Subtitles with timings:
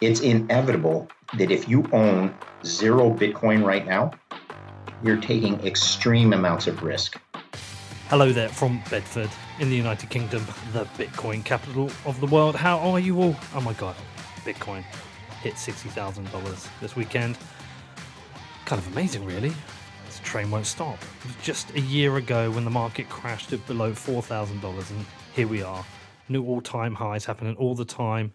[0.00, 4.12] it's inevitable that if you own zero Bitcoin right now,
[5.02, 7.20] you're taking extreme amounts of risk.
[8.08, 12.54] Hello there from Bedford in the United Kingdom, the Bitcoin capital of the world.
[12.54, 13.36] How are you all?
[13.54, 13.96] Oh my god,
[14.44, 14.82] Bitcoin
[15.42, 17.36] hit $60,000 this weekend.
[18.64, 19.52] Kind of amazing, really.
[20.06, 20.98] This train won't stop.
[21.42, 25.84] Just a year ago when the market crashed to below $4,000, and here we are.
[26.28, 28.32] New all time highs happening all the time.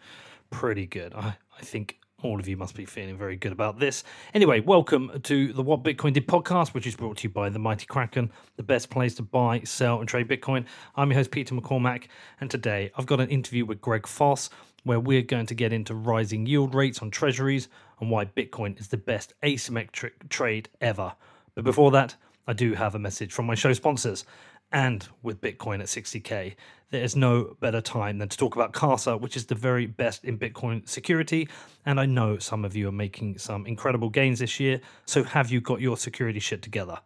[0.51, 1.13] Pretty good.
[1.15, 4.03] I, I think all of you must be feeling very good about this.
[4.33, 7.59] Anyway, welcome to the What Bitcoin Did podcast, which is brought to you by the
[7.59, 10.65] Mighty Kraken, the best place to buy, sell, and trade Bitcoin.
[10.95, 12.05] I'm your host, Peter McCormack,
[12.39, 14.49] and today I've got an interview with Greg Foss
[14.83, 17.67] where we're going to get into rising yield rates on treasuries
[17.99, 21.13] and why Bitcoin is the best asymmetric trade ever.
[21.55, 22.15] But before that,
[22.47, 24.25] I do have a message from my show sponsors.
[24.71, 26.55] And with Bitcoin at 60k,
[26.93, 30.23] there is no better time than to talk about Casa, which is the very best
[30.23, 31.49] in Bitcoin security.
[31.87, 34.79] And I know some of you are making some incredible gains this year.
[35.05, 36.99] So have you got your security shit together?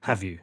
[0.00, 0.40] Have you?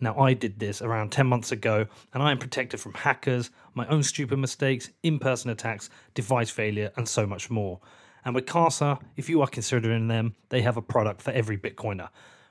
[0.00, 3.86] Now, I did this around 10 months ago, and I am protected from hackers, my
[3.86, 7.80] own stupid mistakes, in person attacks, device failure, and so much more.
[8.22, 12.10] And with Casa, if you are considering them, they have a product for every Bitcoiner.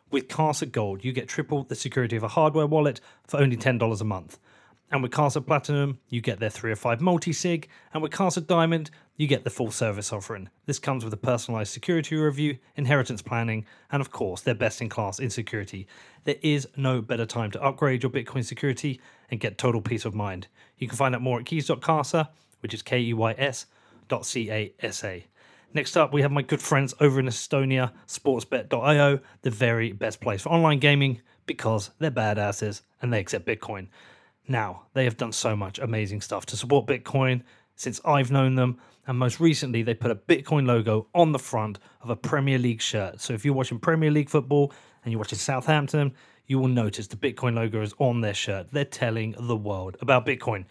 [0.10, 4.02] With Casa Gold, you get triple the security of a hardware wallet for only $10
[4.02, 4.40] a month.
[4.92, 9.28] And with Casa Platinum, you get their 305 multi sig, and with Casa Diamond, you
[9.28, 10.50] get the full service offering.
[10.66, 14.90] This comes with a personalized security review, inheritance planning, and of course, they're best in
[14.90, 15.88] class in security.
[16.24, 20.14] There is no better time to upgrade your Bitcoin security and get total peace of
[20.14, 20.48] mind.
[20.78, 23.66] You can find out more at keys.casa, which is K E Y S
[24.08, 25.26] dot C A S A.
[25.74, 30.44] Next up, we have my good friends over in Estonia, sportsbet.io, the very best place
[30.44, 33.88] for online gaming because they're badasses and they accept Bitcoin.
[34.48, 37.42] Now, they have done so much amazing stuff to support Bitcoin
[37.76, 38.80] since I've known them.
[39.08, 42.82] And most recently, they put a Bitcoin logo on the front of a Premier League
[42.82, 43.22] shirt.
[43.22, 44.74] So if you're watching Premier League football
[45.04, 46.14] and you're watching Southampton,
[46.48, 48.68] you will notice the Bitcoin logo is on their shirt.
[48.72, 50.66] They're telling the world about Bitcoin.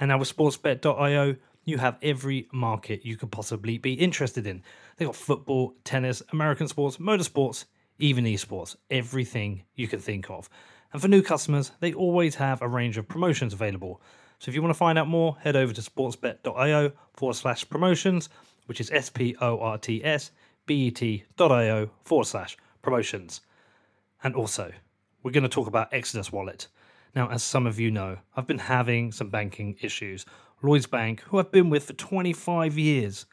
[0.00, 4.62] And now with sportsbet.io, you have every market you could possibly be interested in.
[4.96, 7.66] They got football, tennis, American sports, motorsports,
[7.98, 10.48] even esports, everything you can think of.
[10.92, 14.00] And for new customers, they always have a range of promotions available.
[14.38, 18.28] So if you want to find out more, head over to sportsbet.io forward slash promotions,
[18.66, 20.30] which is S P O R T S
[20.66, 23.40] B E T.io forward slash promotions.
[24.22, 24.72] And also,
[25.22, 26.68] we're going to talk about Exodus Wallet.
[27.14, 30.24] Now, as some of you know, I've been having some banking issues
[30.62, 33.26] Lloyds Bank, who I've been with for 25 years,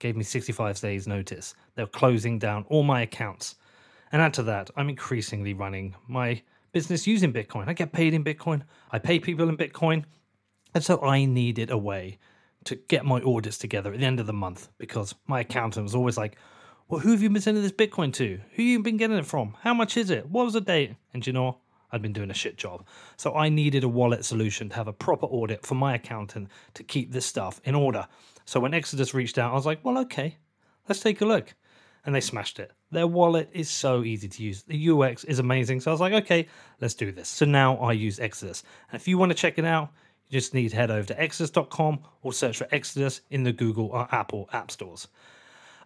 [0.00, 1.54] gave me 65 days' notice.
[1.76, 3.54] They're closing down all my accounts.
[4.10, 6.42] And add to that, I'm increasingly running my
[6.72, 7.68] business using Bitcoin.
[7.68, 10.04] I get paid in Bitcoin, I pay people in Bitcoin.
[10.74, 12.18] And so I needed a way
[12.64, 15.94] to get my audits together at the end of the month because my accountant was
[15.94, 16.36] always like,
[16.88, 18.40] Well, who have you been sending this Bitcoin to?
[18.54, 19.56] Who you been getting it from?
[19.60, 20.28] How much is it?
[20.28, 20.94] What was the date?
[21.12, 21.58] And you know,
[21.90, 22.86] I'd been doing a shit job.
[23.16, 26.82] So I needed a wallet solution to have a proper audit for my accountant to
[26.82, 28.06] keep this stuff in order.
[28.46, 30.38] So when Exodus reached out, I was like, well, okay,
[30.88, 31.54] let's take a look.
[32.04, 32.72] And they smashed it.
[32.90, 34.62] Their wallet is so easy to use.
[34.62, 35.80] The UX is amazing.
[35.80, 36.48] So I was like, okay,
[36.80, 37.28] let's do this.
[37.28, 38.64] So now I use Exodus.
[38.90, 39.90] And if you want to check it out,
[40.28, 43.86] you just need to head over to exodus.com or search for Exodus in the Google
[43.88, 45.06] or Apple app stores.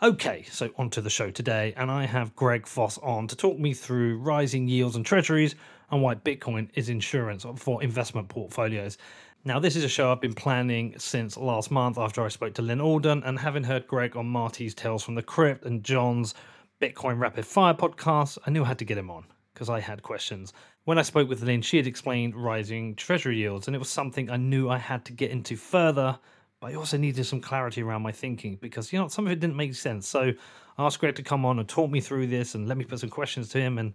[0.03, 3.73] Okay, so onto the show today, and I have Greg Foss on to talk me
[3.73, 5.55] through rising yields and treasuries
[5.91, 8.99] and why Bitcoin is insurance for investment portfolios.
[9.47, 12.63] Now, this is a show I've been planning since last month after I spoke to
[12.63, 16.35] Lyn Alden, and having heard Greg on Marty's Tales from the Crypt and John's
[16.83, 19.25] Bitcoin Rapid Fire podcast, I knew I had to get him on
[19.55, 20.53] because I had questions.
[20.83, 24.29] When I spoke with Lyn, she had explained rising treasury yields, and it was something
[24.29, 26.19] I knew I had to get into further
[26.61, 29.41] but I also needed some clarity around my thinking because you know some of it
[29.41, 30.09] didn't make sense.
[30.09, 30.33] So
[30.79, 33.01] I asked Greg to come on and talk me through this and let me put
[33.01, 33.79] some questions to him.
[33.79, 33.93] And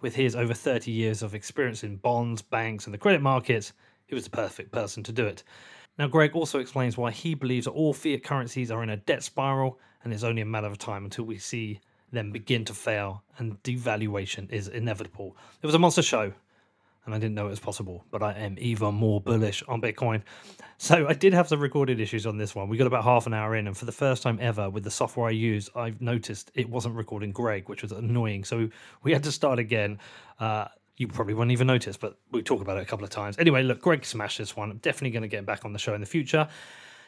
[0.00, 3.72] with his over 30 years of experience in bonds, banks, and the credit markets,
[4.06, 5.42] he was the perfect person to do it.
[5.98, 9.78] Now, Greg also explains why he believes all fiat currencies are in a debt spiral
[10.02, 11.80] and it's only a matter of time until we see
[12.12, 15.36] them begin to fail and devaluation is inevitable.
[15.62, 16.32] It was a monster show
[17.06, 20.22] and I didn't know it was possible, but I am even more bullish on Bitcoin.
[20.78, 22.68] So I did have some recorded issues on this one.
[22.68, 24.90] We got about half an hour in, and for the first time ever with the
[24.90, 28.44] software I use, I've noticed it wasn't recording Greg, which was annoying.
[28.44, 28.70] So
[29.02, 29.98] we had to start again.
[30.40, 33.36] Uh, you probably won't even notice, but we talk about it a couple of times.
[33.38, 34.70] Anyway, look, Greg smashed this one.
[34.70, 36.48] I'm definitely going to get him back on the show in the future.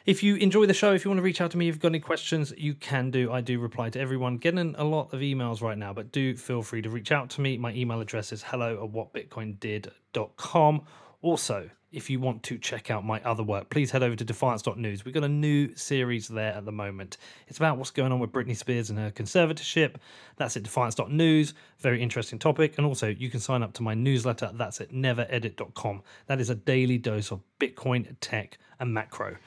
[0.05, 1.81] If you enjoy the show, if you want to reach out to me, if you've
[1.81, 3.31] got any questions, you can do.
[3.31, 4.37] I do reply to everyone.
[4.37, 7.41] Getting a lot of emails right now, but do feel free to reach out to
[7.41, 7.57] me.
[7.57, 10.81] My email address is hello at whatbitcoindid.com
[11.21, 15.05] Also, if you want to check out my other work, please head over to defiance.news.
[15.05, 17.17] We've got a new series there at the moment.
[17.47, 19.95] It's about what's going on with Britney Spears and her conservatorship.
[20.35, 21.53] That's at defiance.news.
[21.79, 22.77] Very interesting topic.
[22.77, 24.51] And also, you can sign up to my newsletter.
[24.53, 26.03] That's at neveredit.com.
[26.27, 29.37] That is a daily dose of Bitcoin, tech, and macro.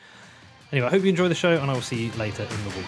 [0.73, 2.77] Anyway, I hope you enjoy the show, and I will see you later in the
[2.77, 2.87] week.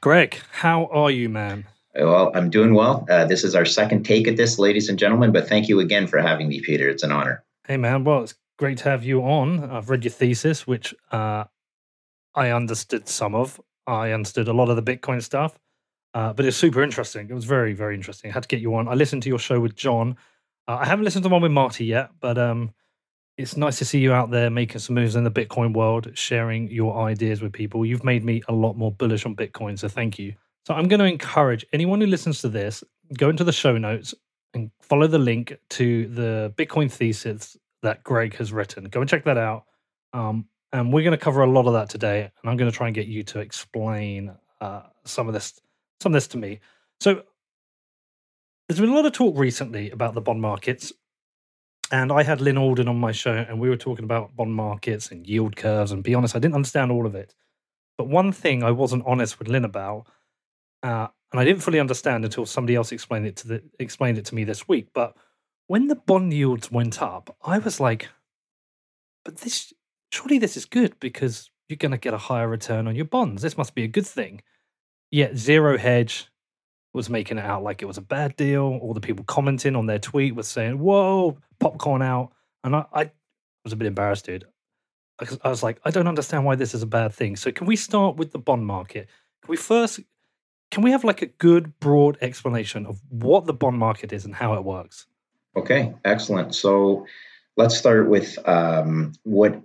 [0.00, 1.66] Greg, how are you, man?
[1.98, 3.04] Well, I'm doing well.
[3.10, 6.06] Uh, this is our second take at this, ladies and gentlemen, but thank you again
[6.06, 6.88] for having me, Peter.
[6.88, 7.44] It's an honor.
[7.66, 8.04] Hey, man.
[8.04, 9.68] Well, it's great to have you on.
[9.68, 11.44] I've read your thesis, which uh,
[12.34, 13.60] I understood some of.
[13.86, 15.58] I understood a lot of the Bitcoin stuff,
[16.14, 17.28] uh, but it's super interesting.
[17.30, 18.30] It was very, very interesting.
[18.30, 18.86] I had to get you on.
[18.86, 20.16] I listened to your show with John.
[20.68, 22.74] Uh, I haven't listened to one with Marty yet, but um,
[23.38, 26.70] it's nice to see you out there making some moves in the Bitcoin world, sharing
[26.70, 27.86] your ideas with people.
[27.86, 30.34] You've made me a lot more bullish on Bitcoin, so thank you.
[30.68, 32.84] So I'm going to encourage anyone who listens to this,
[33.16, 34.12] go into the show notes
[34.52, 38.84] and follow the link to the Bitcoin thesis that Greg has written.
[38.84, 39.64] Go and check that out.
[40.12, 42.20] Um, and we're going to cover a lot of that today.
[42.20, 45.58] And I'm going to try and get you to explain uh, some of this,
[46.02, 46.60] some of this to me.
[47.00, 47.22] So
[48.68, 50.92] there's been a lot of talk recently about the bond markets.
[51.90, 55.10] And I had Lyn Alden on my show, and we were talking about bond markets
[55.10, 55.92] and yield curves.
[55.92, 57.34] And be honest, I didn't understand all of it.
[57.96, 60.06] But one thing I wasn't honest with Lyn about
[60.82, 64.24] uh, and I didn't fully understand until somebody else explained it to the, explained it
[64.26, 64.88] to me this week.
[64.94, 65.16] But
[65.66, 68.08] when the bond yields went up, I was like,
[69.24, 69.72] "But this
[70.12, 73.42] surely this is good because you're going to get a higher return on your bonds.
[73.42, 74.42] This must be a good thing."
[75.10, 76.28] Yet Zero Hedge
[76.94, 78.78] was making it out like it was a bad deal.
[78.82, 82.32] All the people commenting on their tweet was saying, "Whoa, popcorn out,"
[82.64, 83.10] and I, I
[83.64, 84.46] was a bit embarrassed, dude.
[85.42, 87.34] I was like, I don't understand why this is a bad thing.
[87.34, 89.08] So, can we start with the bond market?
[89.42, 90.00] Can we first
[90.70, 94.34] can we have like a good broad explanation of what the bond market is and
[94.34, 95.06] how it works?
[95.56, 96.54] Okay, excellent.
[96.54, 97.06] So
[97.56, 99.60] let's start with um, what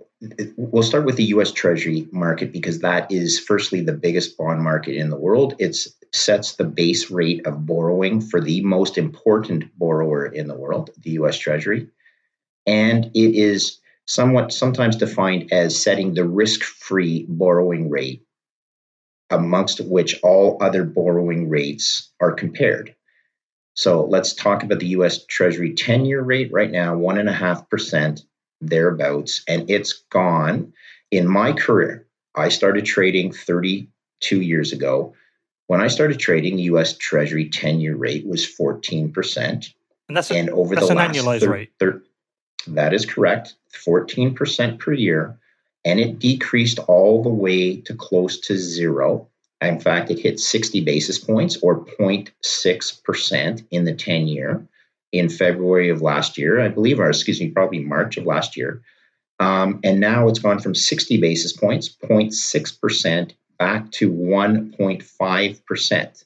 [0.56, 4.96] we'll start with the US Treasury market because that is firstly the biggest bond market
[4.96, 5.54] in the world.
[5.58, 5.76] It
[6.12, 11.10] sets the base rate of borrowing for the most important borrower in the world, the
[11.12, 11.88] US Treasury.
[12.66, 18.22] And it is somewhat sometimes defined as setting the risk-free borrowing rate
[19.30, 22.94] amongst which all other borrowing rates are compared.
[23.74, 28.22] So let's talk about the US Treasury 10 year rate right now, 1.5%
[28.60, 30.72] thereabouts, and it's gone.
[31.10, 35.14] In my career, I started trading 32 years ago.
[35.66, 39.72] When I started trading, the US Treasury 10 year rate was 14%.
[40.08, 41.72] And that's, a, and over that's the an last annualized thir- rate.
[41.80, 42.02] Thir-
[42.68, 43.54] that is correct,
[43.86, 45.38] 14% per year
[45.84, 49.28] and it decreased all the way to close to zero.
[49.60, 54.66] In fact, it hit 60 basis points or 0.6% in the 10 year
[55.12, 58.82] in February of last year, I believe, or excuse me, probably March of last year.
[59.38, 66.24] Um, and now it's gone from 60 basis points, 0.6%, back to 1.5%.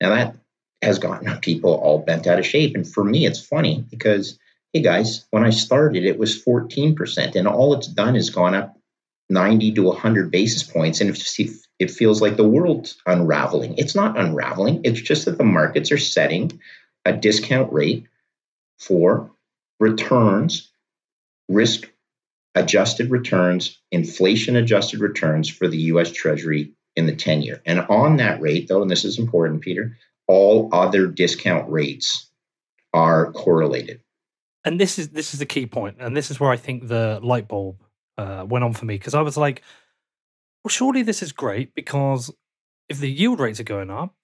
[0.00, 0.36] Now that
[0.82, 2.74] has gotten people all bent out of shape.
[2.74, 4.38] And for me, it's funny because,
[4.72, 8.76] hey guys, when I started, it was 14%, and all it's done is gone up
[9.34, 11.10] 90 to 100 basis points and
[11.80, 13.74] it feels like the world's unraveling.
[13.76, 16.60] It's not unraveling, it's just that the markets are setting
[17.04, 18.06] a discount rate
[18.78, 19.30] for
[19.80, 20.70] returns,
[21.48, 21.90] risk
[22.54, 27.60] adjusted returns, inflation adjusted returns for the US Treasury in the 10 year.
[27.66, 29.98] And on that rate, though, and this is important, Peter,
[30.28, 32.30] all other discount rates
[32.92, 34.00] are correlated.
[34.64, 37.20] And this is this is the key point, and this is where I think the
[37.22, 37.82] light bulb
[38.18, 39.62] uh, went on for me because I was like,
[40.62, 42.32] well, surely this is great because
[42.88, 44.14] if the yield rates are going up,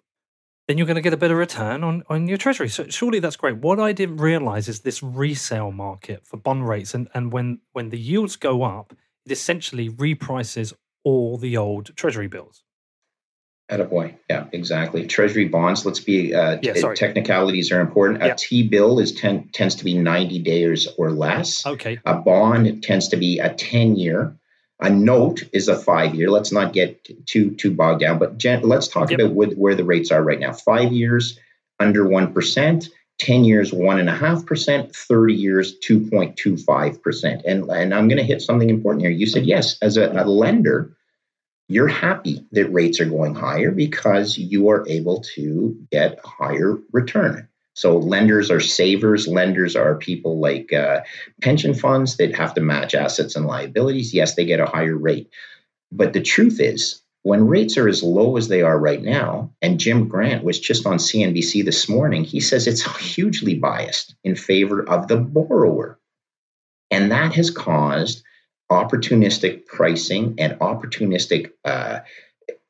[0.68, 2.68] then you're going to get a better return on, on your treasury.
[2.68, 3.56] So surely that's great.
[3.56, 7.88] What I didn't realize is this resale market for bond rates, and, and when when
[7.88, 8.94] the yields go up,
[9.26, 12.62] it essentially reprices all the old treasury bills.
[13.70, 15.06] At a boy, yeah, exactly.
[15.06, 15.86] Treasury bonds.
[15.86, 18.20] Let's be uh, yeah, t- technicalities are important.
[18.20, 18.32] Yeah.
[18.32, 21.64] A T bill is ten, tends to be ninety days or less.
[21.64, 22.00] Okay.
[22.04, 24.36] A bond tends to be a ten year.
[24.80, 26.30] A note is a five year.
[26.30, 29.20] Let's not get too too bogged down, but Jen, let's talk yep.
[29.20, 30.52] about where the rates are right now.
[30.52, 31.38] Five years
[31.78, 32.88] under one percent.
[33.18, 37.42] 10 years, 1.5%, 30 years, 2.25%.
[37.46, 39.10] And, and I'm going to hit something important here.
[39.10, 40.96] You said, yes, as a, a lender,
[41.70, 46.76] you're happy that rates are going higher because you are able to get a higher
[46.90, 47.48] return.
[47.74, 49.28] So lenders are savers.
[49.28, 51.02] Lenders are people like uh,
[51.40, 54.12] pension funds that have to match assets and liabilities.
[54.12, 55.30] Yes, they get a higher rate.
[55.92, 59.78] But the truth is, when rates are as low as they are right now, and
[59.78, 64.82] Jim Grant was just on CNBC this morning, he says it's hugely biased in favor
[64.82, 66.00] of the borrower.
[66.90, 68.24] And that has caused
[68.70, 72.00] opportunistic pricing and opportunistic uh,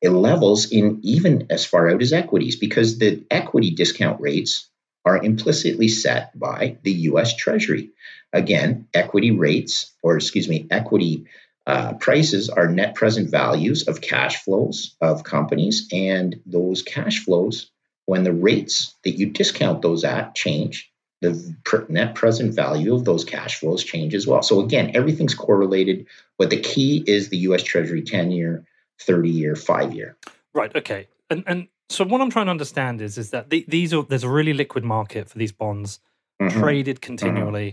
[0.02, 4.69] levels in even as far out as equities because the equity discount rates
[5.04, 7.90] are implicitly set by the US Treasury.
[8.33, 11.26] Again, equity rates, or excuse me, equity
[11.66, 17.71] uh, prices are net present values of cash flows of companies, and those cash flows,
[18.07, 20.89] when the rates that you discount those at change,
[21.20, 24.42] the net present value of those cash flows change as well.
[24.42, 26.06] So again, everything's correlated,
[26.38, 27.62] but the key is the U.S.
[27.62, 28.64] Treasury ten-year,
[29.00, 30.16] thirty-year, five-year.
[30.54, 30.74] Right.
[30.74, 31.08] Okay.
[31.28, 34.24] And and so what I'm trying to understand is is that the, these are there's
[34.24, 36.00] a really liquid market for these bonds,
[36.40, 36.58] mm-hmm.
[36.58, 37.72] traded continually,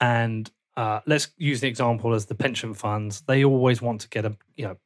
[0.00, 0.06] mm-hmm.
[0.06, 3.22] and uh, let's use the example as the pension funds.
[3.22, 4.76] They always want to get a, you know,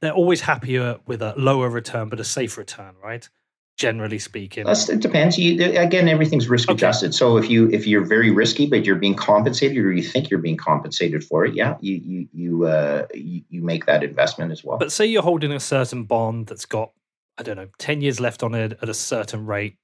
[0.00, 3.28] they're always happier with a lower return but a safe return, right?
[3.76, 5.36] Generally speaking, That's, it depends.
[5.36, 6.76] You, again, everything's risk okay.
[6.76, 7.12] adjusted.
[7.12, 10.38] So if you if you're very risky but you're being compensated or you think you're
[10.38, 14.62] being compensated for it, yeah, you you you uh, you, you make that investment as
[14.62, 14.78] well.
[14.78, 16.92] But say you're holding a certain bond that's got
[17.36, 19.76] I don't know ten years left on it at a certain rate.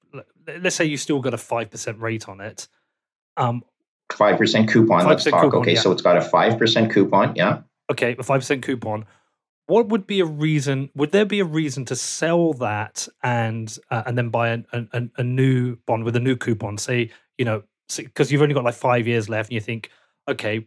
[0.60, 2.68] Let's say you still got a five percent rate on it.
[3.36, 3.64] Um,
[4.12, 5.02] Five percent coupon.
[5.02, 5.42] 5% let's talk.
[5.42, 5.80] Coupon, okay, yeah.
[5.80, 7.34] so it's got a five percent coupon.
[7.36, 7.62] Yeah.
[7.90, 9.04] Okay, a five percent coupon.
[9.70, 10.90] What would be a reason?
[10.96, 15.08] Would there be a reason to sell that and uh, and then buy a, a,
[15.18, 16.76] a new bond with a new coupon?
[16.76, 17.62] Say you know
[17.96, 19.90] because you've only got like five years left, and you think,
[20.28, 20.66] okay,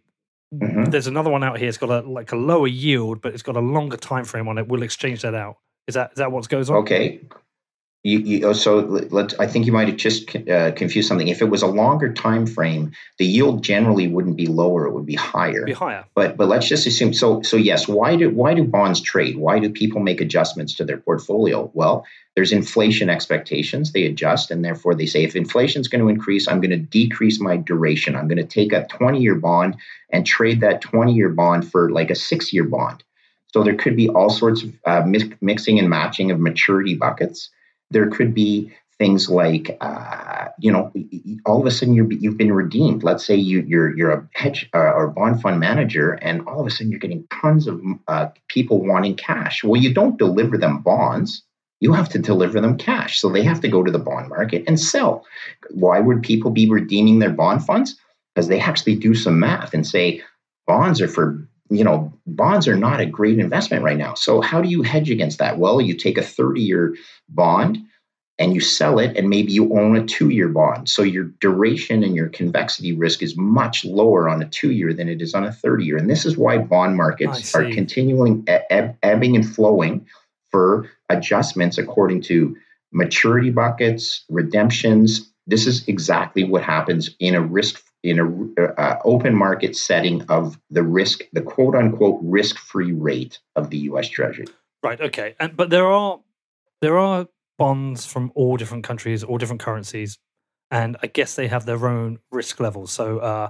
[0.54, 0.86] mm-hmm.
[0.86, 1.68] there's another one out here.
[1.68, 4.58] It's got a like a lower yield, but it's got a longer time frame on
[4.58, 4.68] it.
[4.68, 5.58] We'll exchange that out.
[5.88, 6.78] Is that is that what goes on?
[6.78, 7.22] Okay,
[8.06, 11.30] you, you, oh, so let I think you might have just uh, confused something.
[11.30, 15.06] If it was a longer time frame, the yield generally wouldn't be lower; it would
[15.06, 15.64] be higher.
[15.64, 16.04] Be higher.
[16.14, 17.14] But but let's just assume.
[17.14, 19.38] So so yes, why do why do bonds trade?
[19.38, 21.72] Why do people make adjustments to their portfolio?
[21.74, 22.06] Well,
[22.36, 23.94] there's inflation expectations.
[23.94, 26.78] They adjust, and therefore they say if inflation is going to increase, I'm going to
[26.78, 28.18] decrease my duration.
[28.18, 29.78] I'm going to take a 20 year bond
[30.10, 33.02] and trade that 20 year bond for like a six year bond.
[33.54, 35.04] So there could be all sorts of uh,
[35.40, 37.50] mixing and matching of maturity buckets
[37.94, 40.92] there could be things like uh, you know
[41.46, 43.04] all of a sudden you have been redeemed.
[43.04, 46.68] Let's say you, you're you're a hedge uh, or bond fund manager and all of
[46.68, 49.64] a sudden you're getting tons of uh, people wanting cash.
[49.64, 51.44] Well you don't deliver them bonds.
[51.80, 53.20] You have to deliver them cash.
[53.20, 55.26] So they have to go to the bond market and sell.
[55.72, 57.96] Why would people be redeeming their bond funds?
[58.34, 60.22] Because they actually do some math and say
[60.66, 64.62] bonds are for you know bonds are not a great investment right now so how
[64.62, 66.96] do you hedge against that well you take a 30 year
[67.30, 67.78] bond
[68.40, 70.90] and you sell it and maybe you own a two year bond.
[70.90, 75.08] So your duration and your convexity risk is much lower on a two year than
[75.08, 75.98] it is on a 30 year.
[75.98, 80.08] And this is why bond markets are continuing eb- ebbing and flowing
[80.52, 82.56] for adjustments according to
[82.92, 85.32] maturity buckets, redemptions.
[85.46, 90.60] This is exactly what happens in a risk in a uh, open market setting of
[90.70, 94.10] the risk, the quote unquote risk free rate of the U.S.
[94.10, 94.46] Treasury.
[94.84, 95.00] Right.
[95.00, 95.36] Okay.
[95.40, 96.20] And but there are
[96.82, 100.18] there are bonds from all different countries, all different currencies,
[100.70, 102.92] and I guess they have their own risk levels.
[102.92, 103.50] So uh,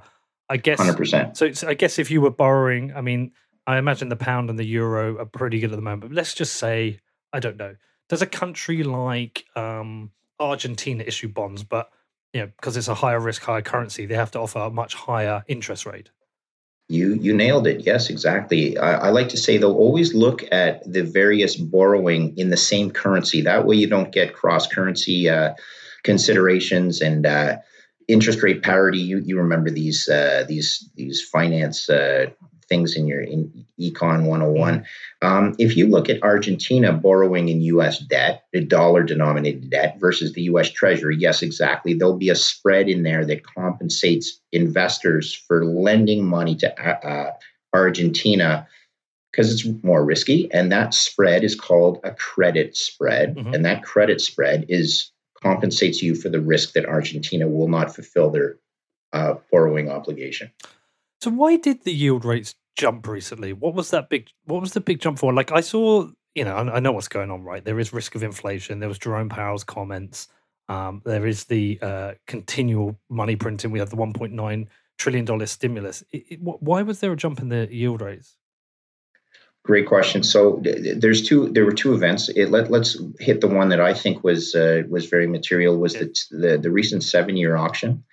[0.49, 1.35] I guess 100%.
[1.35, 3.31] So, so I guess if you were borrowing, I mean,
[3.65, 6.01] I imagine the pound and the euro are pretty good at the moment.
[6.01, 6.99] But let's just say,
[7.31, 7.75] I don't know,
[8.09, 11.89] does a country like um, Argentina issue bonds, but
[12.33, 14.95] you know, because it's a higher risk, higher currency, they have to offer a much
[14.95, 16.09] higher interest rate.
[16.89, 17.85] You you nailed it.
[17.85, 18.77] Yes, exactly.
[18.77, 22.91] I, I, like to say though, always look at the various borrowing in the same
[22.91, 23.41] currency.
[23.41, 25.53] That way, you don't get cross currency uh,
[26.03, 27.57] considerations and uh,
[28.09, 28.99] interest rate parity.
[28.99, 32.27] You you remember these uh, these these finance uh,
[32.63, 35.27] things in your in econ 101 mm-hmm.
[35.27, 40.43] um, if you look at argentina borrowing in us debt dollar denominated debt versus the
[40.43, 46.25] us treasury yes exactly there'll be a spread in there that compensates investors for lending
[46.25, 47.31] money to uh, uh
[47.73, 48.67] argentina
[49.31, 53.53] because it's more risky and that spread is called a credit spread mm-hmm.
[53.53, 58.29] and that credit spread is compensates you for the risk that argentina will not fulfill
[58.29, 58.57] their
[59.11, 60.51] uh, borrowing obligation
[61.23, 63.53] so why did the yield rates jump recently.
[63.53, 64.29] What was that big?
[64.45, 65.33] What was the big jump for?
[65.33, 67.43] Like I saw, you know, I, I know what's going on.
[67.43, 68.79] Right, there is risk of inflation.
[68.79, 70.27] There was Jerome Powell's comments.
[70.69, 73.71] Um, there is the uh, continual money printing.
[73.71, 76.03] We have the 1.9 trillion dollar stimulus.
[76.11, 78.37] It, it, why was there a jump in the yield rates?
[79.63, 80.23] Great question.
[80.23, 81.49] So there's two.
[81.49, 82.27] There were two events.
[82.27, 85.77] It, let, us hit the one that I think was uh, was very material.
[85.77, 88.03] Was the, the, the recent seven year auction.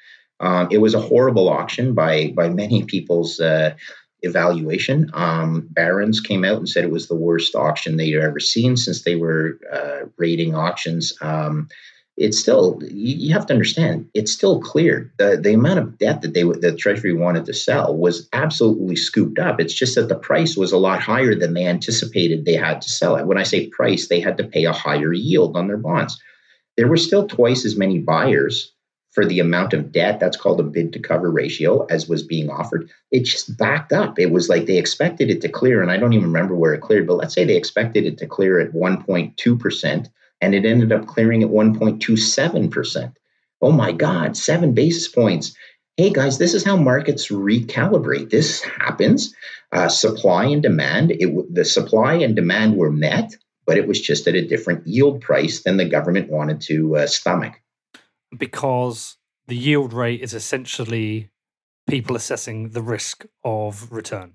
[0.40, 3.75] Um, it was a horrible auction by by many people's uh,
[4.23, 5.11] evaluation.
[5.14, 9.02] Um, Barron's came out and said it was the worst auction they'd ever seen since
[9.02, 11.12] they were uh, rating auctions.
[11.20, 11.68] Um,
[12.20, 16.20] it's still you, you, have to understand it's still clear the the amount of debt
[16.20, 20.14] that they the treasury wanted to sell was absolutely scooped up it's just that the
[20.14, 23.42] price was a lot higher than they anticipated they had to sell it when i
[23.42, 26.20] say price they had to pay a higher yield on their bonds
[26.76, 28.73] there were still twice as many buyers
[29.12, 32.49] for the amount of debt that's called a bid to cover ratio as was being
[32.50, 35.97] offered it just backed up it was like they expected it to clear and i
[35.97, 38.73] don't even remember where it cleared but let's say they expected it to clear at
[38.73, 43.14] 1.2% and it ended up clearing at 1.27%.
[43.62, 45.55] Oh my God, seven basis points.
[45.97, 48.31] Hey guys, this is how markets recalibrate.
[48.31, 49.35] This happens.
[49.73, 53.37] Uh, supply and demand, it, the supply and demand were met,
[53.67, 57.07] but it was just at a different yield price than the government wanted to uh,
[57.07, 57.61] stomach.
[58.37, 61.30] Because the yield rate is essentially
[61.88, 64.34] people assessing the risk of return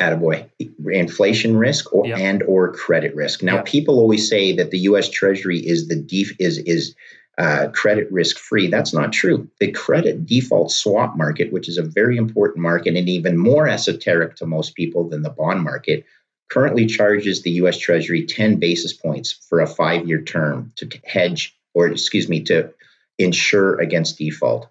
[0.00, 0.48] attaboy,
[0.90, 2.18] inflation risk or yep.
[2.18, 3.42] and or credit risk.
[3.42, 3.64] Now, yep.
[3.64, 5.08] people always say that the U.S.
[5.08, 6.94] Treasury is the def, is is
[7.38, 8.68] uh, credit risk free.
[8.68, 9.48] That's not true.
[9.60, 14.36] The credit default swap market, which is a very important market and even more esoteric
[14.36, 16.04] to most people than the bond market,
[16.50, 17.78] currently charges the U.S.
[17.78, 22.72] Treasury 10 basis points for a five year term to hedge or excuse me to
[23.18, 24.68] insure against default.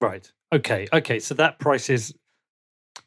[0.00, 0.30] Right.
[0.54, 0.86] Okay.
[0.92, 1.18] Okay.
[1.18, 2.14] So that price is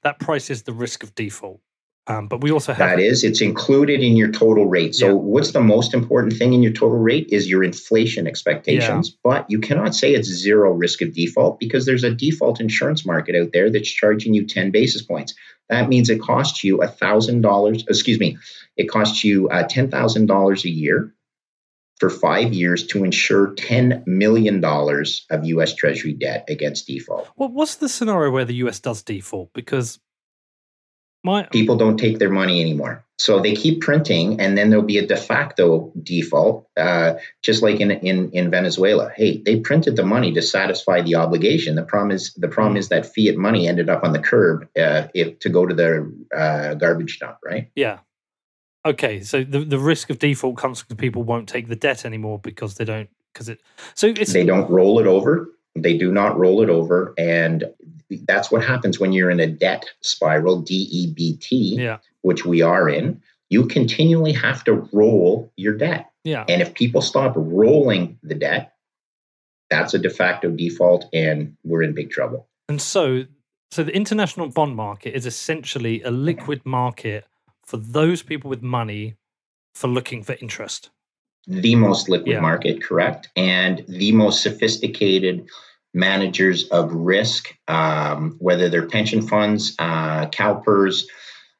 [0.03, 1.61] that price is the risk of default.
[2.07, 4.93] Um, but we also have that is it's included in your total rate.
[4.93, 5.13] So yeah.
[5.13, 9.09] what's the most important thing in your total rate is your inflation expectations.
[9.09, 9.15] Yeah.
[9.23, 13.35] But you cannot say it's zero risk of default because there's a default insurance market
[13.35, 15.33] out there that's charging you 10 basis points.
[15.69, 17.85] That means it costs you a thousand dollars.
[17.87, 18.37] Excuse me,
[18.77, 21.14] it costs you uh, ten thousand dollars a year
[21.99, 25.75] for five years to insure $10 million of U.S.
[25.75, 27.29] Treasury debt against default.
[27.37, 28.79] Well, what's the scenario where the U.S.
[28.79, 29.53] does default?
[29.53, 29.99] Because
[31.25, 33.03] my people don't take their money anymore.
[33.17, 37.79] So they keep printing, and then there'll be a de facto default, uh, just like
[37.79, 39.11] in, in in Venezuela.
[39.15, 41.75] Hey, they printed the money to satisfy the obligation.
[41.75, 45.07] The problem is the problem is that fiat money ended up on the curb uh,
[45.15, 47.71] if to go to the uh, garbage dump, right?
[47.75, 47.99] Yeah,
[48.85, 52.39] Okay, so the the risk of default comes because people won't take the debt anymore
[52.39, 53.59] because they don't because it
[53.95, 55.49] so it's they don't roll it over.
[55.75, 57.65] They do not roll it over, and
[58.27, 61.97] that's what happens when you're in a debt spiral, D E B T, yeah.
[62.21, 63.21] which we are in.
[63.49, 66.11] You continually have to roll your debt.
[66.23, 66.45] Yeah.
[66.47, 68.73] And if people stop rolling the debt,
[69.69, 72.47] that's a de facto default, and we're in big trouble.
[72.69, 73.25] And so,
[73.71, 77.25] so the international bond market is essentially a liquid market
[77.65, 79.15] for those people with money
[79.73, 80.89] for looking for interest.
[81.47, 82.39] The most liquid yeah.
[82.39, 85.47] market, correct, and the most sophisticated
[85.93, 91.05] managers of risk, um, whether they're pension funds, uh, CalPERS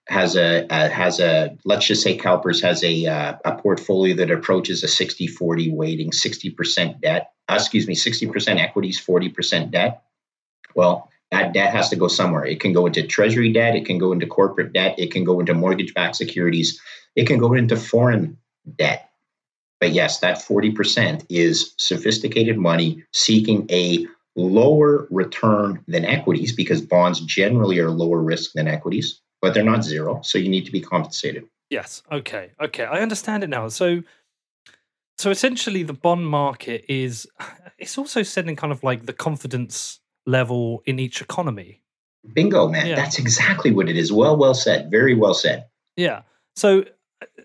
[0.08, 4.32] has a, a, has a let's just say CalPERS has a uh, a portfolio that
[4.32, 10.04] approaches a 60-40 weighting, 60% debt, uh, excuse me, 60% equities, 40% debt.
[10.76, 12.46] Well, that debt has to go somewhere.
[12.46, 15.40] It can go into treasury debt, it can go into corporate debt, it can go
[15.40, 16.80] into mortgage backed securities,
[17.16, 18.38] it can go into foreign
[18.78, 19.10] debt.
[19.80, 27.20] But yes, that 40% is sophisticated money seeking a lower return than equities because bonds
[27.22, 30.22] generally are lower risk than equities, but they're not zero.
[30.24, 31.46] So you need to be compensated.
[31.70, 32.04] Yes.
[32.12, 32.52] Okay.
[32.62, 32.84] Okay.
[32.84, 33.68] I understand it now.
[33.70, 34.04] So
[35.18, 37.28] so essentially the bond market is
[37.78, 41.82] it's also sending kind of like the confidence level in each economy.
[42.34, 42.88] Bingo, man.
[42.88, 42.96] Yeah.
[42.96, 44.12] That's exactly what it is.
[44.12, 44.90] Well, well said.
[44.90, 45.68] Very well said.
[45.96, 46.22] Yeah.
[46.56, 46.86] So,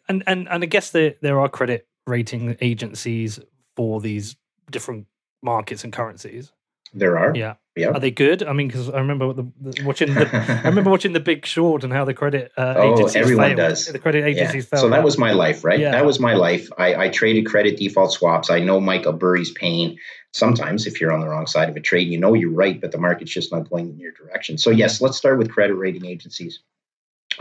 [0.09, 3.39] and and and I guess there there are credit rating agencies
[3.77, 4.37] for these
[4.71, 5.07] different
[5.43, 6.53] markets and currencies.
[6.93, 7.35] There are.
[7.37, 7.55] Yeah.
[7.77, 7.91] Yeah.
[7.91, 8.43] Are they good?
[8.43, 11.85] I mean, because I remember the, the, watching the I remember watching The Big Short
[11.85, 13.57] and how the credit uh, oh, agencies everyone fail.
[13.57, 13.87] does.
[13.87, 14.79] The credit agencies yeah.
[14.81, 15.79] So that was my life, right?
[15.79, 15.93] Yeah.
[15.93, 16.69] That was my life.
[16.79, 18.51] I, I traded credit default swaps.
[18.51, 19.97] I know Michael Burry's pain.
[20.33, 22.93] Sometimes, if you're on the wrong side of a trade, you know you're right, but
[22.93, 24.59] the market's just not going in your direction.
[24.59, 26.61] So yes, let's start with credit rating agencies.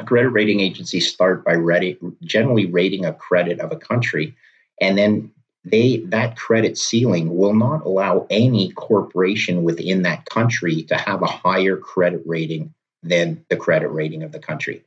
[0.05, 1.55] Credit rating agencies start by
[2.23, 4.35] generally rating a credit of a country,
[4.81, 5.31] and then
[5.65, 11.27] they that credit ceiling will not allow any corporation within that country to have a
[11.27, 12.73] higher credit rating
[13.03, 14.83] than the credit rating of the country.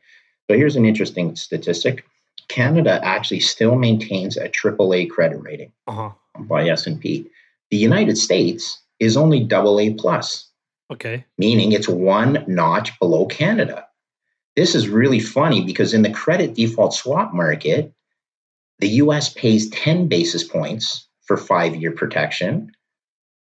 [0.50, 2.04] So here's an interesting statistic.
[2.48, 6.10] Canada actually still maintains a AAA credit rating uh-huh.
[6.38, 7.30] by S&P.
[7.72, 10.46] The United States is only double A plus.
[10.92, 11.24] Okay.
[11.38, 13.86] Meaning it's one notch below Canada.
[14.56, 17.94] This is really funny because in the credit default swap market,
[18.80, 22.72] the US pays 10 basis points for five year protection,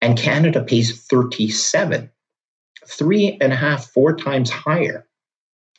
[0.01, 2.09] and Canada pays 37.
[2.87, 5.09] three and a half, four times higher,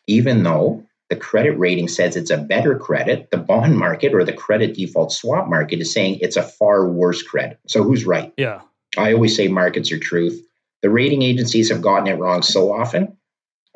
[0.07, 3.31] even though the credit rating says it's a better credit.
[3.31, 7.21] The bond market or the credit default swap market is saying it's a far worse
[7.21, 7.59] credit.
[7.67, 8.33] So who's right?
[8.37, 8.61] Yeah.
[8.97, 10.41] I always say markets are truth.
[10.81, 13.17] The rating agencies have gotten it wrong so often.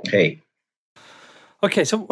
[0.07, 0.41] Hey.
[1.61, 2.07] Okay, so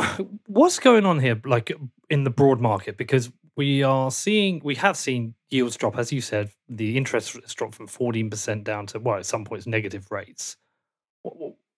[0.48, 1.72] what's going on here, like
[2.10, 2.98] in the broad market?
[2.98, 7.54] Because we are seeing, we have seen yields drop, as you said, the interest rates
[7.54, 10.58] dropped from 14% down to, well, at some points, negative rates.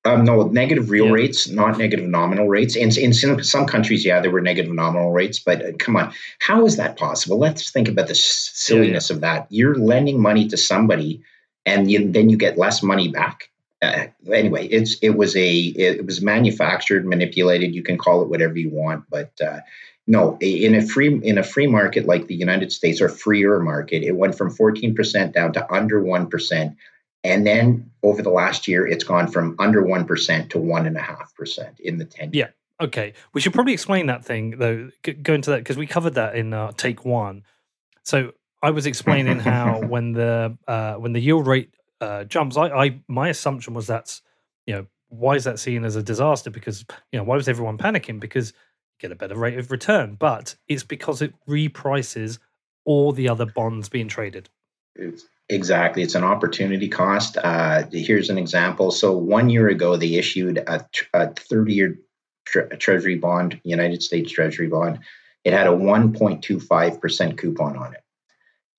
[0.05, 1.13] Um, no, negative real yeah.
[1.13, 2.75] rates, not negative nominal rates.
[2.75, 6.13] In, in some, some countries, yeah, there were negative nominal rates, but uh, come on,
[6.39, 7.39] how is that possible?
[7.39, 9.17] Let's think about the silliness yeah, yeah.
[9.17, 9.47] of that.
[9.49, 11.23] You're lending money to somebody,
[11.65, 13.49] and you, then you get less money back.
[13.81, 17.75] Uh, anyway, it's it was a it was manufactured, manipulated.
[17.75, 19.59] You can call it whatever you want, but uh,
[20.07, 24.03] no, in a free in a free market like the United States or freer market,
[24.03, 26.75] it went from 14% down to under 1%.
[27.25, 32.05] And then over the last year, it's gone from under 1% to 1.5% in the
[32.05, 32.49] 10 Yeah.
[32.79, 33.13] Okay.
[33.33, 34.91] We should probably explain that thing, though,
[35.23, 37.43] go into that because we covered that in uh, take one.
[38.03, 42.67] So I was explaining how when the uh, when the yield rate uh, jumps, I,
[42.69, 44.21] I my assumption was that's
[44.67, 46.51] you know why is that seen as a disaster?
[46.51, 48.19] Because you know why was everyone panicking?
[48.19, 52.39] Because you get a better rate of return, but it's because it reprices
[52.83, 54.49] all the other bonds being traded.
[54.95, 56.01] It's Exactly.
[56.01, 57.37] It's an opportunity cost.
[57.37, 58.89] Uh, here's an example.
[58.91, 61.99] So, one year ago, they issued a, 30 year
[62.45, 64.99] tre- Treasury bond, United States Treasury bond.
[65.43, 68.03] It had a 1.25% coupon on it.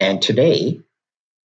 [0.01, 0.81] And today,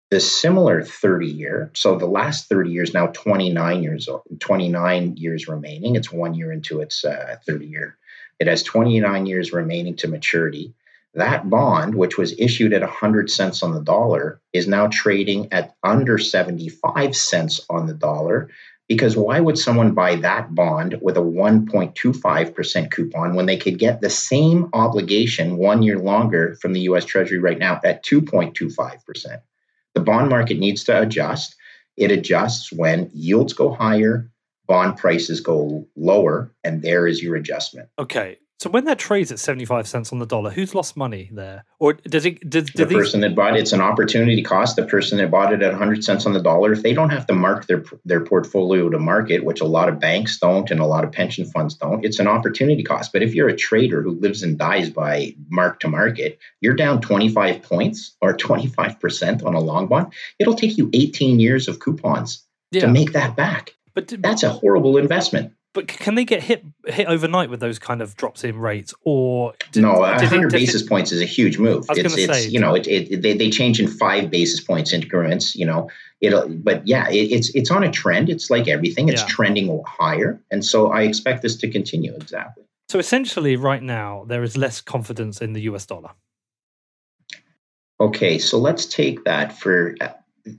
[0.10, 5.48] the similar 30 year, so the last 30 years, now 29 years old, 29 years
[5.48, 5.96] remaining.
[5.96, 7.98] It's one year into its uh, 30 year.
[8.40, 10.74] It has 29 years remaining to maturity.
[11.14, 15.76] That bond, which was issued at 100 cents on the dollar, is now trading at
[15.84, 18.50] under 75 cents on the dollar.
[18.88, 24.02] Because why would someone buy that bond with a 1.25% coupon when they could get
[24.02, 29.42] the same obligation one year longer from the US Treasury right now at 2.25%?
[29.94, 31.56] The bond market needs to adjust.
[31.98, 34.30] It adjusts when yields go higher,
[34.68, 37.90] bond prices go lower, and there is your adjustment.
[38.00, 38.38] Okay.
[38.62, 41.66] So when that trades at seventy five cents on the dollar, who's lost money there,
[41.80, 42.48] or does it?
[42.48, 42.96] Did, did the these...
[42.96, 44.76] person that bought it, it's an opportunity cost.
[44.76, 47.26] The person that bought it at hundred cents on the dollar, if they don't have
[47.26, 50.86] to mark their their portfolio to market, which a lot of banks don't and a
[50.86, 53.12] lot of pension funds don't, it's an opportunity cost.
[53.12, 57.02] But if you're a trader who lives and dies by mark to market, you're down
[57.02, 60.14] twenty five points or twenty five percent on a long bond.
[60.38, 62.82] It'll take you eighteen years of coupons yeah.
[62.82, 63.74] to make that back.
[63.96, 65.52] But that's a horrible investment.
[65.74, 69.54] But can they get hit hit overnight with those kind of drops in rates, or
[69.72, 70.04] did, no?
[70.04, 71.86] hundred basis it, points is a huge move.
[71.90, 75.56] it's, it's say, you know it, it, they, they change in five basis points increments.
[75.56, 78.30] You know it'll, but yeah, it, it's it's on a trend.
[78.30, 79.28] It's like everything; it's yeah.
[79.28, 82.14] trending higher, and so I expect this to continue.
[82.16, 82.66] Exactly.
[82.90, 85.86] So essentially, right now there is less confidence in the U.S.
[85.86, 86.12] dollar.
[88.02, 89.96] Okay, so let's take that for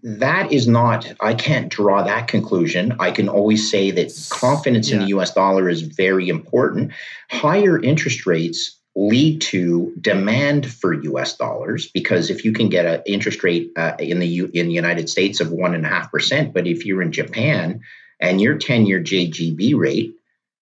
[0.03, 5.01] that is not i can't draw that conclusion i can always say that confidence yeah.
[5.01, 6.92] in the us dollar is very important
[7.31, 13.03] higher interest rates lead to demand for us dollars because if you can get an
[13.07, 17.03] interest rate uh, in the U- in the united states of 1.5% but if you're
[17.03, 17.81] in japan
[18.21, 20.14] and your 10-year jgb rate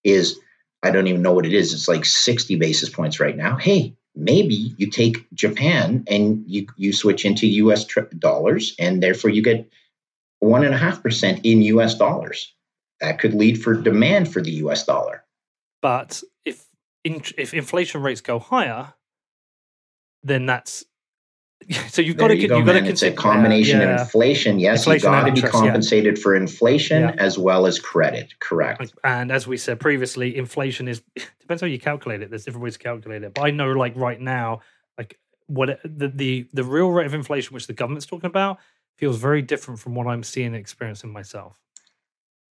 [0.04, 0.38] is
[0.82, 3.94] i don't even know what it is it's like 60 basis points right now hey
[4.14, 9.42] maybe you take Japan and you, you switch into US tr- dollars, and therefore you
[9.42, 9.68] get
[10.40, 12.54] one and a half percent in US dollars.
[13.00, 15.24] That could lead for demand for the US dollar.
[15.82, 16.66] But if
[17.04, 18.94] in, if inflation rates go higher,
[20.22, 20.84] then that's
[21.88, 23.94] so you've got to you go, you've got to consider it's a combination yeah.
[23.94, 24.58] of inflation.
[24.58, 26.22] Yes, inflation you've got to be compensated yeah.
[26.22, 27.14] for inflation yeah.
[27.18, 28.34] as well as credit.
[28.40, 28.92] Correct.
[29.04, 31.02] And as we said previously, inflation is
[31.40, 32.30] depends how you calculate it.
[32.30, 33.34] There's different ways to calculate it.
[33.34, 34.60] But I know, like right now,
[34.98, 38.58] like what the the the real rate of inflation which the government's talking about
[38.96, 41.58] feels very different from what I'm seeing and experiencing myself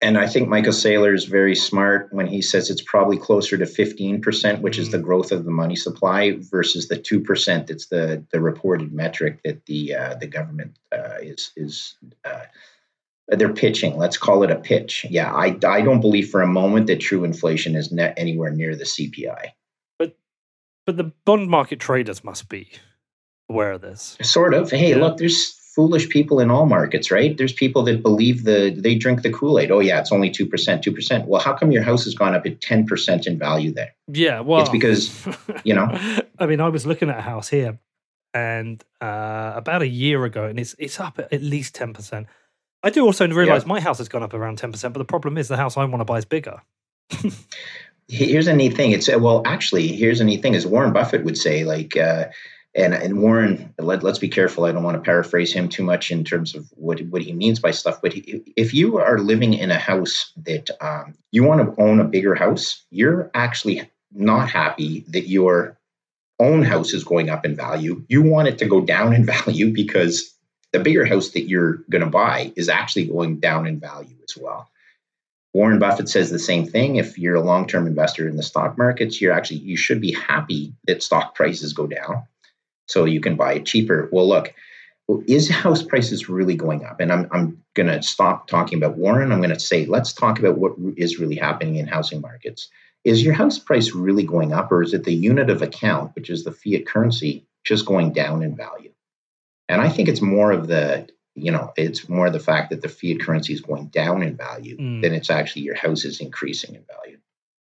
[0.02, 3.66] and I think Michael Saylor is very smart when he says it's probably closer to
[3.66, 5.04] 15%, which is the mm.
[5.04, 9.96] growth of the money supply, versus the 2% that's the, the reported metric that the
[9.96, 12.44] uh, the government uh, is is uh,
[13.28, 13.98] they're pitching.
[13.98, 15.06] Let's call it a pitch.
[15.10, 18.76] Yeah, I, I don't believe for a moment that true inflation is net anywhere near
[18.76, 19.50] the CPI.
[19.98, 20.16] But
[20.86, 22.70] but the bond market traders must be
[23.50, 24.16] aware of this.
[24.22, 24.70] Sort of.
[24.70, 24.98] Hey, yeah.
[24.98, 27.38] look, there's foolish people in all markets, right?
[27.38, 29.70] There's people that believe the they drink the Kool Aid.
[29.70, 31.28] Oh yeah, it's only two percent, two percent.
[31.28, 33.94] Well, how come your house has gone up at ten percent in value there?
[34.08, 35.28] Yeah, well, it's because
[35.64, 35.88] you know.
[36.40, 37.78] I mean, I was looking at a house here,
[38.34, 42.26] and uh, about a year ago, and it's it's up at, least ten percent.
[42.82, 45.48] I do also realize my house has gone up around 10%, but the problem is
[45.48, 46.62] the house I want to buy is bigger.
[48.08, 48.92] here's a neat thing.
[48.92, 50.56] It's well, actually, here's a neat thing.
[50.56, 52.26] As Warren Buffett would say, like, uh,
[52.78, 54.66] and and Warren, let, us be careful.
[54.66, 57.60] I don't want to paraphrase him too much in terms of what what he means
[57.60, 58.02] by stuff.
[58.02, 62.00] But he, if you are living in a house that um, you want to own
[62.00, 65.78] a bigger house, you're actually not happy that your
[66.40, 68.06] own house is going up in value.
[68.10, 70.32] You want it to go down in value because
[70.72, 74.38] the bigger house that you're going to buy is actually going down in value as
[74.38, 74.70] well.
[75.54, 76.98] Warren Buffett says the same thing.
[76.98, 80.76] If you're a long-term investor in the stock markets, you're actually you should be happy
[80.86, 82.28] that stock prices go down
[82.88, 84.10] so you can buy it cheaper.
[84.12, 84.54] Well, look,
[85.28, 87.00] is house prices really going up?
[87.00, 89.32] And I'm I'm going to stop talking about Warren.
[89.32, 92.70] I'm going to say let's talk about what is really happening in housing markets.
[93.04, 96.30] Is your house price really going up, or is it the unit of account, which
[96.30, 98.92] is the fiat currency, just going down in value?
[99.70, 102.90] And I think it's more of the you know, it's more the fact that the
[102.90, 105.02] fiat currency is going down in value mm.
[105.04, 107.18] than it's actually your house is increasing in value.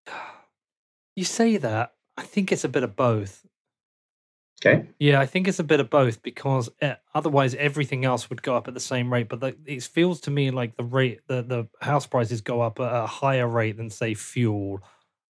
[1.15, 1.95] You say that.
[2.15, 3.43] I think it's a bit of both.
[4.65, 4.87] Okay.
[4.99, 8.55] Yeah, I think it's a bit of both because uh, otherwise everything else would go
[8.55, 9.29] up at the same rate.
[9.29, 12.79] But the, it feels to me like the rate, the, the house prices go up
[12.79, 14.81] at a higher rate than say fuel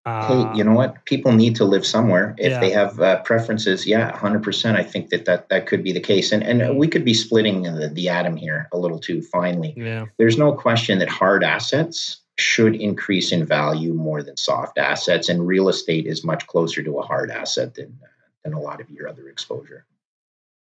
[0.03, 1.05] uh, hey, you know what?
[1.05, 2.33] People need to live somewhere.
[2.39, 2.59] If yeah.
[2.59, 4.75] they have uh, preferences, yeah, hundred percent.
[4.77, 7.63] I think that, that that could be the case, and and we could be splitting
[7.63, 9.75] the, the atom here a little too finely.
[9.77, 10.05] Yeah.
[10.17, 15.45] There's no question that hard assets should increase in value more than soft assets, and
[15.45, 18.07] real estate is much closer to a hard asset than uh,
[18.43, 19.85] than a lot of your other exposure.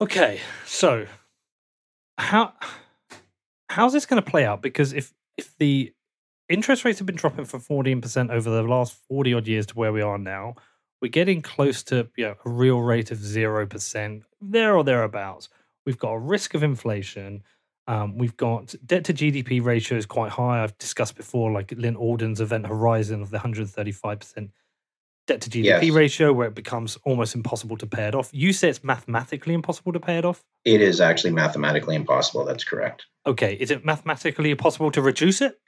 [0.02, 1.06] Okay, so
[2.18, 2.54] how
[3.70, 4.62] how's this going to play out?
[4.62, 5.94] Because if if the
[6.52, 9.94] interest rates have been dropping from 14% over the last 40 odd years to where
[9.94, 10.56] we are now.
[11.02, 15.50] We're getting close to you know, a real rate of 0%, there or thereabouts.
[15.86, 17.44] We've got a risk of inflation.
[17.88, 20.62] Um, we've got debt to GDP ratio is quite high.
[20.62, 24.50] I've discussed before, like Lyn Alden's event horizon of the 135%
[25.32, 25.91] debt to GDP yes.
[25.91, 28.30] ratio, where it becomes almost impossible to pay it off.
[28.34, 30.44] You say it's mathematically impossible to pay it off?
[30.65, 32.46] It is actually mathematically impossible.
[32.46, 33.06] That's correct.
[33.26, 33.58] Okay.
[33.60, 35.60] Is it mathematically possible to reduce it?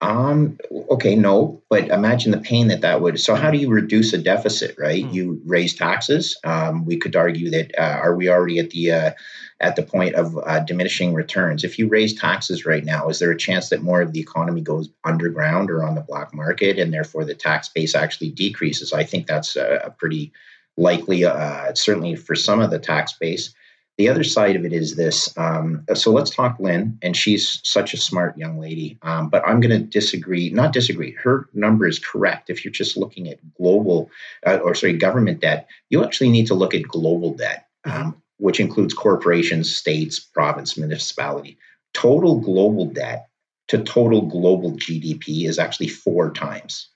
[0.00, 0.58] Um,
[0.90, 3.18] okay, no, but imagine the pain that that would.
[3.18, 5.04] So, how do you reduce a deficit, right?
[5.04, 5.12] Mm.
[5.12, 6.38] You raise taxes.
[6.44, 9.10] Um, we could argue that uh, are we already at the uh,
[9.58, 11.64] at the point of uh, diminishing returns?
[11.64, 14.60] If you raise taxes right now, is there a chance that more of the economy
[14.60, 18.92] goes underground or on the black market, and therefore the tax base actually decreases?
[18.92, 20.32] I think that's a, a pretty
[20.76, 23.52] likely, uh, certainly for some of the tax base.
[23.98, 25.36] The other side of it is this.
[25.36, 28.96] Um, so let's talk Lyn, and she's such a smart young lady.
[29.02, 31.12] Um, but I'm going to disagree, not disagree.
[31.12, 32.48] Her number is correct.
[32.48, 34.08] If you're just looking at global,
[34.46, 38.02] uh, or sorry, government debt, you actually need to look at global debt, mm-hmm.
[38.02, 41.58] um, which includes corporations, states, province, municipality.
[41.92, 43.28] Total global debt
[43.66, 46.88] to total global GDP is actually four times.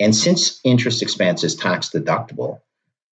[0.00, 2.60] And since interest expense is tax deductible,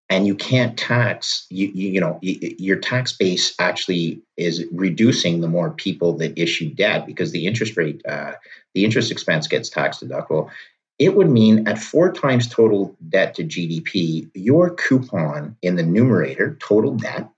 [0.09, 5.71] and you can't tax you, you, know your tax base actually is reducing the more
[5.71, 8.33] people that issue debt because the interest rate uh,
[8.75, 10.51] the interest expense gets tax deductible.
[10.99, 16.57] It would mean at four times total debt to gdp your coupon in the numerator
[16.61, 17.29] total debt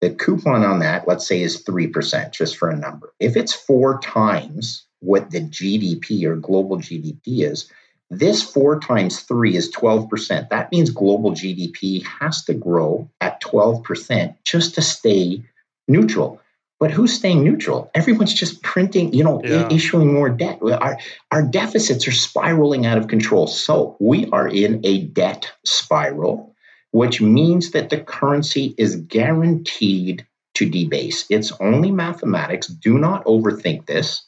[0.00, 3.14] the coupon on that let's say is 3% just for a number.
[3.20, 7.70] If it's four times what the gdp or global gdp is
[8.18, 10.48] this four times three is 12%.
[10.48, 15.42] That means global GDP has to grow at 12% just to stay
[15.88, 16.40] neutral.
[16.80, 17.90] But who's staying neutral?
[17.94, 19.68] Everyone's just printing, you know, yeah.
[19.70, 20.58] issuing more debt.
[20.62, 20.98] Our,
[21.30, 23.46] our deficits are spiraling out of control.
[23.46, 26.54] So we are in a debt spiral,
[26.90, 31.26] which means that the currency is guaranteed to debase.
[31.30, 32.66] It's only mathematics.
[32.66, 34.22] Do not overthink this.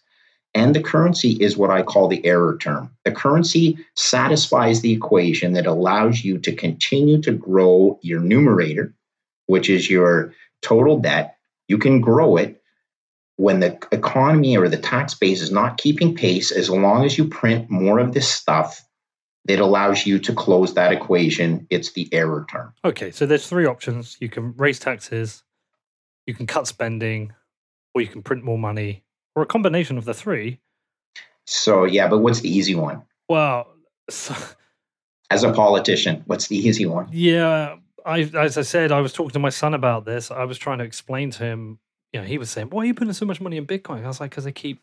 [0.57, 2.91] And the currency is what I call the error term.
[3.05, 8.95] The currency satisfies the equation that allows you to continue to grow your numerator,
[9.49, 11.37] which is your total debt.
[11.69, 12.63] You can grow it
[13.37, 17.29] when the economy or the tax base is not keeping pace, as long as you
[17.29, 18.83] print more of this stuff
[19.45, 21.67] that allows you to close that equation.
[21.69, 22.73] It's the error term.
[22.83, 24.17] Okay, so there's three options.
[24.21, 25.43] You can raise taxes,
[26.27, 27.35] you can cut spending,
[27.95, 29.03] or you can print more money
[29.37, 30.59] or a combination of the three.
[31.45, 33.03] So yeah, but what's the easy one?
[33.29, 33.69] Well,
[34.11, 34.35] so,
[35.31, 37.09] as a politician, what's the easy one?
[37.13, 40.33] Yeah, I as I said, I was talking to my son about this.
[40.33, 41.79] I was trying to explain to him.
[42.13, 44.09] You know, he was saying, "Why are you putting so much money in Bitcoin?" I
[44.09, 44.81] was like, "Because they keep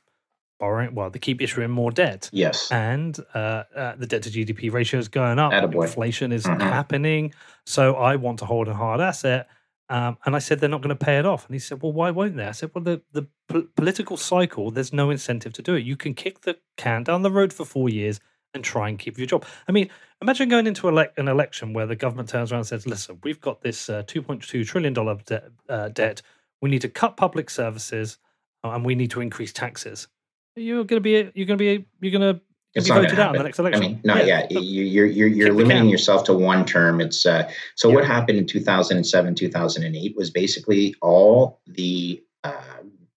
[0.59, 0.93] borrowing.
[0.93, 2.29] Well, they keep issuing more debt.
[2.31, 5.51] Yes, and uh, uh, the debt to GDP ratio is going up.
[5.51, 5.83] Attaboy.
[5.83, 6.61] Inflation is mm-hmm.
[6.61, 7.33] happening.
[7.65, 9.47] So I want to hold a hard asset."
[9.93, 11.45] Um, and I said they're not going to pay it off.
[11.45, 13.27] And he said, "Well, why won't they?" I said, "Well, the the
[13.75, 15.85] political cycle, there's no incentive to do it.
[15.85, 18.19] You can kick the can down the road for four years
[18.55, 19.45] and try and keep your job.
[19.67, 23.19] I mean, imagine going into an election where the government turns around and says, "Listen,
[23.21, 26.23] we've got this uh, 2.2 trillion dollar de- uh, debt.
[26.59, 28.17] We need to cut public services,
[28.63, 30.07] uh, and we need to increase taxes."
[30.55, 32.41] You're going to be you're going to be you're going to
[32.75, 33.83] It's be not voted out in the next election.
[33.83, 34.51] I mean, not Yeah, yet.
[34.51, 37.01] You- You're you're you're limiting yourself to one term.
[37.01, 42.61] It's uh, so what happened in 2007, 2008 was basically all the uh,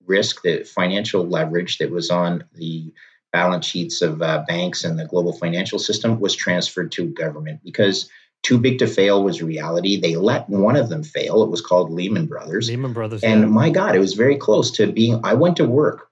[0.07, 2.93] risk, the financial leverage that was on the
[3.33, 8.09] balance sheets of uh, banks and the global financial system was transferred to government because
[8.43, 10.01] too big to fail was reality.
[10.01, 11.43] They let one of them fail.
[11.43, 12.69] It was called Lehman Brothers.
[12.69, 13.23] Lehman Brothers.
[13.25, 13.47] And yeah.
[13.47, 15.21] my God, it was very close to being.
[15.25, 16.09] I went to work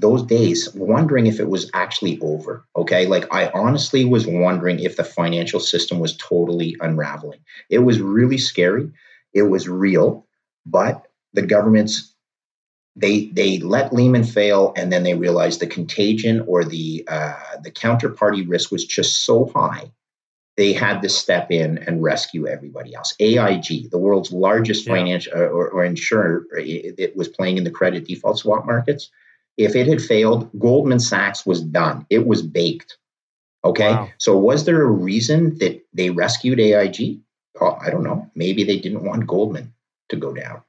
[0.00, 2.64] those days wondering if it was actually over.
[2.76, 3.06] Okay.
[3.06, 7.40] Like I honestly was wondering if the financial system was totally unraveling.
[7.70, 8.90] It was really scary.
[9.32, 10.26] It was real,
[10.66, 12.10] but the governments.
[12.96, 17.72] They they let Lehman fail, and then they realized the contagion or the uh, the
[17.72, 19.90] counterparty risk was just so high
[20.56, 23.14] they had to step in and rescue everybody else.
[23.18, 24.94] AIG, the world's largest Yeah.
[24.94, 29.10] financial uh, or, or insurer, it, it was playing in the credit default swap markets.
[29.56, 32.06] If it had failed, Goldman Sachs was done.
[32.10, 32.98] It was baked.
[33.64, 33.90] Okay.
[33.90, 34.08] Wow.
[34.18, 37.20] So was there a reason that they rescued AIG?
[37.60, 38.30] Oh, I don't know.
[38.34, 39.72] Maybe they didn't want Goldman
[40.08, 40.62] to go down.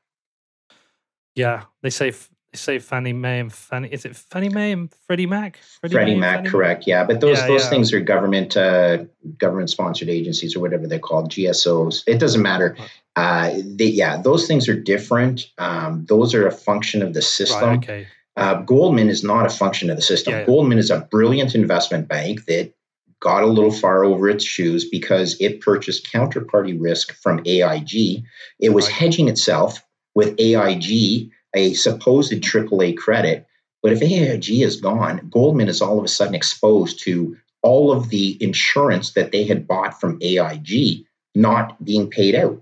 [1.35, 3.89] yeah, they say they say Fannie Mae and Fannie.
[3.91, 5.57] Is it Fannie Mae and Freddie Mac?
[5.81, 6.87] Freddie and Mac, Fannie correct?
[6.87, 7.69] Yeah, but those Yeah, those yeah.
[7.69, 8.99] things are government uh,
[9.37, 12.03] government sponsored agencies or whatever they're called, GSOs.
[12.07, 12.77] It doesn't matter.
[13.17, 15.51] Uh, they, yeah, those things are different.
[15.57, 17.69] Um, those are a function of the system.
[17.69, 17.77] Right.
[17.77, 18.07] Okay.
[18.37, 20.33] Uh, Goldman is not a function of the system.
[20.33, 20.45] Yeah.
[20.45, 22.73] Goldman is a brilliant investment bank that
[23.21, 28.23] got a little far over its shoes because it purchased counterparty risk from AIG.
[28.59, 29.83] It was hedging itself
[30.15, 33.47] with AIG, a supposed AAA credit.
[33.81, 38.09] But if AIG is gone, Goldman is all of a sudden exposed to all of
[38.09, 42.61] the insurance that they had bought from AIG not being paid out.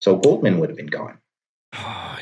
[0.00, 1.18] So Goldman would have been gone.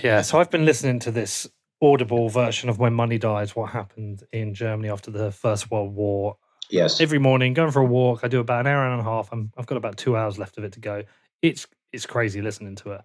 [0.02, 1.48] yeah, so I've been listening to this
[1.82, 6.36] audible version of When Money Dies, what happened in Germany after the First World War.
[6.70, 7.00] Yes.
[7.00, 9.28] Every morning, going for a walk, I do about an hour and a half.
[9.30, 11.04] I'm, I've got about two hours left of it to go.
[11.42, 13.00] It's it's crazy listening to it.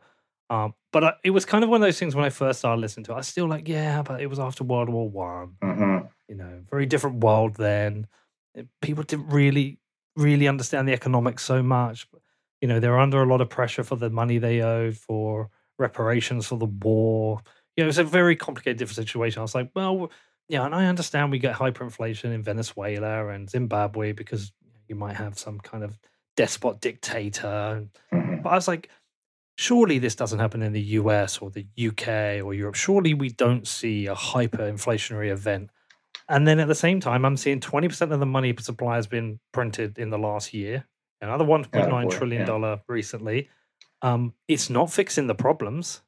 [0.50, 2.82] Um, but I, it was kind of one of those things when I first started
[2.82, 3.16] listening to it.
[3.16, 5.58] I was still like, yeah, but it was after World War One.
[5.64, 6.10] Mhm.
[6.28, 8.08] You know, very different world then.
[8.82, 9.80] People didn't really
[10.16, 12.08] really understand the economics so much.
[12.62, 16.48] You know, they're under a lot of pressure for the money they owed for reparations
[16.48, 17.42] for the war.
[17.76, 19.40] You know, it's a very complicated, different situation.
[19.40, 20.12] I was like, well,
[20.50, 24.52] yeah, and I understand we get hyperinflation in Venezuela and Zimbabwe because
[24.88, 25.98] you might have some kind of
[26.36, 27.88] despot dictator.
[28.12, 28.44] Mhm.
[28.44, 28.90] But I was like,
[29.58, 32.76] surely this doesn't happen in the US or the UK or Europe.
[32.76, 35.70] Surely we don't see a hyperinflationary event.
[36.28, 39.40] And then at the same time, I'm seeing 20% of the money supply has been
[39.52, 40.86] printed in the last year,
[41.22, 42.46] another $1.9 Attaboy, trillion yeah.
[42.46, 43.50] dollar recently.
[44.02, 46.02] Um, it's not fixing the problems.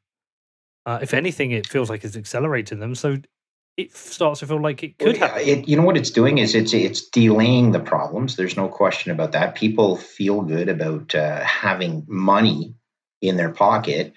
[0.86, 2.96] Uh, if anything, it feels like it's accelerating them.
[2.96, 3.18] So
[3.78, 5.48] it starts to feel like it could Well, happen.
[5.48, 8.36] It, you know what it's doing is it's it's delaying the problems.
[8.36, 9.56] There's no question about that.
[9.56, 12.76] People feel good about uh, having money
[13.22, 14.14] in their pocket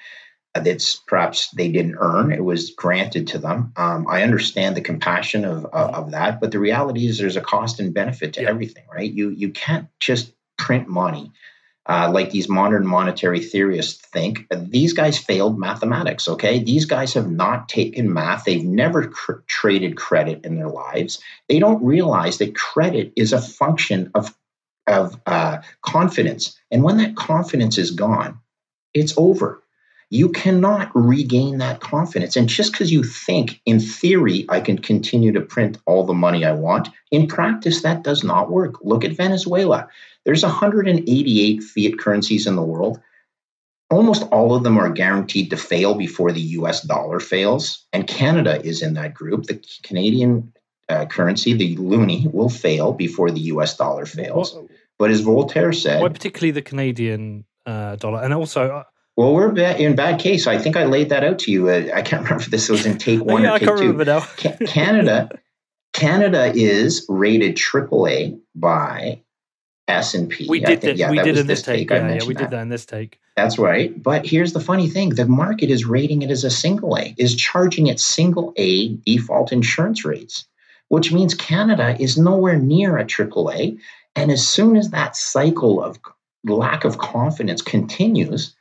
[0.54, 2.32] that's perhaps they didn't earn.
[2.32, 3.72] It was granted to them.
[3.76, 7.40] Um, I understand the compassion of uh, of that, but the reality is there's a
[7.42, 8.50] cost and benefit to Yeah.
[8.50, 9.10] everything, right?
[9.10, 11.32] You you can't just print money.
[11.88, 16.26] Uh, like these modern monetary theorists think, these guys failed mathematics.
[16.28, 18.44] Okay, these guys have not taken math.
[18.44, 21.20] They've never cr- traded credit in their lives.
[21.48, 24.34] They don't realize that credit is a function of
[24.88, 28.38] of uh, confidence, and when that confidence is gone,
[28.94, 29.62] it's over.
[30.10, 32.36] You cannot regain that confidence.
[32.36, 36.44] And just because you think, in theory, I can continue to print all the money
[36.44, 38.76] I want, in practice, that does not work.
[38.82, 39.88] Look at Venezuela.
[40.26, 43.00] There's 188 fiat currencies in the world.
[43.90, 47.86] Almost all of them are guaranteed to fail before the US dollar fails.
[47.92, 49.44] And Canada is in that group.
[49.44, 50.52] The Canadian
[50.88, 54.54] uh, currency, the loonie, will fail before the US dollar fails.
[54.54, 54.66] What-
[54.98, 58.22] But as Voltaire said, particularly the Canadian uh, dollar?
[58.22, 58.84] And also, uh,
[59.16, 60.46] well, we're ba- in bad case.
[60.46, 61.68] I think I laid that out to you.
[61.68, 63.78] Uh, I can't remember if this was in take one yeah, or I take can't
[63.78, 63.82] two.
[63.92, 64.20] remember now.
[64.20, 65.28] Ca- Canada,
[65.92, 69.20] Canada is rated AAA by
[69.88, 70.46] S and P.
[70.48, 71.10] We did think- that.
[71.10, 71.90] we that did in this take.
[71.92, 72.40] I Yeah, yeah, we that.
[72.40, 73.20] did that in this take.
[73.36, 74.02] That's right.
[74.02, 77.36] But here's the funny thing: the market is rating it as a single A, is
[77.36, 80.46] charging it single A default insurance rates,
[80.88, 83.76] which means Canada is nowhere near a triple A.
[84.16, 85.98] And as soon as that cycle of
[86.44, 88.56] lack of confidence continues,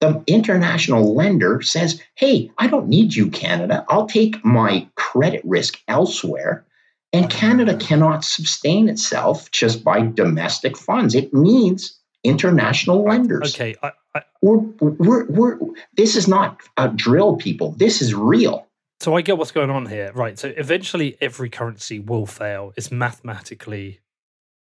[0.00, 3.84] the international lender says, hey, I don't need you, Canada.
[3.88, 6.64] I'll take my credit risk elsewhere.
[7.12, 11.14] And Canada cannot sustain itself just by domestic funds.
[11.14, 13.54] It needs international lenders.
[13.54, 13.74] Okay.
[13.82, 15.58] I, I, we're, we're, we're,
[15.96, 17.72] this is not a drill, people.
[17.72, 18.66] This is real.
[19.00, 20.10] So I get what's going on here.
[20.12, 20.38] Right.
[20.38, 22.72] So eventually every currency will fail.
[22.76, 24.00] It's mathematically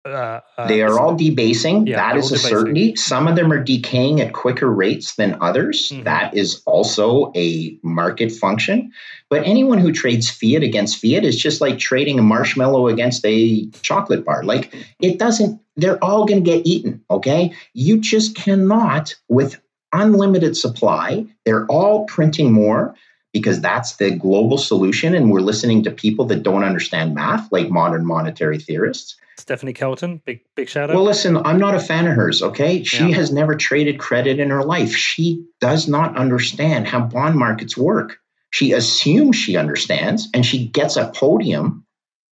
[0.05, 1.86] uh, uh, they are all debasing.
[1.86, 2.50] Yeah, that is a debasing.
[2.50, 2.96] certainty.
[2.96, 5.90] Some of them are decaying at quicker rates than others.
[5.90, 6.05] Mm-hmm.
[6.05, 8.92] That is also a market function.
[9.30, 13.66] But anyone who trades fiat against fiat is just like trading a marshmallow against a
[13.82, 14.42] chocolate bar.
[14.42, 17.05] Like it doesn't, they're all going to get eaten.
[17.09, 17.55] Okay.
[17.72, 19.61] You just cannot, with
[19.92, 22.94] unlimited supply, they're all printing more
[23.32, 25.14] because that's the global solution.
[25.14, 29.16] And we're listening to people that don't understand math, like modern monetary theorists.
[29.39, 30.97] Stephanie Kelton, big big shout out.
[30.97, 32.43] Well, listen, I'm not a fan of hers.
[32.43, 33.16] Okay, she yeah.
[33.16, 34.95] has never traded credit in her life.
[34.95, 38.18] She does not understand how bond markets work.
[38.51, 41.87] She assumes she understands, and she gets a podium,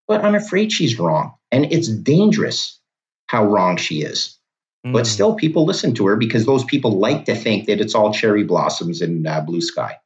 [0.07, 2.79] but I'm afraid she's wrong, and it's dangerous
[3.27, 4.39] how wrong she is.
[4.87, 4.93] Mm.
[4.93, 8.13] But still, people listen to her because those people like to think that it's all
[8.13, 9.99] cherry blossoms and uh, blue sky.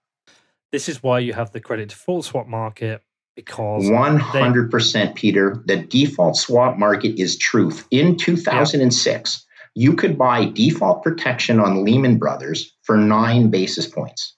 [0.72, 3.02] This is why you have the credit default swap market
[3.36, 7.86] because 100% they, Peter, the default swap market is truth.
[7.90, 9.82] In 2006, yeah.
[9.82, 14.36] you could buy default protection on Lehman Brothers for nine basis points.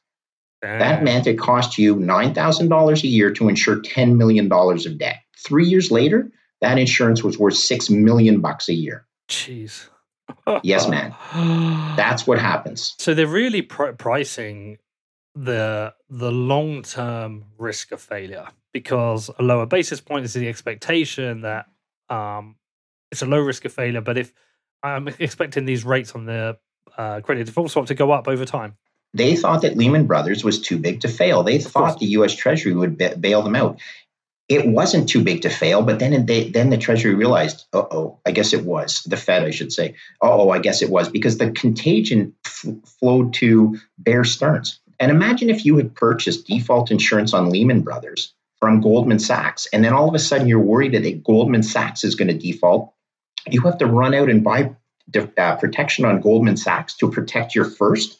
[0.62, 5.18] That meant it cost you $9,000 a year to insure $10 million of debt.
[5.38, 6.30] Three years later,
[6.61, 9.07] that insurance was worth 6 million bucks a year.
[9.28, 9.88] Jeez.
[10.64, 11.14] yes, man.
[11.97, 12.94] That's what happens.
[12.99, 14.78] So they're really pr- pricing
[15.34, 21.41] the the long term risk of failure because a lower basis point is the expectation
[21.41, 21.64] that
[22.11, 22.57] um,
[23.11, 24.03] it's a low risk of failure.
[24.03, 24.35] But if
[24.83, 26.59] I'm expecting these rates on the
[26.99, 28.77] uh, credit default swap to go up over time,
[29.14, 31.43] they thought that Lehman Brothers was too big to fail.
[31.43, 32.35] They thought the U.S.
[32.35, 33.81] Treasury would bail them out.
[34.47, 38.31] It wasn't too big to fail, but then they, then the Treasury realized, oh, I
[38.31, 39.95] guess it was the Fed, I should say.
[40.20, 42.66] Oh, I guess it was because the contagion f-
[43.01, 44.81] flowed to Bear Stearns.
[45.01, 49.67] And imagine if you had purchased default insurance on Lehman Brothers from Goldman Sachs.
[49.73, 52.93] And then all of a sudden you're worried that Goldman Sachs is going to default.
[53.49, 54.75] You have to run out and buy
[55.39, 58.19] uh, protection on Goldman Sachs to protect your first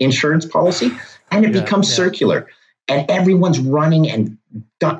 [0.00, 0.90] insurance policy.
[1.30, 1.96] And it yeah, becomes yeah.
[1.96, 2.48] circular.
[2.88, 4.38] And everyone's running and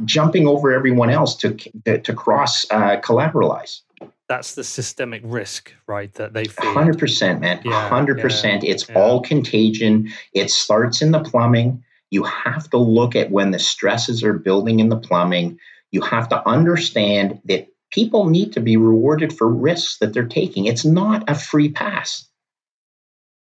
[0.05, 1.55] jumping over everyone else to,
[1.87, 3.81] to, to cross uh, collateralize.
[4.29, 6.13] That's the systemic risk, right?
[6.15, 6.75] That they feel.
[6.75, 7.63] 100%, man.
[7.65, 8.63] Yeah, 100%.
[8.63, 10.13] it's all contagion.
[10.35, 14.81] It starts in the plumbing you have to look at when the stresses are building
[14.81, 15.59] in the plumbing.
[15.91, 20.67] You have to understand that people need to be rewarded for risks that they're taking.
[20.67, 22.27] It's not a free pass.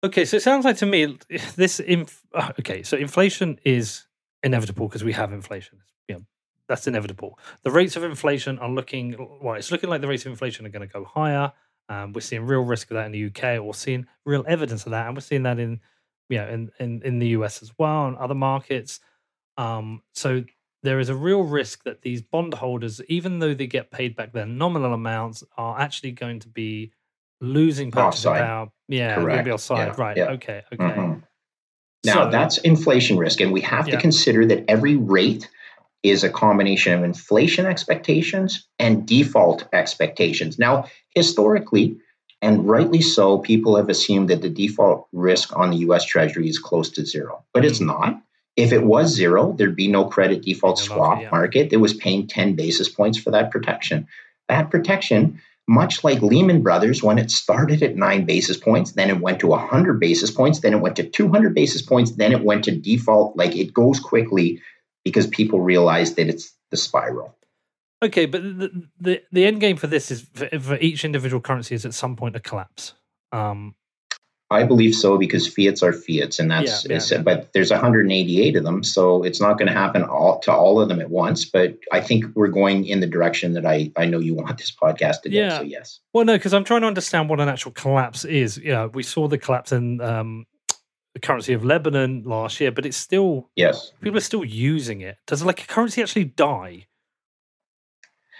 [0.03, 1.17] Okay, so it sounds like to me
[1.55, 1.79] this.
[1.79, 2.25] Inf-
[2.59, 4.05] okay, so inflation is
[4.43, 5.79] inevitable because we have inflation.
[6.09, 6.25] Know,
[6.67, 7.39] that's inevitable.
[7.63, 9.55] The rates of inflation are looking well.
[9.55, 11.53] It's looking like the rates of inflation are going to go higher.
[11.89, 13.61] Um, we're seeing real risk of that in the UK.
[13.61, 15.81] We're seeing real evidence of that, and we're seeing that in
[16.29, 18.99] you know, in, in, in the US as well and other markets.
[19.57, 20.43] Um, so
[20.83, 24.45] there is a real risk that these bondholders, even though they get paid back their
[24.45, 26.91] nominal amounts, are actually going to be
[27.41, 28.69] losing purchasing power.
[28.87, 29.47] Yeah, Correct.
[29.47, 29.87] offside.
[29.87, 29.95] Yeah.
[29.97, 30.17] Right.
[30.17, 30.31] Yeah.
[30.31, 30.63] Okay.
[30.73, 30.83] Okay.
[30.83, 31.19] Mm-hmm.
[32.05, 33.95] Now so, that's inflation risk, and we have yeah.
[33.95, 35.49] to consider that every rate
[36.03, 40.59] is a combination of inflation expectations and default expectations.
[40.59, 41.97] Now, historically,
[42.43, 46.59] and rightly so, people have assumed that the default risk on the US Treasury is
[46.59, 47.85] close to zero, but it's hmm.
[47.85, 48.21] not.
[48.57, 51.29] If it was zero, there'd be no credit default swap yeah.
[51.31, 54.07] market that was paying 10 basis points for that protection.
[54.49, 59.21] That protection, much like Lehman Brothers, when it started at nine basis points, then it
[59.21, 62.65] went to 100 basis points, then it went to 200 basis points, then it went
[62.65, 63.37] to default.
[63.37, 64.61] Like it goes quickly
[65.05, 67.37] because people realize that it's the spiral.
[68.03, 71.73] Okay, but the, the the end game for this is for, for each individual currency
[71.73, 72.93] is at some point a collapse.
[73.31, 73.75] Um,
[74.51, 78.63] I believe so because fiats are fiats, and that's yeah, yeah, but there's 188 of
[78.63, 81.45] them, so it's not going to happen all to all of them at once.
[81.45, 84.71] But I think we're going in the direction that I I know you want this
[84.71, 85.49] podcast to go.
[85.49, 86.01] So yes.
[86.13, 88.57] Well, no, because I'm trying to understand what an actual collapse is.
[88.57, 90.45] Yeah, we saw the collapse in um,
[91.13, 95.17] the currency of Lebanon last year, but it's still yes, people are still using it.
[95.25, 96.87] Does like a currency actually die?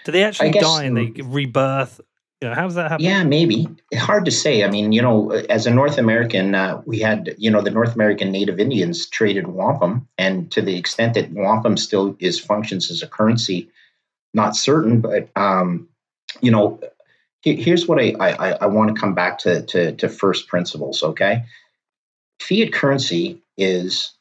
[0.04, 2.00] Do they actually guess, die and they rebirth?
[2.40, 3.06] You know, how does that happen?
[3.06, 3.66] Yeah, maybe.
[3.94, 4.64] Hard to say.
[4.64, 7.94] I mean, you know, as a North American, uh, we had, you know, the North
[7.94, 13.02] American Native Indians traded wampum, and to the extent that wampum still is functions as
[13.02, 13.70] a currency,
[14.34, 15.88] not certain, but um,
[16.42, 16.80] you know,
[17.42, 21.02] here's what I I, I want to come back to, to to first principles.
[21.02, 21.44] Okay,
[22.40, 24.12] fiat currency is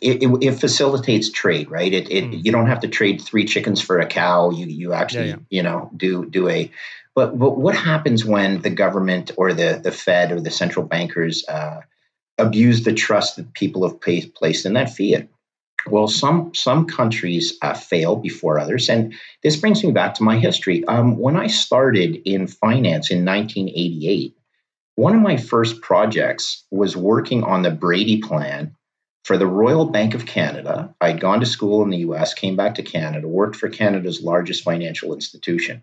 [0.00, 1.92] it, it, it, facilitates trade, right?
[1.92, 2.44] It, it mm.
[2.44, 4.50] you don't have to trade three chickens for a cow.
[4.50, 5.42] You you actually yeah, yeah.
[5.50, 6.70] you know do do a
[7.14, 11.44] but but what happens when the government or the the Fed or the central bankers
[11.48, 11.80] uh,
[12.38, 15.28] abuse the trust that people have pay, placed in that fiat?
[15.86, 20.38] Well, some some countries uh, fail before others, and this brings me back to my
[20.38, 20.84] history.
[20.84, 24.36] Um, when I started in finance in 1988,
[24.96, 28.74] one of my first projects was working on the Brady Plan
[29.28, 30.94] for the Royal Bank of Canada.
[31.02, 34.64] I'd gone to school in the US, came back to Canada, worked for Canada's largest
[34.64, 35.82] financial institution.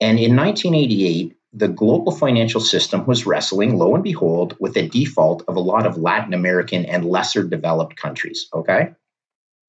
[0.00, 5.42] And in 1988, the global financial system was wrestling, lo and behold, with a default
[5.48, 8.46] of a lot of Latin American and lesser developed countries.
[8.54, 8.92] Okay.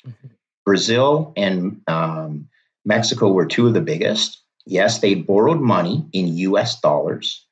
[0.06, 0.28] Mm-hmm.
[0.64, 2.50] Brazil and um,
[2.86, 4.44] Mexico were two of the biggest.
[4.68, 7.48] Yes, they borrowed money in US dollars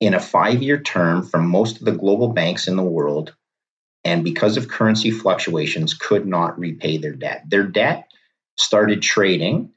[0.00, 3.32] in a five year term from most of the global banks in the world
[4.04, 7.44] and because of currency fluctuations, could not repay their debt.
[7.48, 8.10] Their debt
[8.56, 9.70] started trading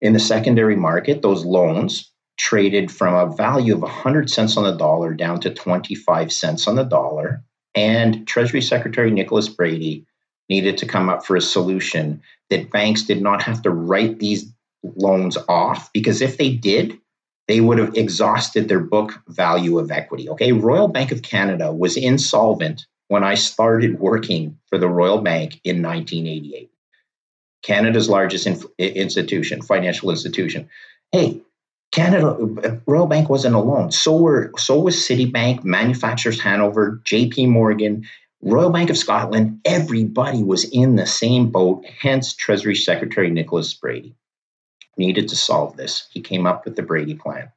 [0.00, 4.72] in the secondary market, those loans traded from a value of 100 cents on the
[4.72, 7.44] dollar down to 25 cents on the dollar.
[7.74, 10.06] And Treasury Secretary Nicholas Brady
[10.48, 14.50] needed to come up for a solution that banks did not have to write these
[14.82, 16.98] loans off because if they did,
[17.46, 20.28] they would have exhausted their book value of equity.
[20.30, 25.60] Okay, Royal Bank of Canada was insolvent when I started working for the Royal Bank
[25.64, 26.70] in 1988,
[27.60, 30.68] Canada's largest inf- institution, financial institution.
[31.10, 31.40] Hey,
[31.90, 33.90] Canada Royal Bank wasn't alone.
[33.90, 37.46] So were so was Citibank, Manufacturers Hanover, J.P.
[37.46, 38.06] Morgan,
[38.42, 39.60] Royal Bank of Scotland.
[39.64, 41.84] Everybody was in the same boat.
[41.84, 44.14] Hence, Treasury Secretary Nicholas Brady
[44.96, 46.06] needed to solve this.
[46.12, 47.50] He came up with the Brady Plan.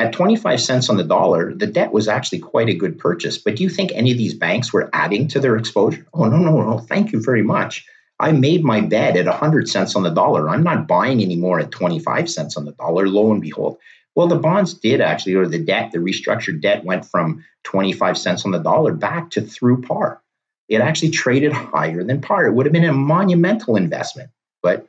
[0.00, 3.36] At 25 cents on the dollar, the debt was actually quite a good purchase.
[3.36, 6.06] But do you think any of these banks were adding to their exposure?
[6.14, 6.78] Oh, no, no, no.
[6.78, 7.84] Thank you very much.
[8.18, 10.48] I made my bet at 100 cents on the dollar.
[10.48, 13.76] I'm not buying anymore at 25 cents on the dollar, lo and behold.
[14.14, 18.46] Well, the bonds did actually, or the debt, the restructured debt went from 25 cents
[18.46, 20.22] on the dollar back to through par.
[20.70, 22.46] It actually traded higher than par.
[22.46, 24.30] It would have been a monumental investment.
[24.62, 24.88] But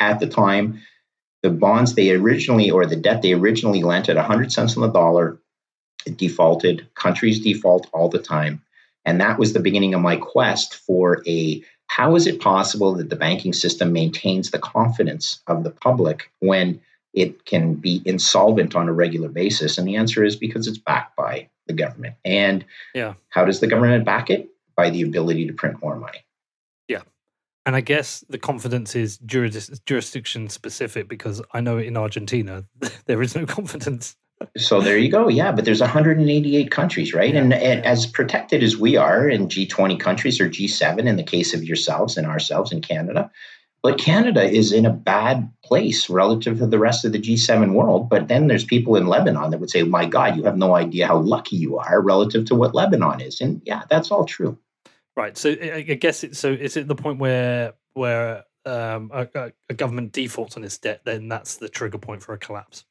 [0.00, 0.80] at the time,
[1.42, 4.92] the bonds they originally or the debt they originally lent at 100 cents on the
[4.92, 5.38] dollar
[6.06, 6.88] it defaulted.
[6.94, 8.62] Countries default all the time.
[9.04, 13.08] And that was the beginning of my quest for a how is it possible that
[13.08, 16.80] the banking system maintains the confidence of the public when
[17.14, 19.78] it can be insolvent on a regular basis?
[19.78, 22.16] And the answer is because it's backed by the government.
[22.24, 22.64] And
[22.94, 23.14] yeah.
[23.30, 24.48] how does the government back it?
[24.76, 26.24] By the ability to print more money
[27.68, 32.64] and I guess the confidence is juris- jurisdiction specific because I know in Argentina
[33.04, 34.16] there is no confidence.
[34.56, 35.28] so there you go.
[35.28, 37.34] Yeah, but there's 188 countries, right?
[37.34, 41.22] Yeah, and, and as protected as we are in G20 countries or G7 in the
[41.22, 43.30] case of yourselves and ourselves in Canada,
[43.82, 48.08] but Canada is in a bad place relative to the rest of the G7 world.
[48.08, 51.06] But then there's people in Lebanon that would say, "My God, you have no idea
[51.06, 54.56] how lucky you are relative to what Lebanon is." And yeah, that's all true.
[55.18, 55.36] Right.
[55.36, 60.12] So I guess it's so is it the point where where um, a, a, government
[60.12, 62.84] defaults on its debt, then that's the trigger point for a collapse.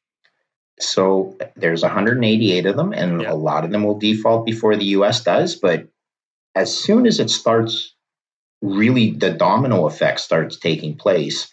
[0.78, 3.32] So there's 188 of them, and yeah.
[3.32, 5.24] a lot of them will default before the U.S.
[5.24, 5.56] does.
[5.56, 5.88] But
[6.54, 7.94] as soon as it starts,
[8.60, 11.50] really the domino effect starts taking place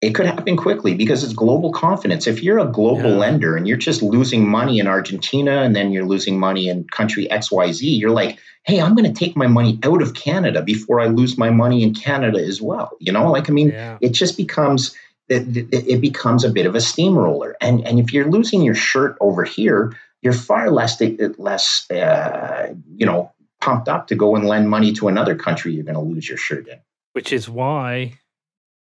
[0.00, 2.26] it could happen quickly because it's global confidence.
[2.26, 3.16] If you're a global yeah.
[3.16, 7.28] lender and you're just losing money in Argentina and then you're losing money in country
[7.30, 11.06] XYZ, you're like, hey, I'm going to take my money out of Canada before I
[11.06, 12.96] lose my money in Canada as well.
[12.98, 13.98] You know, like, I mean, yeah.
[14.00, 14.94] it just becomes.
[15.28, 19.16] It, it becomes a bit of a steamroller, and and if you're losing your shirt
[19.20, 21.00] over here, you're far less
[21.38, 23.30] less uh, you know
[23.60, 26.36] pumped up to go and lend money to another country you're going to lose your
[26.36, 26.80] shirt in.
[27.12, 28.14] Which is why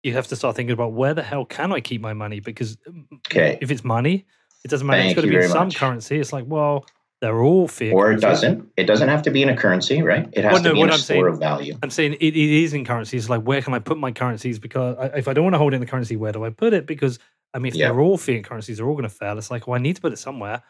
[0.03, 2.40] you have to start thinking about where the hell can I keep my money?
[2.40, 3.59] Because mm, okay.
[3.61, 4.26] if it's money,
[4.64, 5.03] it doesn't matter.
[5.03, 5.76] Thank it's got to be some much.
[5.76, 6.18] currency.
[6.18, 6.86] It's like, well,
[7.20, 7.92] they're all fiat.
[7.92, 8.70] Or it doesn't.
[8.76, 10.28] It doesn't have to be in a currency, right?
[10.32, 11.78] It has well, no, to be in a I'm store saying, of value.
[11.82, 13.28] I'm saying it, it is in currencies.
[13.28, 14.59] Like, where can I put my currencies?
[14.59, 16.51] Because I, if I don't want to hold it in the currency, where do I
[16.51, 16.86] put it?
[16.86, 17.18] Because
[17.55, 19.36] I mean, if they're all fiat currencies, they're all going to fail.
[19.38, 20.62] It's like, well, I need to put it somewhere.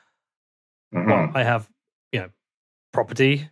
[0.95, 1.11] Mm-hmm.
[1.11, 1.69] Well, I have,
[2.13, 2.31] you know,
[2.93, 3.49] property,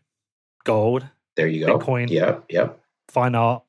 [0.64, 1.06] gold.
[1.36, 1.78] There you go.
[1.78, 2.08] Bitcoin.
[2.08, 2.46] Yep.
[2.48, 2.80] Yep.
[3.08, 3.62] Fine art,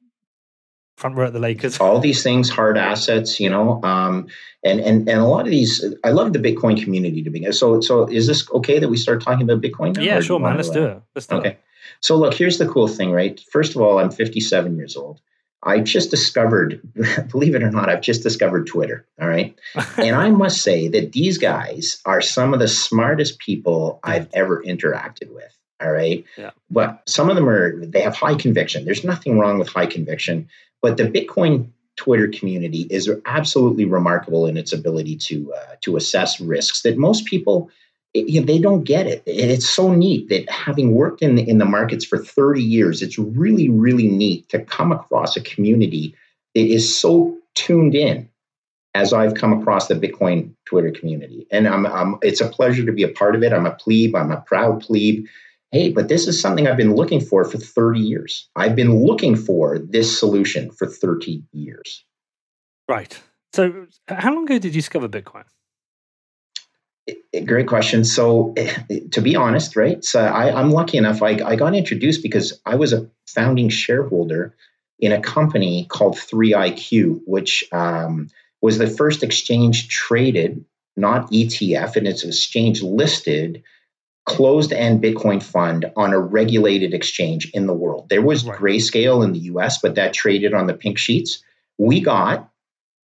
[0.98, 1.80] front row at the Lakers.
[1.80, 4.28] All these things, hard assets, you know, um,
[4.64, 5.86] and and and a lot of these.
[6.04, 7.54] I love the Bitcoin community to begin.
[7.54, 9.96] So so is this okay that we start talking about Bitcoin?
[9.96, 10.58] Now, yeah, sure, man.
[10.58, 11.02] Let's do it.
[11.16, 11.50] Let's do okay.
[11.50, 11.60] It.
[12.02, 13.40] So look, here's the cool thing, right?
[13.52, 15.22] First of all, I'm 57 years old.
[15.64, 16.82] I just discovered,
[17.32, 19.08] believe it or not, I've just discovered Twitter.
[19.20, 19.58] All right.
[19.98, 24.64] and I must say that these guys are some of the smartest people I've ever
[24.64, 25.58] interacted with.
[25.82, 26.26] All right.
[26.38, 26.52] Yeah.
[26.70, 28.86] But some of them are, they have high conviction.
[28.86, 30.50] There's nothing wrong with high conviction.
[30.82, 36.40] But the Bitcoin Twitter community is absolutely remarkable in its ability to uh, to assess
[36.40, 37.70] risks that most people
[38.26, 39.24] you know, they don't get it.
[39.26, 43.20] It's so neat that having worked in the, in the markets for 30 years, it's
[43.20, 46.16] really, really neat to come across a community
[46.56, 48.30] that is so tuned in
[48.96, 51.46] as I've come across the Bitcoin Twitter community.
[51.52, 53.54] And I'm, I'm, it's a pleasure to be a part of it.
[53.54, 55.26] I'm a plebe, I'm a proud plebe.
[55.72, 58.50] Hey, but this is something I've been looking for for 30 years.
[58.56, 62.06] I've been looking for this solution for 30 years.
[62.88, 63.20] Right.
[63.54, 65.44] So, how long ago did you discover Bitcoin?
[67.46, 68.06] Great question.
[68.06, 68.54] So,
[69.12, 70.04] to be honest, right?
[70.06, 71.22] So, I, am lucky enough.
[71.22, 74.56] I, I got introduced because I was a founding shareholder
[75.00, 78.30] in a company called 3IQ, which um,
[78.62, 80.64] was the first exchange traded,
[80.96, 83.64] not ETF, and it's exchange listed
[84.28, 88.10] closed end Bitcoin fund on a regulated exchange in the world.
[88.10, 88.60] There was right.
[88.60, 91.42] Grayscale in the US, but that traded on the pink sheets.
[91.78, 92.52] We got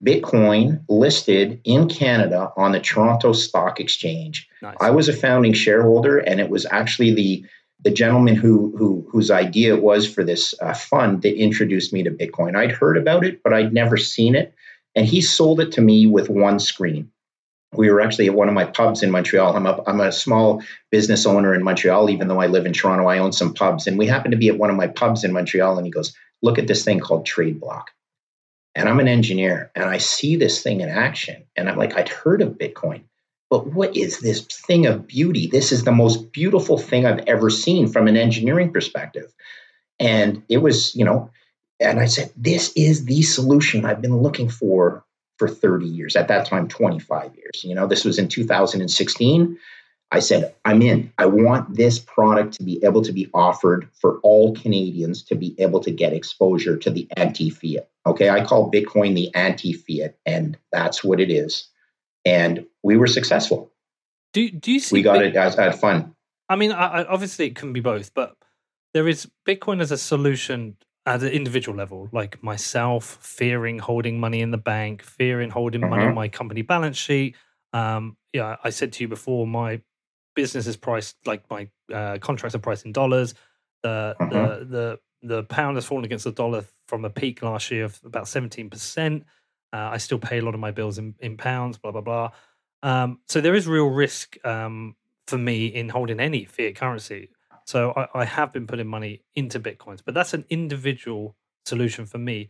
[0.05, 4.49] Bitcoin listed in Canada on the Toronto Stock Exchange.
[4.63, 4.77] Nice.
[4.81, 7.45] I was a founding shareholder, and it was actually the
[7.85, 12.03] the gentleman who, who whose idea it was for this uh, fund that introduced me
[12.05, 12.57] to Bitcoin.
[12.57, 14.55] I'd heard about it, but I'd never seen it,
[14.95, 17.12] and he sold it to me with one screen.
[17.75, 19.57] We were actually at one of my pubs in Montreal.
[19.57, 23.07] I'm a, I'm a small business owner in Montreal, even though I live in Toronto.
[23.07, 25.33] I own some pubs, and we happened to be at one of my pubs in
[25.33, 25.79] Montreal.
[25.79, 27.85] And he goes, "Look at this thing called TradeBlock."
[28.75, 32.09] and I'm an engineer and I see this thing in action and I'm like, I'd
[32.09, 33.03] heard of Bitcoin,
[33.51, 35.47] but what is this thing of beauty?
[35.47, 39.33] This is the most beautiful thing I've ever seen from an engineering perspective.
[40.01, 41.31] And it was, you know,
[41.81, 45.05] and I said, this is the solution I've been looking for
[45.43, 46.15] for 30 years.
[46.15, 47.65] At that time, 25 years.
[47.65, 49.59] You know, this was in 2016.
[50.13, 51.13] I said, I'm in.
[51.19, 55.57] I want this product to be able to be offered for all Canadians to be
[55.59, 57.89] able to get exposure to the anti fiat.
[58.07, 58.31] Okay.
[58.31, 61.67] I call Bitcoin the anti fiat, and that's what it is.
[62.25, 63.73] And we were successful.
[64.33, 64.95] Do, do you see?
[64.95, 66.15] We got it as had fun.
[66.49, 68.37] I mean, I, obviously it can be both, but
[68.95, 74.41] there is Bitcoin as a solution at an individual level, like myself fearing holding money
[74.41, 75.91] in the bank, fearing holding mm-hmm.
[75.91, 77.37] money on my company balance sheet.
[77.73, 79.81] Um, yeah, I said to you before, my
[80.35, 83.35] business is priced like my uh, contracts are priced in dollars.
[83.83, 84.73] The the mm-hmm.
[84.73, 88.29] the the pound has fallen against the dollar from a peak last year of about
[88.29, 89.25] seventeen percent.
[89.73, 91.79] Uh, I still pay a lot of my bills in, in pounds.
[91.79, 92.31] Blah blah blah.
[92.83, 94.97] Um, so there is real risk um,
[95.27, 97.31] for me in holding any fiat currency.
[97.67, 102.19] So I, I have been putting money into bitcoins, but that's an individual solution for
[102.19, 102.49] me.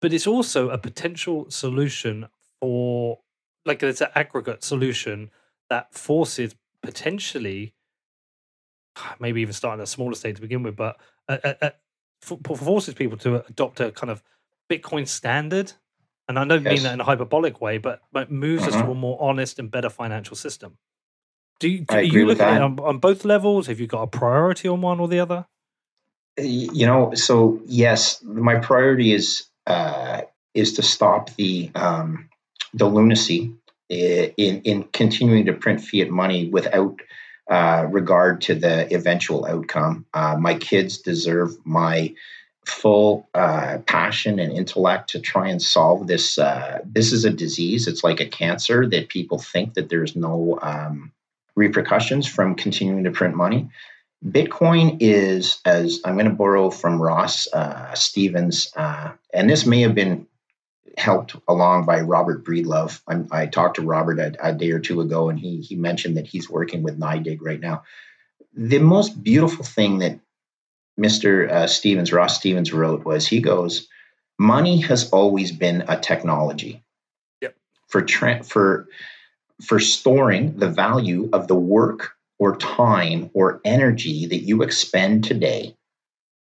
[0.00, 2.28] But it's also a potential solution
[2.60, 3.20] for
[3.64, 5.30] like it's an aggregate solution
[5.70, 7.74] that forces potentially
[9.20, 10.96] maybe even starting at a smaller state to begin with, but
[11.28, 11.70] uh, uh, uh
[12.20, 14.22] forces people to adopt a kind of
[14.70, 15.72] Bitcoin standard.
[16.28, 16.74] And I don't yes.
[16.74, 18.90] mean that in a hyperbolic way, but, but moves us to mm-hmm.
[18.90, 20.78] a more honest and better financial system.
[21.62, 23.68] Do you, do, are you looking at it on, on both levels?
[23.68, 25.46] Have you got a priority on one or the other?
[26.36, 30.22] You know, so yes, my priority is uh,
[30.54, 32.28] is to stop the um,
[32.74, 33.52] the lunacy
[33.88, 37.00] in, in continuing to print fiat money without
[37.48, 40.04] uh, regard to the eventual outcome.
[40.14, 42.12] Uh, my kids deserve my
[42.66, 46.38] full uh, passion and intellect to try and solve this.
[46.38, 47.86] Uh, this is a disease.
[47.86, 51.12] It's like a cancer that people think that there's no um,
[51.54, 53.68] repercussions from continuing to print money.
[54.24, 59.80] Bitcoin is, as I'm going to borrow from Ross uh, Stevens, uh, and this may
[59.82, 60.26] have been
[60.96, 63.00] helped along by Robert Breedlove.
[63.08, 66.16] I'm, i talked to Robert a, a, day or two ago, and he he mentioned
[66.16, 67.82] that he's working with NYDIG right now.
[68.54, 70.20] The most beautiful thing that
[71.00, 71.50] Mr.
[71.50, 73.88] Uh, Stevens, Ross Stevens, wrote was he goes,
[74.38, 76.82] "Money has always been a technology
[77.40, 77.56] yep.
[77.88, 78.86] for tra- for
[79.64, 85.76] for storing the value of the work or time or energy that you expend today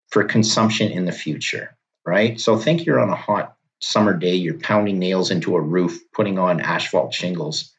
[0.10, 1.76] for consumption in the future."
[2.06, 2.40] Right.
[2.40, 6.40] So think you're on a hot summer day, you're pounding nails into a roof, putting
[6.40, 7.74] on asphalt shingles,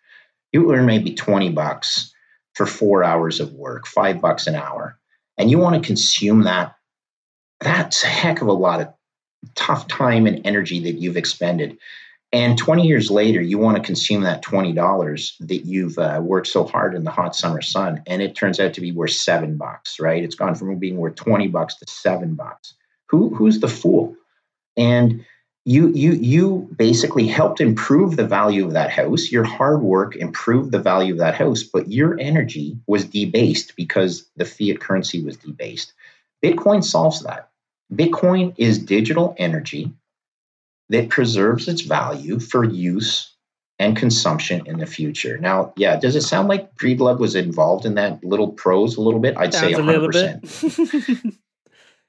[0.53, 2.13] you earn maybe 20 bucks
[2.55, 4.99] for four hours of work, five bucks an hour,
[5.39, 6.75] and you want to consume that,
[7.61, 8.89] that's a heck of a lot of
[9.55, 11.79] tough time and energy that you've expended.
[12.31, 16.65] And 20 years later, you want to consume that $20 that you've uh, worked so
[16.65, 18.03] hard in the hot summer sun.
[18.07, 20.23] And it turns out to be worth seven bucks, right?
[20.23, 22.75] It's gone from being worth 20 bucks to seven bucks.
[23.07, 24.15] Who, who's the fool?
[24.77, 25.25] And
[25.69, 30.73] you you you basically helped improve the value of that house your hard work improved
[30.73, 35.37] the value of that house but your energy was debased because the fiat currency was
[35.37, 35.93] debased
[36.43, 37.51] bitcoin solves that
[37.93, 39.93] bitcoin is digital energy
[40.89, 43.35] that preserves its value for use
[43.79, 47.95] and consumption in the future now yeah does it sound like breedlove was involved in
[47.95, 51.35] that little prose a little bit i'd Sounds say 100% a little bit.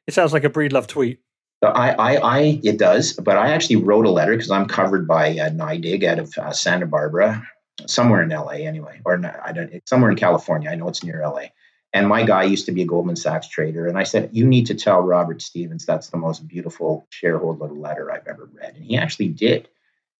[0.10, 1.20] it sounds like a Breedlove tweet.
[1.62, 5.32] I, I, I, it does, but I actually wrote a letter because I'm covered by
[5.32, 7.46] uh, NYDIG out of uh, Santa Barbara,
[7.86, 10.70] somewhere in LA anyway, or not, I don't, somewhere in California.
[10.70, 11.48] I know it's near LA.
[11.92, 13.88] And my guy used to be a Goldman Sachs trader.
[13.88, 18.12] And I said, You need to tell Robert Stevens that's the most beautiful shareholder letter
[18.12, 18.76] I've ever read.
[18.76, 19.68] And he actually did.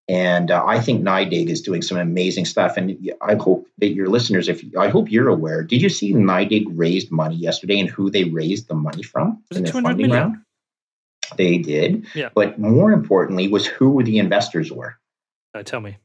[0.08, 2.76] And uh, I think NYDIG is doing some amazing stuff.
[2.76, 6.64] And I hope that your listeners, if I hope you're aware, did you see NYDIG
[6.74, 10.06] raised money yesterday and who they raised the money from Was in their 200 funding
[10.08, 10.26] million?
[10.32, 10.38] round?
[11.36, 12.06] They did.
[12.16, 12.30] Yeah.
[12.34, 14.96] But more importantly, was who the investors were.
[15.54, 15.98] No, tell me.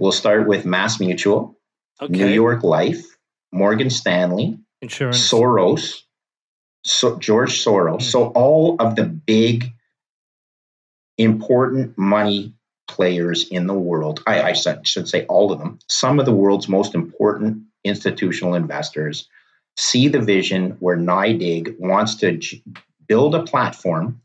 [0.00, 1.54] We'll start with MassMutual,
[2.02, 2.12] Okay.
[2.12, 3.13] New York Life,
[3.54, 5.30] Morgan Stanley, Insurance.
[5.30, 6.02] Soros,
[6.84, 7.98] so George Soros.
[7.98, 8.02] Mhm.
[8.02, 9.72] So all of the big,
[11.16, 12.52] important money
[12.88, 14.22] players in the world.
[14.26, 15.78] I, I should say all of them.
[15.88, 19.28] Some of the world's most important institutional investors
[19.76, 22.62] see the vision where NYDIG wants to j-
[23.06, 24.20] build a platform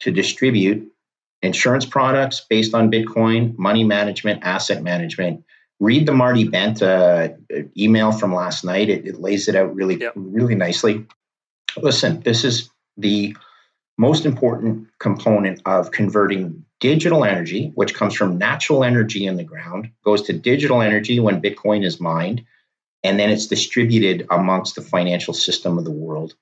[0.00, 0.90] to distribute
[1.42, 5.44] insurance products based on Bitcoin, money management, asset management.
[5.80, 7.28] Read the Marty Bent uh,
[7.76, 8.88] email from last night.
[8.88, 10.12] It, it lays it out really, Yep.
[10.16, 11.06] really nicely.
[11.76, 13.36] Listen, this is the
[13.98, 19.90] most important component of converting digital energy, which comes from natural energy in the ground,
[20.04, 22.44] goes to digital energy when Bitcoin is mined,
[23.02, 26.34] and then it's distributed amongst the financial system of the world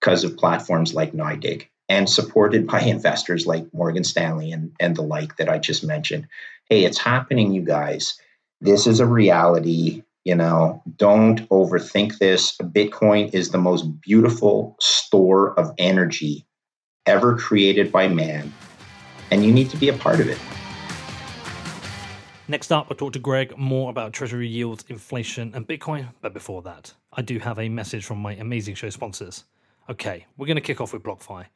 [0.00, 5.02] because of platforms like NYDIG and supported by investors like Morgan Stanley and, and the
[5.02, 6.26] like that I just mentioned.
[6.68, 8.18] Hey, it's happening, you guys.
[8.60, 10.02] This is a reality.
[10.24, 12.56] You know, don't overthink this.
[12.58, 16.46] Bitcoin is the most beautiful store of energy
[17.06, 18.52] ever created by man,
[19.30, 20.38] and you need to be a part of it.
[22.48, 26.08] Next up, I'll talk to Greg more about treasury yields, inflation, and Bitcoin.
[26.20, 29.44] But before that, I do have a message from my amazing show sponsors.
[29.88, 31.46] Okay, we're going to kick off with BlockFi.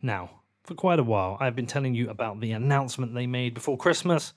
[0.00, 0.30] Now,
[0.64, 4.32] for quite a while, I've been telling you about the announcement they made before Christmas.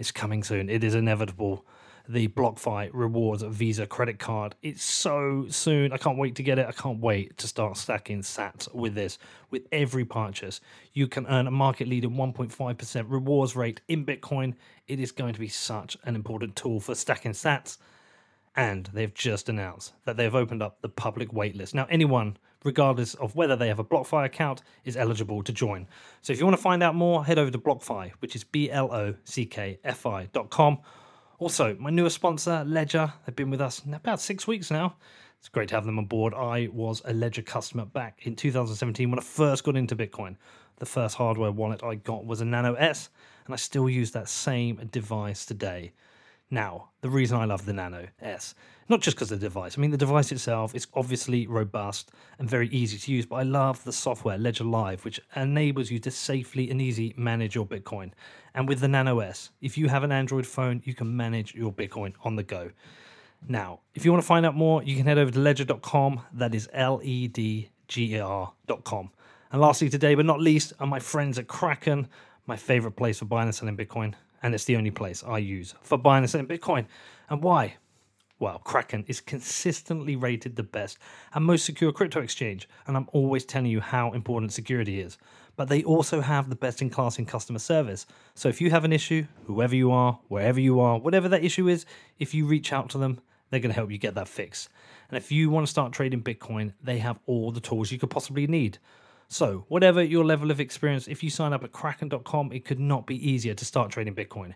[0.00, 1.66] It's coming soon, it is inevitable.
[2.08, 4.54] The BlockFi Rewards Visa credit card.
[4.62, 5.92] It's so soon.
[5.92, 6.66] I can't wait to get it.
[6.66, 9.18] I can't wait to start stacking sats with this.
[9.50, 10.62] With every purchase,
[10.94, 14.54] you can earn a market leading 1.5% rewards rate in Bitcoin.
[14.88, 17.76] It is going to be such an important tool for stacking sats.
[18.56, 21.74] And they've just announced that they've opened up the public waitlist.
[21.74, 25.86] Now, anyone, regardless of whether they have a BlockFi account, is eligible to join.
[26.22, 28.70] So if you want to find out more, head over to BlockFi, which is B
[28.70, 30.78] L O C K F I.com.
[31.38, 34.96] Also, my newest sponsor, Ledger, they've been with us about six weeks now.
[35.38, 36.34] It's great to have them on board.
[36.34, 40.36] I was a Ledger customer back in 2017 when I first got into Bitcoin.
[40.76, 43.08] The first hardware wallet I got was a Nano S,
[43.46, 45.92] and I still use that same device today.
[46.50, 48.56] Now, the reason I love the Nano S,
[48.88, 49.78] not just because of the device.
[49.78, 53.42] I mean, the device itself is obviously robust and very easy to use, but I
[53.44, 58.10] love the software Ledger Live, which enables you to safely and easy manage your Bitcoin.
[58.52, 61.72] And with the Nano S, if you have an Android phone, you can manage your
[61.72, 62.72] Bitcoin on the go.
[63.48, 66.22] Now, if you want to find out more, you can head over to ledger.com.
[66.32, 69.10] That is L E D G E R.com.
[69.52, 72.08] And lastly, today but not least, are my friends at Kraken,
[72.46, 74.14] my favorite place for buying and selling Bitcoin.
[74.42, 76.86] And it's the only place I use for buying and selling Bitcoin.
[77.28, 77.76] And why?
[78.38, 80.96] Well, Kraken is consistently rated the best
[81.34, 85.18] and most secure crypto exchange, and I'm always telling you how important security is.
[85.56, 88.06] But they also have the best in class in customer service.
[88.34, 91.68] So if you have an issue, whoever you are, wherever you are, whatever that issue
[91.68, 91.84] is,
[92.18, 93.20] if you reach out to them,
[93.50, 94.70] they're going to help you get that fixed.
[95.10, 98.10] And if you want to start trading Bitcoin, they have all the tools you could
[98.10, 98.78] possibly need.
[99.32, 103.06] So, whatever your level of experience, if you sign up at kraken.com, it could not
[103.06, 104.54] be easier to start trading Bitcoin.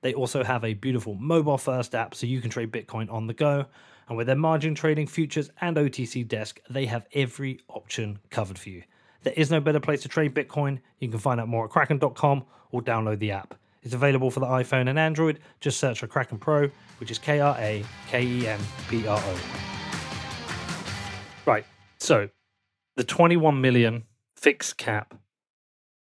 [0.00, 3.34] They also have a beautiful mobile first app so you can trade Bitcoin on the
[3.34, 3.66] go.
[4.06, 8.68] And with their margin trading, futures, and OTC desk, they have every option covered for
[8.68, 8.84] you.
[9.24, 10.78] There is no better place to trade Bitcoin.
[11.00, 13.56] You can find out more at kraken.com or download the app.
[13.82, 15.40] It's available for the iPhone and Android.
[15.58, 19.20] Just search for Kraken Pro, which is K R A K E N P R
[19.20, 19.40] O.
[21.44, 21.66] Right.
[21.98, 22.28] So,
[22.94, 24.04] the 21 million
[24.42, 25.14] fixed cap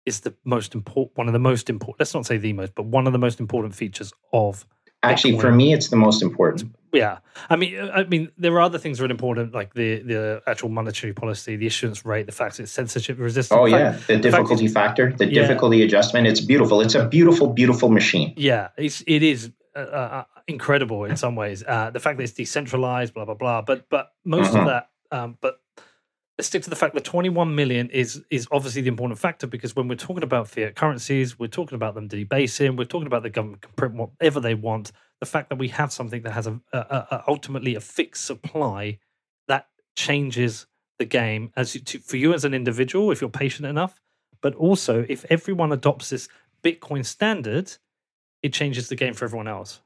[0.07, 2.87] is the most important one of the most important let's not say the most but
[2.87, 4.67] one of the most important features of
[5.03, 6.75] Actually, for me, it's the most important.
[6.93, 7.19] yeah,
[7.49, 10.43] I mean, uh, I mean, there are other things that are important, like the the
[10.47, 13.59] actual monetary policy, the issuance rate, the fact that it's censorship resistant.
[13.59, 15.41] Oh yeah, the difficulty factor, the yeah.
[15.41, 16.27] difficulty adjustment.
[16.27, 16.83] It's beautiful.
[16.83, 18.35] It's a beautiful, beautiful machine.
[18.37, 21.65] Yeah, it's it is uh, uh, incredible in some ways.
[21.67, 23.63] Uh, the fact that it's decentralized, blah blah blah.
[23.63, 24.59] But but most mm-hmm.
[24.59, 25.61] of that, um, but
[26.41, 29.77] let's stick to the fact that 21 million is is obviously the important factor because
[29.77, 33.29] when we're talking about fiat currencies, we're talking about them debasing, we're talking about the
[33.29, 34.91] government can print whatever they want.
[35.21, 39.01] The fact that we have something that has a, a, a ultimately a fixed supply
[39.49, 39.67] that
[39.97, 40.67] changes
[40.99, 44.01] the game as to, for you as an individual if you're patient enough
[44.41, 46.27] but also if everyone adopts this
[46.65, 47.71] bitcoin standard
[48.43, 49.83] it changes the game for everyone else.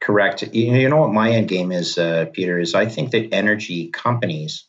[0.00, 0.44] Correct.
[0.54, 4.67] You know what my end game is uh, peter is i think that energy companies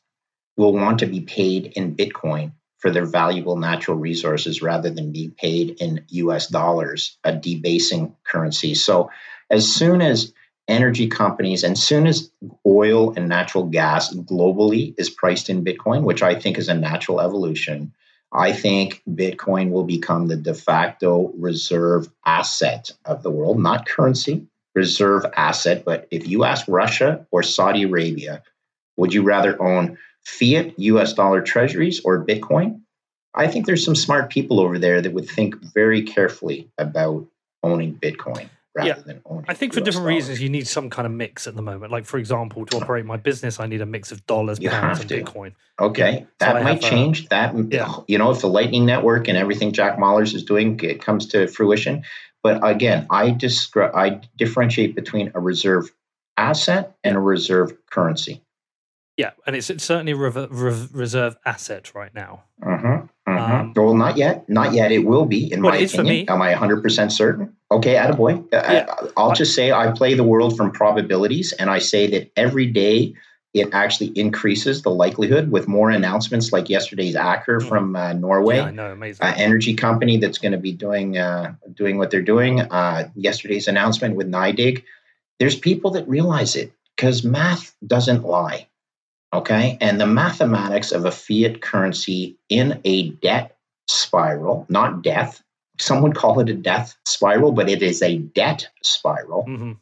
[0.60, 5.30] will want to be paid in bitcoin for their valuable natural resources rather than be
[5.38, 8.74] paid in US dollars, a debasing currency.
[8.74, 9.12] So,
[9.50, 10.34] as soon as
[10.68, 12.32] energy companies and as soon as
[12.66, 17.20] oil and natural gas globally is priced in Bitcoin, which I think is a natural
[17.20, 17.94] evolution,
[18.32, 24.46] I think Bitcoin will become the de facto reserve asset of the world, not currency,
[24.76, 25.84] reserve asset.
[25.84, 28.44] But if you ask Russia or Saudi Arabia,
[28.96, 32.82] would you rather own fiat US dollar treasuries or Bitcoin,
[33.34, 37.28] I think there's some smart people over there that would think very carefully about
[37.64, 38.96] owning Bitcoin rather yeah.
[39.06, 39.46] than owning.
[39.48, 40.16] I think for US different dollars.
[40.16, 41.92] reasons, you need some kind of mix at the moment.
[41.92, 45.02] Like, for example, to operate my business, I need a mix of dollars, you pounds,
[45.02, 45.54] and Bitcoin.
[45.80, 46.26] Okay, yeah.
[46.40, 47.26] that so might uh, change.
[47.26, 47.94] A, that yeah.
[48.08, 51.48] you know, if the Lightning Network and everything Jack Mallers is doing it comes to
[51.48, 52.04] fruition.
[52.42, 55.92] But again, I describe I differentiate between a reserve
[56.38, 58.42] asset and a reserve currency.
[59.20, 62.46] Yeah, and it's, it's certainly a re- re- reserve asset right now.
[62.64, 63.38] Mm-hmm, mm-hmm.
[63.38, 64.48] Um, well, not yet.
[64.48, 64.94] Not yet.
[64.94, 66.30] It will be, in well, my opinion.
[66.30, 67.54] Am I 100% certain?
[67.70, 68.40] Okay, attaboy.
[68.46, 68.86] Uh, yeah.
[69.18, 72.66] I, will just say I play the world from probabilities, and I say that every
[72.66, 73.14] day
[73.54, 77.68] it actually increases the likelihood with more announcements like yesterday's Aker mm.
[77.68, 78.56] from uh, Norway.
[78.56, 79.26] Yeah, I know, amazing.
[79.26, 82.62] Uh, energy company that's going to be doing uh, doing what they're doing.
[82.62, 84.86] Uh, yesterday's announcement with NYDIG.
[85.40, 88.69] There's people that realize it because math doesn't lie.
[89.34, 89.78] Okay.
[89.80, 93.56] And the mathematics of a fiat currency in a debt
[93.88, 95.42] spiral, not death.
[95.80, 99.74] Some would call it a death spiral, but it is a debt spiral, mm-hmm.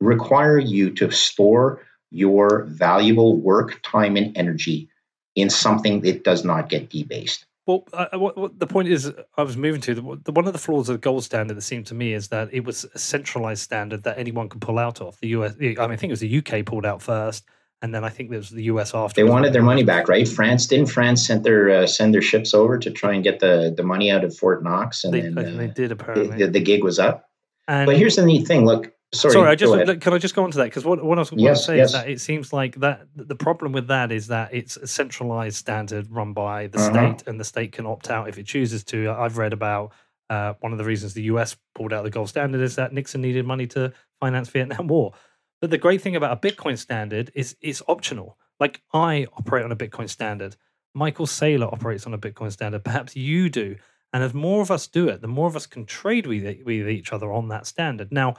[0.00, 4.88] require you to store your valuable work, time, and energy
[5.34, 7.44] in something that does not get debased.
[7.66, 10.52] Well, uh, what, what, the point is, I was moving to the, the, one of
[10.52, 12.98] the flaws of the gold standard that seemed to me is that it was a
[12.98, 15.18] centralized standard that anyone could pull out of.
[15.20, 17.44] The US, I mean, I think it was the UK pulled out first,
[17.84, 18.94] and then I think there's the U.S.
[18.94, 19.14] after.
[19.14, 20.26] They wanted their money back, right?
[20.26, 20.86] France didn't.
[20.86, 24.10] France sent their uh, send their ships over to try and get the the money
[24.10, 26.38] out of Fort Knox, and they, then uh, they did apparently.
[26.38, 27.28] The, the, gig was up.
[27.68, 28.64] And but here's the neat thing.
[28.64, 29.50] Look, sorry, sorry.
[29.50, 31.40] I just can I just go on to that because what, what I was going
[31.40, 31.88] yes, to say yes.
[31.88, 35.56] is that it seems like that the problem with that is that it's a centralized
[35.56, 37.16] standard run by the uh-huh.
[37.16, 39.10] state, and the state can opt out if it chooses to.
[39.10, 39.92] I've read about.
[40.30, 43.20] Uh, one of the reasons the US pulled out the gold standard is that Nixon
[43.20, 45.12] needed money to finance Vietnam War.
[45.64, 48.36] But the great thing about a Bitcoin standard is it's optional.
[48.60, 50.56] Like I operate on a Bitcoin standard.
[50.92, 52.84] Michael Saylor operates on a Bitcoin standard.
[52.84, 53.76] Perhaps you do.
[54.12, 56.90] And as more of us do it, the more of us can trade with, with
[56.90, 58.12] each other on that standard.
[58.12, 58.34] Now,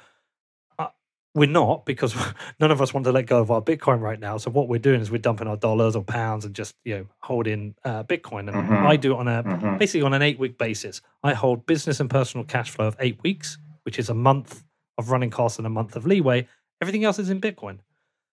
[0.78, 0.89] uh,
[1.34, 2.15] we're not because
[2.59, 4.38] none of us want to let go of our Bitcoin right now.
[4.38, 7.07] So what we're doing is we're dumping our dollars or pounds and just you know
[7.23, 8.41] holding uh, Bitcoin.
[8.41, 8.86] And mm-hmm.
[8.86, 9.78] I do it on a mm-hmm.
[9.80, 11.01] basically on an eight week basis.
[11.23, 14.63] I hold business and personal cash flow of eight weeks, which is a month
[14.99, 16.47] of running costs and a month of leeway.
[16.82, 17.80] Everything else is in Bitcoin.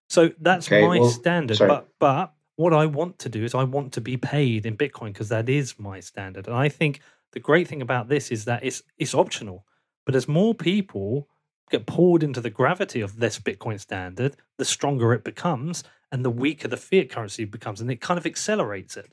[0.09, 1.57] So that's okay, my well, standard.
[1.57, 1.69] Sorry.
[1.69, 5.09] But but what I want to do is I want to be paid in Bitcoin
[5.09, 6.47] because that is my standard.
[6.47, 7.01] And I think
[7.33, 9.65] the great thing about this is that it's it's optional.
[10.05, 11.29] But as more people
[11.71, 16.31] get pulled into the gravity of this Bitcoin standard, the stronger it becomes and the
[16.31, 17.81] weaker the fiat currency becomes.
[17.81, 19.11] And it kind of accelerates it.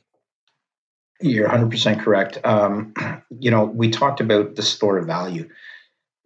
[1.22, 2.40] You're 100% correct.
[2.44, 2.94] Um,
[3.40, 5.50] you know, we talked about the store of value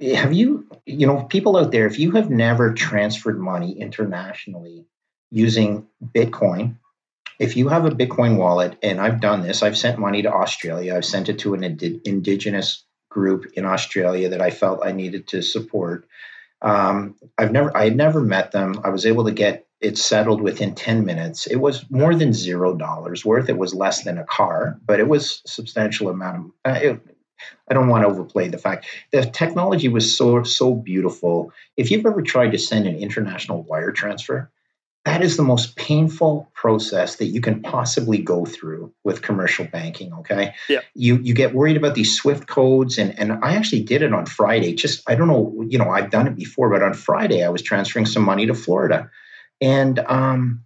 [0.01, 4.85] have you you know people out there if you have never transferred money internationally
[5.31, 6.75] using bitcoin
[7.39, 10.95] if you have a bitcoin wallet and i've done this i've sent money to australia
[10.95, 15.27] i've sent it to an ind- indigenous group in australia that i felt i needed
[15.27, 16.07] to support
[16.61, 20.41] um, i've never i had never met them i was able to get it settled
[20.41, 24.25] within 10 minutes it was more than zero dollars worth it was less than a
[24.25, 27.12] car but it was a substantial amount of uh, it,
[27.69, 28.85] I don't want to overplay the fact.
[29.11, 31.51] The technology was so so beautiful.
[31.77, 34.51] If you've ever tried to send an international wire transfer,
[35.05, 40.13] that is the most painful process that you can possibly go through with commercial banking
[40.13, 40.53] okay?
[40.69, 40.79] Yeah.
[40.93, 44.25] You you get worried about these swift codes and and i actually did it on
[44.25, 44.73] friday.
[44.73, 47.61] Just i don't know you know i've done it before but on friday i was
[47.61, 49.09] transferring some money to florida.
[49.61, 50.63] And um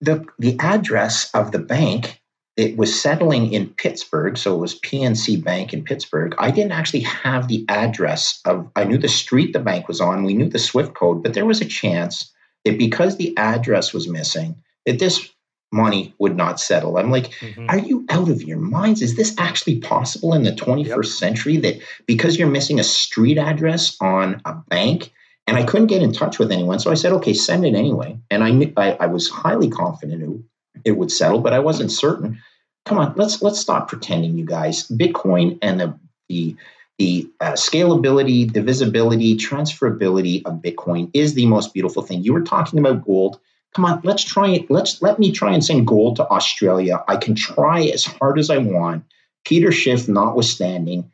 [0.00, 2.19] the the address of the bank
[2.60, 6.34] it was settling in Pittsburgh, so it was PNC Bank in Pittsburgh.
[6.38, 10.24] I didn't actually have the address of I knew the street the bank was on,
[10.24, 12.30] we knew the Swift code, but there was a chance
[12.66, 15.30] that because the address was missing, that this
[15.72, 16.98] money would not settle.
[16.98, 17.70] I'm like, mm-hmm.
[17.70, 19.00] are you out of your minds?
[19.00, 21.04] Is this actually possible in the 21st yep.
[21.06, 25.10] century that because you're missing a street address on a bank?
[25.46, 26.78] And I couldn't get in touch with anyone.
[26.78, 28.18] So I said, okay, send it anyway.
[28.30, 30.44] And I, I, I was highly confident
[30.84, 32.40] it would settle, but I wasn't certain.
[32.86, 34.88] Come on, let's let's stop pretending, you guys.
[34.88, 36.56] Bitcoin and the the
[36.98, 42.22] the uh, scalability, divisibility, transferability of Bitcoin is the most beautiful thing.
[42.22, 43.40] You were talking about gold.
[43.74, 44.70] Come on, let's try it.
[44.70, 47.02] Let's let me try and send gold to Australia.
[47.08, 49.04] I can try as hard as I want.
[49.44, 51.10] Peter Schiff notwithstanding,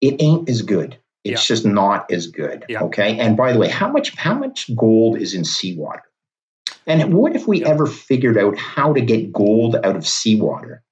[0.00, 0.98] it ain't as good.
[1.24, 1.54] It's yeah.
[1.54, 2.64] just not as good.
[2.68, 2.82] Yeah.
[2.82, 3.18] Okay.
[3.18, 6.02] And by the way, how much how much gold is in seawater?
[6.86, 7.68] And what if we yeah.
[7.68, 10.82] ever figured out how to get gold out of seawater?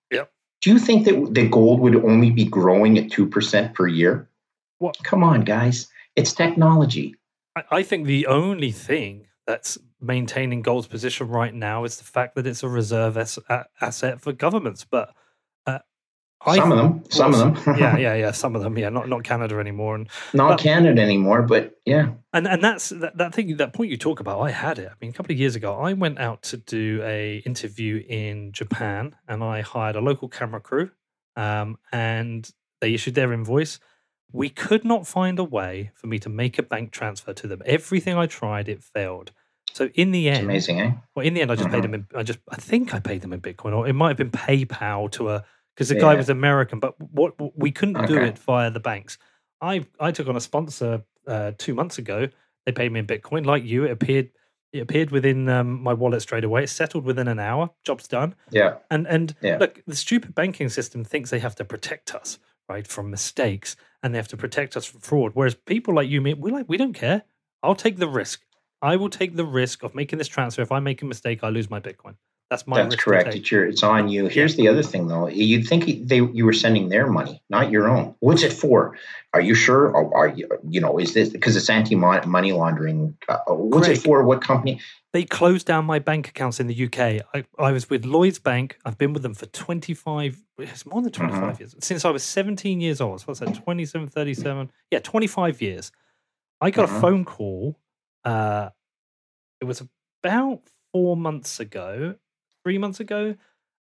[0.62, 4.28] Do you think that the gold would only be growing at two percent per year?
[4.78, 4.96] What?
[5.02, 5.88] Come on, guys.
[6.16, 7.14] It's technology.
[7.54, 12.34] I, I think the only thing that's maintaining gold's position right now is the fact
[12.34, 13.38] that it's a reserve as,
[13.80, 14.86] asset for governments.
[14.88, 15.14] But
[16.44, 19.24] some of them, some of them, yeah, yeah, yeah, some of them, yeah, not not
[19.24, 23.56] Canada anymore, and not but, Canada anymore, but yeah, and and that's that, that thing
[23.56, 24.40] that point you talk about.
[24.40, 24.88] I had it.
[24.88, 28.52] I mean, a couple of years ago, I went out to do a interview in
[28.52, 30.90] Japan, and I hired a local camera crew,
[31.36, 32.48] um, and
[32.80, 33.80] they issued their invoice
[34.32, 37.62] we could not find a way for me to make a bank transfer to them.
[37.64, 39.32] Everything I tried, it failed.
[39.72, 40.92] So in the end, it's amazing, eh?
[41.14, 41.74] Well, in the end, I just mm-hmm.
[41.74, 41.94] paid them.
[41.94, 44.30] In, I just, I think I paid them in Bitcoin, or it might have been
[44.30, 45.44] PayPal to a
[45.76, 46.00] because the yeah.
[46.00, 46.80] guy was American.
[46.80, 48.06] But what we couldn't okay.
[48.06, 49.18] do it via the banks.
[49.60, 52.28] I I took on a sponsor uh, two months ago.
[52.64, 53.84] They paid me in Bitcoin, like you.
[53.84, 54.30] It appeared
[54.72, 56.64] it appeared within um, my wallet straight away.
[56.64, 57.70] It settled within an hour.
[57.84, 58.34] Job's done.
[58.50, 58.76] Yeah.
[58.90, 59.58] And and yeah.
[59.58, 64.14] look, the stupid banking system thinks they have to protect us, right, from mistakes and
[64.14, 65.32] they have to protect us from fraud.
[65.34, 67.22] Whereas people like you, me, we like we don't care.
[67.62, 68.42] I'll take the risk.
[68.82, 70.62] I will take the risk of making this transfer.
[70.62, 72.14] If I make a mistake, I lose my Bitcoin.
[72.50, 72.80] That's my.
[72.80, 73.34] That's correct.
[73.34, 73.66] It's your.
[73.66, 74.26] It's on you.
[74.26, 75.26] Here's the other thing, though.
[75.26, 78.14] You'd think they you were sending their money, not your own.
[78.20, 78.96] What's it for?
[79.32, 79.88] Are you sure?
[79.88, 80.48] Or are you?
[80.68, 83.16] You know, is this because it's anti money laundering?
[83.28, 84.22] Uh, what's Greg, it for?
[84.22, 84.80] What company?
[85.12, 87.26] They closed down my bank accounts in the UK.
[87.34, 88.78] I, I was with Lloyd's Bank.
[88.84, 90.40] I've been with them for 25.
[90.58, 91.52] It's more than 25 uh-huh.
[91.58, 93.20] years since I was 17 years old.
[93.20, 93.54] So what's that?
[93.54, 94.70] 27, 37.
[94.92, 95.90] Yeah, 25 years.
[96.60, 96.96] I got uh-huh.
[96.96, 97.80] a phone call.
[98.24, 98.70] Uh,
[99.60, 99.82] it was
[100.22, 102.16] about four months ago
[102.66, 103.36] three months ago,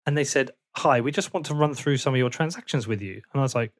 [0.06, 3.00] and they said, "Hi, we just want to run through some of your transactions with
[3.00, 3.72] you." And I was like,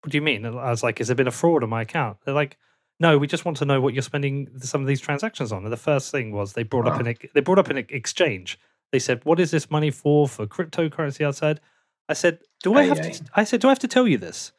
[0.00, 1.82] "What do you mean?" And I was like, "Has there been a fraud on my
[1.82, 2.56] account?" They're like,
[2.98, 5.72] "No, we just want to know what you're spending some of these transactions on." And
[5.72, 6.92] the first thing was they brought wow.
[6.92, 8.58] up an they brought up an exchange.
[8.90, 10.26] They said, "What is this money for?
[10.26, 11.60] For cryptocurrency?" Outside,
[12.08, 13.10] I said, "Do I have aye.
[13.10, 14.52] to?" I said, "Do I have to tell you this?"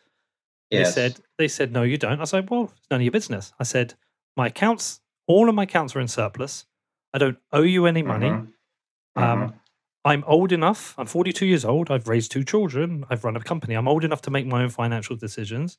[0.70, 0.94] Yes.
[0.94, 3.54] They said, "They said no, you don't." I said, "Well, it's none of your business."
[3.60, 3.96] I said,
[4.38, 6.68] "My accounts, all of my accounts are in surplus.
[7.12, 8.30] I don't owe you any money.
[8.30, 9.24] Mm-hmm.
[9.24, 9.58] Um, mm-hmm.
[10.06, 10.96] I'm old enough.
[10.98, 11.90] I'm 42 years old.
[11.90, 13.06] I've raised two children.
[13.10, 13.76] I've run a company.
[13.76, 15.78] I'm old enough to make my own financial decisions.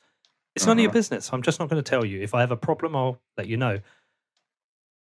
[0.54, 0.70] It's uh-huh.
[0.70, 0.98] none of your uh-huh.
[0.98, 1.30] business.
[1.32, 2.22] I'm just not going to tell you.
[2.22, 3.80] If I have a problem, I'll let you know.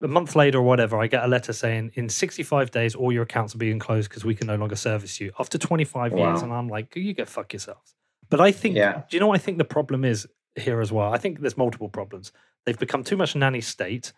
[0.04, 3.24] A month later or whatever, I get a letter saying in 65 days, all your
[3.24, 6.30] accounts are being closed because we can no longer service you after 25 wow.
[6.30, 6.44] years.
[6.44, 7.96] And I'm like, you get fuck yourselves.
[8.30, 9.04] But I think, yeah.
[9.10, 11.12] do you know what I think the problem is here as well?
[11.12, 12.32] I think there's multiple problems.
[12.66, 14.14] They've become too much nanny state.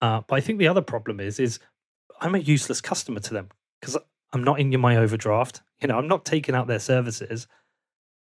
[0.00, 1.58] Uh, but I think the other problem is, is
[2.22, 3.48] I'm a useless customer to them
[3.80, 3.98] because
[4.32, 5.62] I'm not in my overdraft.
[5.80, 7.46] You know, I'm not taking out their services.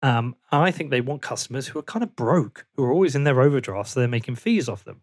[0.02, 3.24] Um, I think they want customers who are kind of broke, who are always in
[3.24, 5.00] their overdraft, so they're making fees off them.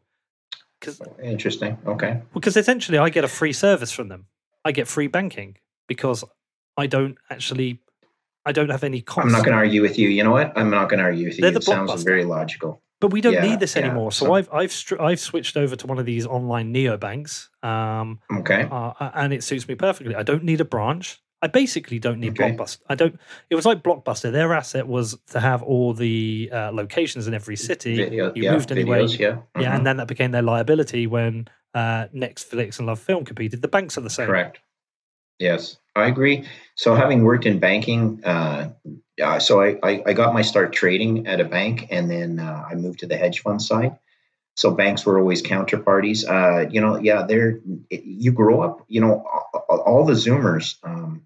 [0.81, 1.77] Cause, Interesting.
[1.85, 2.21] Okay.
[2.33, 4.27] Because essentially, I get a free service from them.
[4.63, 6.23] I get free banking because
[6.77, 7.81] I don't actually,
[8.45, 9.25] I don't have any costs.
[9.25, 10.09] I'm not going to argue with you.
[10.09, 10.57] You know what?
[10.57, 11.41] I'm not going to argue with you.
[11.41, 12.81] They're it sounds very logical.
[13.05, 14.11] But we don't yeah, need this anymore.
[14.11, 17.49] So, so, I've I've str- I've switched over to one of these online neobanks.
[17.63, 18.67] Um, okay.
[18.71, 20.15] Uh, and it suits me perfectly.
[20.15, 21.21] I don't need a branch.
[21.39, 22.53] I basically don't need okay.
[22.53, 22.79] Blockbuster.
[22.89, 23.19] I don't.
[23.51, 24.31] It was like Blockbuster.
[24.31, 27.95] Their asset was to have all the uh, locations in every city.
[27.95, 29.01] Video, you yeah, moved anywhere.
[29.01, 29.29] Videos, yeah.
[29.29, 29.61] Mm-hmm.
[29.61, 33.61] yeah, and then that became their liability when uh, Netflix and LoveFilm competed.
[33.61, 34.25] The banks are the same.
[34.25, 34.61] Correct.
[35.39, 36.45] Yes, I agree.
[36.75, 38.69] So, having worked in banking, uh,
[39.39, 42.75] so I, I, I, got my start trading at a bank, and then uh, I
[42.75, 43.97] moved to the hedge fund side.
[44.55, 46.27] So banks were always counterparties.
[46.27, 47.59] Uh, you know, yeah, they're
[47.89, 48.85] you grow up.
[48.87, 49.25] You know,
[49.69, 50.77] all, all the Zoomers.
[50.83, 51.23] Um,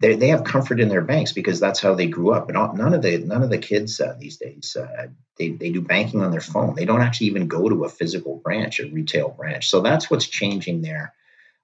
[0.00, 2.48] they, they have comfort in their banks because that's how they grew up.
[2.48, 5.70] And all, none of the none of the kids uh, these days uh, they they
[5.70, 6.74] do banking on their phone.
[6.74, 9.68] They don't actually even go to a physical branch, a retail branch.
[9.68, 11.12] So that's what's changing there.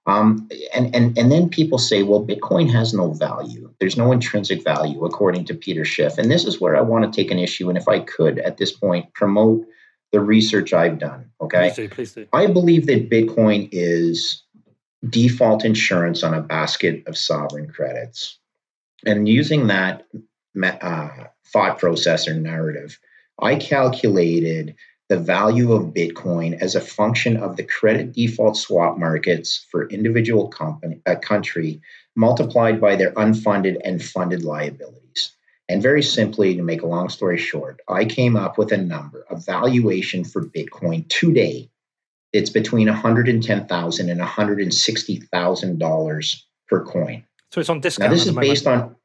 [0.07, 3.71] Um, and and and then people say, well, Bitcoin has no value.
[3.79, 6.17] There's no intrinsic value, according to Peter Schiff.
[6.17, 7.69] And this is where I want to take an issue.
[7.69, 9.65] And if I could, at this point, promote
[10.11, 11.29] the research I've done.
[11.39, 12.27] Okay, please do, please do.
[12.33, 14.43] I believe that Bitcoin is
[15.07, 18.39] default insurance on a basket of sovereign credits.
[19.05, 20.07] And using that
[20.63, 21.09] uh,
[21.51, 22.99] thought process or narrative,
[23.41, 24.75] I calculated
[25.11, 30.47] the value of Bitcoin as a function of the credit default swap markets for individual
[30.47, 31.81] company, a country
[32.15, 35.35] multiplied by their unfunded and funded liabilities.
[35.67, 39.25] And very simply, to make a long story short, I came up with a number,
[39.29, 41.67] a valuation for Bitcoin today
[42.33, 47.25] it's between $110,000 and $160,000 per coin.
[47.51, 48.09] So it's on discount.
[48.09, 48.95] Now, this is based on,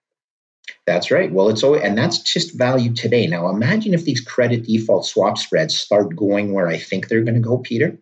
[0.87, 1.33] that's right.
[1.33, 3.27] Well, it's always, and that's just value today.
[3.27, 7.35] Now, imagine if these credit default swap spreads start going where I think they're going
[7.35, 7.99] to go, Peter.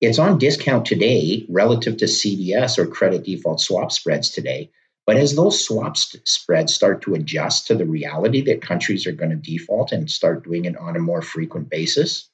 [0.00, 4.70] It's on discount today relative to CDS or credit default swap spreads today.
[5.06, 9.12] But as those swap st- spreads start to adjust to the reality that countries are
[9.12, 12.28] going to default and start doing it on a more frequent basis,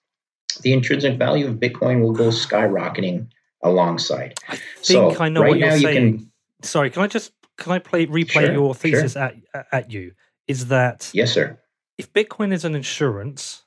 [0.63, 3.29] the intrinsic value of Bitcoin will go skyrocketing
[3.63, 4.39] alongside.
[4.49, 6.07] I think so I know right what you're saying.
[6.07, 9.23] You can, Sorry, can I just can I play replay sure, your thesis sure.
[9.23, 9.37] at
[9.71, 10.13] at you?
[10.49, 11.61] Is that yes, sir?
[11.99, 13.63] If Bitcoin is an insurance,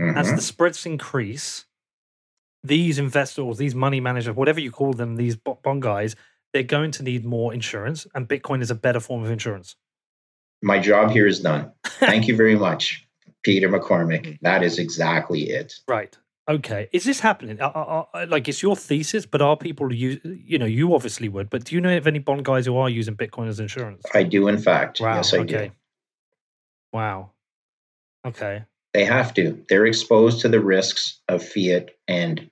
[0.00, 0.16] mm-hmm.
[0.16, 1.66] as the spreads increase,
[2.64, 6.16] these investors, these money managers, whatever you call them, these bond guys,
[6.52, 9.76] they're going to need more insurance, and Bitcoin is a better form of insurance.
[10.62, 11.72] My job here is done.
[11.84, 13.06] Thank you very much.
[13.42, 14.26] Peter McCormack.
[14.26, 14.38] Mm.
[14.42, 15.74] That is exactly it.
[15.86, 16.16] Right.
[16.50, 16.88] Okay.
[16.92, 17.60] Is this happening?
[17.60, 20.18] Are, are, like, it's your thesis, but are people use?
[20.24, 22.90] You know, you obviously would, but do you know of any bond guys who are
[22.90, 24.02] using Bitcoin as insurance?
[24.12, 25.00] I do, in fact.
[25.00, 25.14] Wow.
[25.14, 25.68] Yes, I okay.
[25.68, 25.70] do.
[26.92, 27.30] Wow.
[28.26, 28.64] Okay.
[28.92, 29.64] They have to.
[29.68, 32.50] They're exposed to the risks of fiat and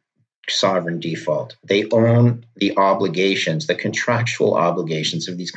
[0.49, 1.57] sovereign default.
[1.64, 5.53] They own the obligations, the contractual obligations of these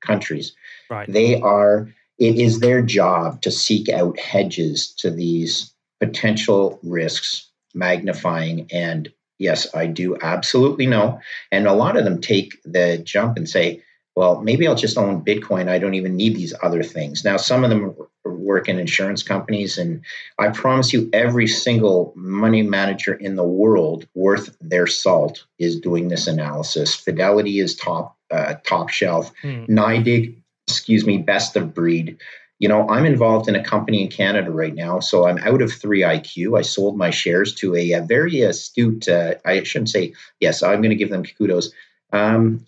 [0.00, 0.54] countries.
[0.90, 1.12] Right.
[1.12, 1.88] They are
[2.18, 8.68] it is their job to seek out hedges to these potential risks, magnifying.
[8.72, 11.20] And yes, I do absolutely know.
[11.50, 13.82] And a lot of them take the jump and say,
[14.14, 15.68] well, maybe I'll just own Bitcoin.
[15.68, 17.24] I don't even need these other things.
[17.24, 17.94] Now, some of them
[18.24, 20.04] work in insurance companies, and
[20.38, 26.08] I promise you, every single money manager in the world worth their salt is doing
[26.08, 26.94] this analysis.
[26.94, 29.32] Fidelity is top uh, top shelf.
[29.40, 29.64] Hmm.
[29.64, 32.18] NYDIG excuse me, best of breed.
[32.62, 35.70] You know, I'm involved in a company in Canada right now, so I'm out of
[35.70, 36.56] 3IQ.
[36.56, 40.80] I sold my shares to a, a very astute, uh, I shouldn't say, yes, I'm
[40.80, 41.72] going to give them kudos.
[42.12, 42.64] Um,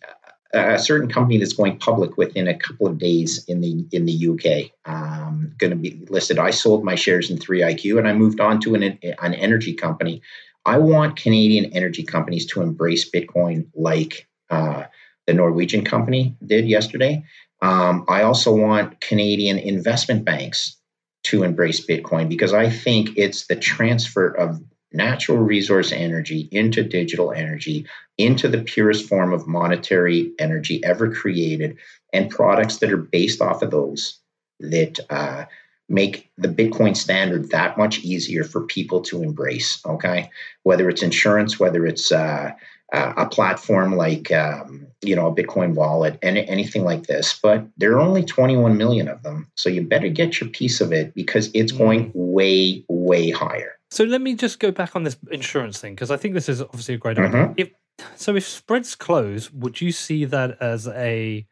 [0.52, 4.28] a certain company that's going public within a couple of days in the in the
[4.30, 6.40] UK, um, going to be listed.
[6.40, 10.22] I sold my shares in 3IQ and I moved on to an, an energy company.
[10.66, 14.84] I want Canadian energy companies to embrace Bitcoin like uh,
[15.28, 17.24] the Norwegian company did yesterday.
[17.64, 20.76] Um, I also want Canadian investment banks
[21.24, 24.62] to embrace Bitcoin because I think it's the transfer of
[24.92, 27.86] natural resource energy into digital energy,
[28.18, 31.78] into the purest form of monetary energy ever created,
[32.12, 34.18] and products that are based off of those
[34.60, 35.46] that uh,
[35.88, 39.80] make the Bitcoin standard that much easier for people to embrace.
[39.86, 40.30] Okay,
[40.64, 42.52] whether it's insurance, whether it's uh,
[42.92, 47.38] uh, a platform like um, you know a Bitcoin wallet and anything like this.
[47.42, 50.92] But there are only 21 million of them, so you better get your piece of
[50.92, 51.78] it because it's mm.
[51.78, 53.72] going way way higher.
[53.90, 56.60] So let me just go back on this insurance thing because I think this is
[56.60, 57.30] obviously a great idea.
[57.30, 57.52] Mm-hmm.
[57.56, 57.70] If
[58.16, 61.46] so, if spreads close, would you see that as a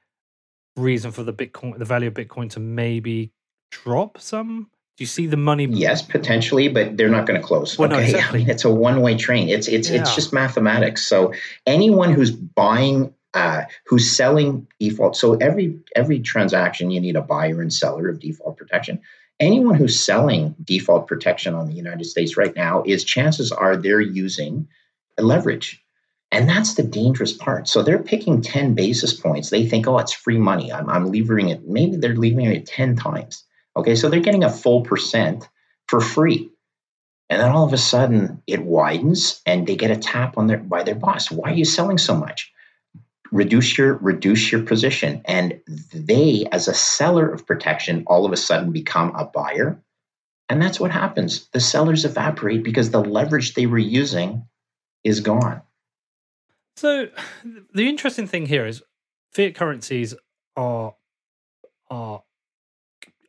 [0.77, 3.33] reason for the Bitcoin, the value of Bitcoin to maybe
[3.71, 4.71] drop some?
[5.03, 5.65] You see the money?
[5.65, 7.77] Yes, potentially, but they're not going to close.
[7.77, 8.39] Well, okay, no, exactly.
[8.39, 9.49] I mean, it's a one-way train.
[9.49, 10.01] It's it's yeah.
[10.01, 11.05] it's just mathematics.
[11.05, 11.35] So
[11.67, 17.61] anyone who's buying, uh, who's selling default, so every every transaction you need a buyer
[17.61, 19.01] and seller of default protection.
[19.41, 24.01] Anyone who's selling default protection on the United States right now is chances are they're
[24.01, 24.69] using
[25.19, 25.85] leverage.
[26.31, 27.67] And that's the dangerous part.
[27.67, 29.51] So they're picking 10 basis points.
[29.51, 30.73] They think, oh, it's free money.
[30.73, 31.69] I'm, I'm levering it.
[31.69, 33.45] Maybe they're levering it 10 times.
[33.77, 35.49] Okay, so they're getting a full percent
[35.89, 36.51] for free.
[37.31, 40.59] And then all of a sudden it widens and they get a tap on their
[40.59, 41.31] by their boss.
[41.31, 42.53] Why are you selling so much?
[43.31, 45.23] Reduce your reduce your position.
[45.25, 45.61] And
[45.95, 49.83] they, as a seller of protection, all of a sudden become a buyer.
[50.51, 51.49] And that's what happens.
[51.53, 54.47] The sellers evaporate because the leverage they were using
[55.03, 55.63] is gone.
[56.77, 57.09] So
[57.73, 58.83] the interesting thing here is
[59.31, 60.15] fiat currencies
[60.57, 60.95] are
[61.91, 62.23] are,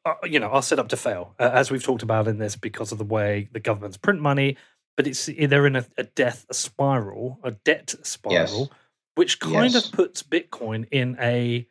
[0.06, 2.56] are you know are set up to fail uh, as we've talked about in this
[2.56, 4.58] because of the way the governments print money
[4.96, 8.70] but it's they're in a, a death spiral a debt spiral yes.
[9.16, 9.86] which kind yes.
[9.86, 11.68] of puts bitcoin in a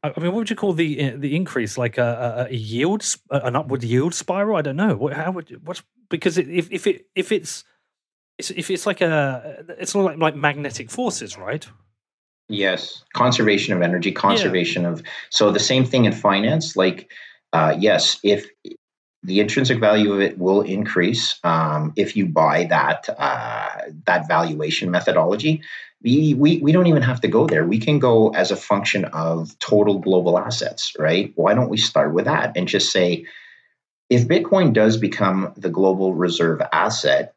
[0.00, 1.76] I mean, what would you call the uh, the increase?
[1.76, 4.56] Like a, a, yield, an upward yield spiral?
[4.56, 4.94] I don't know.
[4.94, 7.64] What, how would what's because if if it if it's
[8.38, 11.66] it's if it's like a it's not like like magnetic forces, right?
[12.48, 14.90] Yes, conservation of energy, conservation yeah.
[14.90, 16.76] of so the same thing in finance.
[16.76, 17.10] Like,
[17.52, 18.46] uh, yes, if
[19.22, 23.68] the intrinsic value of it will increase um, if you buy that uh,
[24.06, 25.62] that valuation methodology.
[26.00, 27.66] We, we we don't even have to go there.
[27.66, 31.32] We can go as a function of total global assets, right?
[31.34, 33.26] Why don't we start with that and just say,
[34.08, 37.34] if Bitcoin does become the global reserve asset,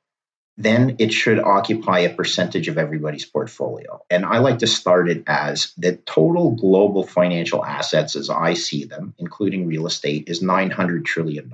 [0.57, 4.01] then it should occupy a percentage of everybody's portfolio.
[4.09, 8.83] And I like to start it as the total global financial assets, as I see
[8.85, 11.51] them, including real estate, is $900 trillion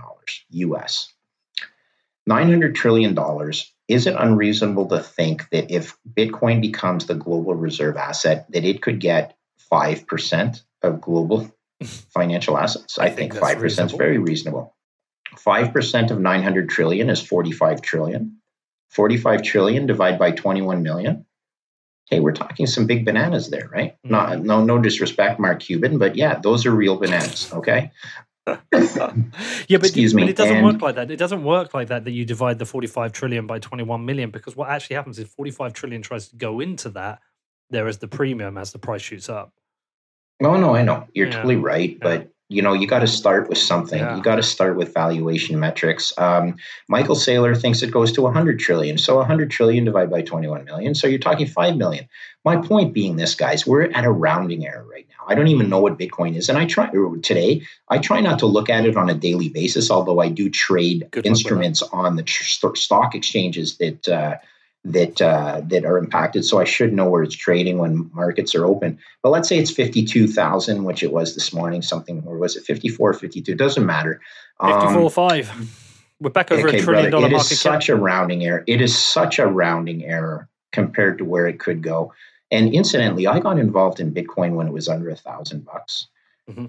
[0.50, 1.14] US.
[2.28, 3.18] $900 trillion.
[3.88, 8.82] Is it unreasonable to think that if Bitcoin becomes the global reserve asset, that it
[8.82, 9.38] could get
[9.72, 11.50] 5% of global
[11.84, 13.00] financial assets?
[13.00, 13.92] I, I think, think 5% reasonable.
[13.94, 14.76] is very reasonable.
[15.36, 18.38] 5% of 900 trillion is 45 trillion.
[18.90, 21.26] 45 trillion divided by 21 million.
[22.10, 23.94] Hey, we're talking some big bananas there, right?
[24.06, 24.12] Mm-hmm.
[24.12, 27.52] Not, no, no disrespect, Mark Cuban, but yeah, those are real bananas.
[27.52, 27.92] Okay.
[28.48, 30.24] yeah, but, Excuse me.
[30.24, 31.12] but it doesn't and, work like that.
[31.12, 32.06] It doesn't work like that.
[32.06, 35.74] That you divide the 45 trillion by 21 million, because what actually happens is 45
[35.74, 37.20] trillion tries to go into that,
[37.70, 39.52] there is the premium as the price shoots up.
[40.42, 41.34] Oh no, I know you're yeah.
[41.34, 41.98] totally right, yeah.
[42.00, 44.00] but you know you got to start with something.
[44.00, 44.16] Yeah.
[44.16, 46.14] you got to start with valuation metrics.
[46.18, 46.56] Um,
[46.88, 48.98] michael saylor thinks it goes to 100 trillion.
[48.98, 50.96] So 100 trillion divided by 21 million.
[50.96, 52.08] So you're talking 5 million.
[52.46, 55.26] My point being this guys we're at a rounding error right now.
[55.28, 56.48] I don't even know what bitcoin is.
[56.50, 56.90] And i try
[57.22, 60.50] today i try not to look at it on a daily basis although i do
[60.50, 64.36] trade Good instruments on the tr- stock exchanges that uh,
[64.92, 66.46] that uh, that are impacted.
[66.46, 68.98] So I should know where it's trading when markets are open.
[69.22, 73.14] But let's say it's 52,000, which it was this morning, something, or was it 54,
[73.14, 73.52] 52?
[73.52, 74.22] It doesn't matter.
[74.62, 75.84] 54 um, 5.
[76.20, 77.96] We're back over okay, a trillion dollar market It is such cap.
[77.96, 78.64] a rounding error.
[78.66, 82.14] It is such a rounding error compared to where it could go.
[82.50, 86.08] And incidentally, I got involved in Bitcoin when it was under a thousand bucks.
[86.50, 86.68] Mm-hmm.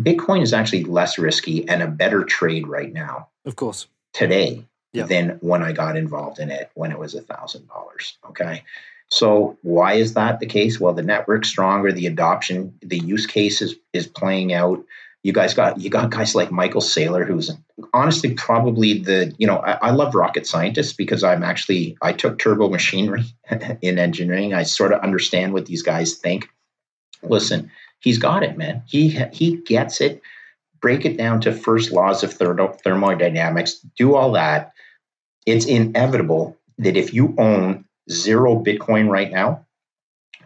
[0.00, 3.28] Bitcoin is actually less risky and a better trade right now.
[3.44, 3.88] Of course.
[4.12, 4.64] Today
[4.98, 5.08] yep.
[5.08, 8.16] than when I got involved in it when it was a thousand dollars.
[8.28, 8.64] Okay.
[9.08, 10.78] So why is that the case?
[10.78, 14.84] Well, the network's stronger, the adoption, the use case is, is playing out.
[15.22, 17.50] You guys got you got guys like Michael Saylor, who's
[17.92, 22.38] honestly probably the you know I, I love rocket scientists because I'm actually I took
[22.38, 23.24] turbo machinery
[23.82, 24.54] in engineering.
[24.54, 26.48] I sort of understand what these guys think.
[27.22, 28.82] Listen, he's got it, man.
[28.86, 30.22] He he gets it.
[30.80, 33.84] Break it down to first laws of thermodynamics.
[33.96, 34.72] Do all that
[35.48, 39.64] it's inevitable that if you own zero Bitcoin right now,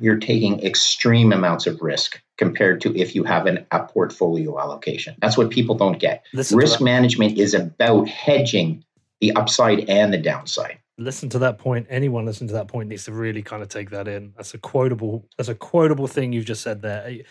[0.01, 5.15] you're taking extreme amounts of risk compared to if you have an, a portfolio allocation.
[5.21, 6.25] That's what people don't get.
[6.33, 8.85] Listen risk management is about hedging
[9.21, 10.79] the upside and the downside.
[10.99, 11.87] Listen to that point.
[11.89, 14.33] Anyone listen to that point needs to really kind of take that in.
[14.37, 15.29] That's a quotable.
[15.37, 17.09] That's a quotable thing you've just said there.
[17.09, 17.25] You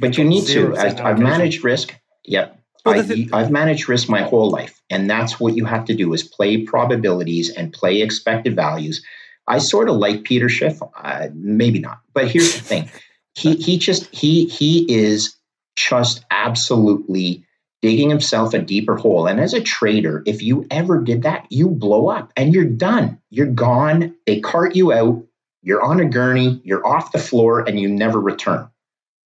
[0.00, 0.76] but you need to.
[0.76, 1.94] I've managed risk.
[2.24, 2.60] Yep.
[2.86, 6.12] Well, I, have managed risk my whole life, and that's what you have to do:
[6.12, 9.04] is play probabilities and play expected values.
[9.48, 12.90] I sort of like Peter Schiff, uh, maybe not, but here's the thing:
[13.34, 15.36] he he just he he is
[15.76, 17.44] just absolutely
[17.82, 19.26] digging himself a deeper hole.
[19.26, 23.20] And as a trader, if you ever did that, you blow up and you're done.
[23.30, 24.14] You're gone.
[24.26, 25.24] They cart you out.
[25.62, 26.60] You're on a gurney.
[26.64, 28.68] You're off the floor, and you never return.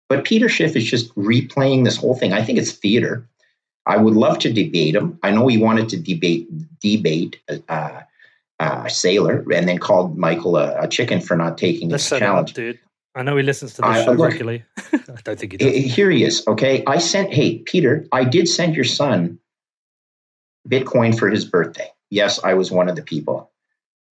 [0.09, 2.33] But Peter Schiff is just replaying this whole thing.
[2.33, 3.29] I think it's theater.
[3.85, 5.19] I would love to debate him.
[5.23, 6.47] I know he wanted to debate
[6.79, 8.01] debate a uh,
[8.59, 12.51] uh, Saylor and then called Michael a, a chicken for not taking Let's this challenge.
[12.51, 12.79] Up, dude.
[13.15, 14.63] I know he listens to the show look, regularly.
[14.93, 15.93] I don't think he does.
[15.95, 16.47] Here he is.
[16.47, 17.33] Okay, I sent.
[17.33, 19.39] Hey, Peter, I did send your son
[20.69, 21.89] Bitcoin for his birthday.
[22.09, 23.51] Yes, I was one of the people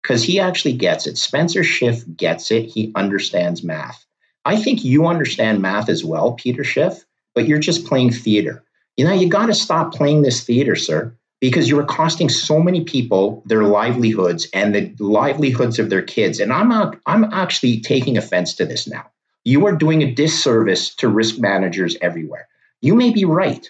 [0.02, 1.18] because he actually gets it.
[1.18, 2.66] Spencer Schiff gets it.
[2.66, 4.06] He understands math.
[4.46, 7.04] I think you understand math as well, Peter Schiff,
[7.36, 8.64] but you're just playing theater
[8.98, 12.84] you know, you got to stop playing this theater, sir, because you're costing so many
[12.84, 16.40] people their livelihoods and the livelihoods of their kids.
[16.40, 19.06] And I'm not, I'm actually taking offense to this now.
[19.46, 22.48] You are doing a disservice to risk managers everywhere.
[22.82, 23.70] You may be right.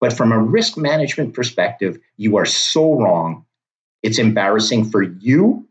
[0.00, 3.46] But from a risk management perspective, you are so wrong.
[4.02, 5.66] It's embarrassing for you.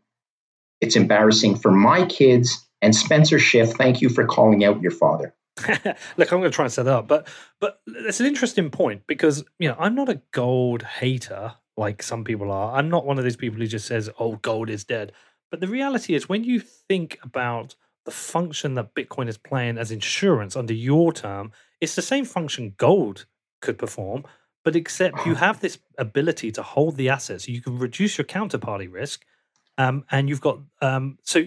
[0.80, 2.66] It's embarrassing for my kids.
[2.82, 5.32] And Spencer Schiff, thank you for calling out your father.
[6.16, 7.28] Look, I'm going to try and set that up, but
[7.60, 12.24] but it's an interesting point because you know I'm not a gold hater like some
[12.24, 12.76] people are.
[12.76, 15.12] I'm not one of those people who just says, "Oh, gold is dead."
[15.50, 17.74] But the reality is, when you think about
[18.04, 22.74] the function that Bitcoin is playing as insurance under your term, it's the same function
[22.76, 23.26] gold
[23.60, 24.24] could perform,
[24.64, 27.48] but except you have this ability to hold the assets.
[27.48, 29.24] You can reduce your counterparty risk,
[29.78, 31.46] um, and you've got um, so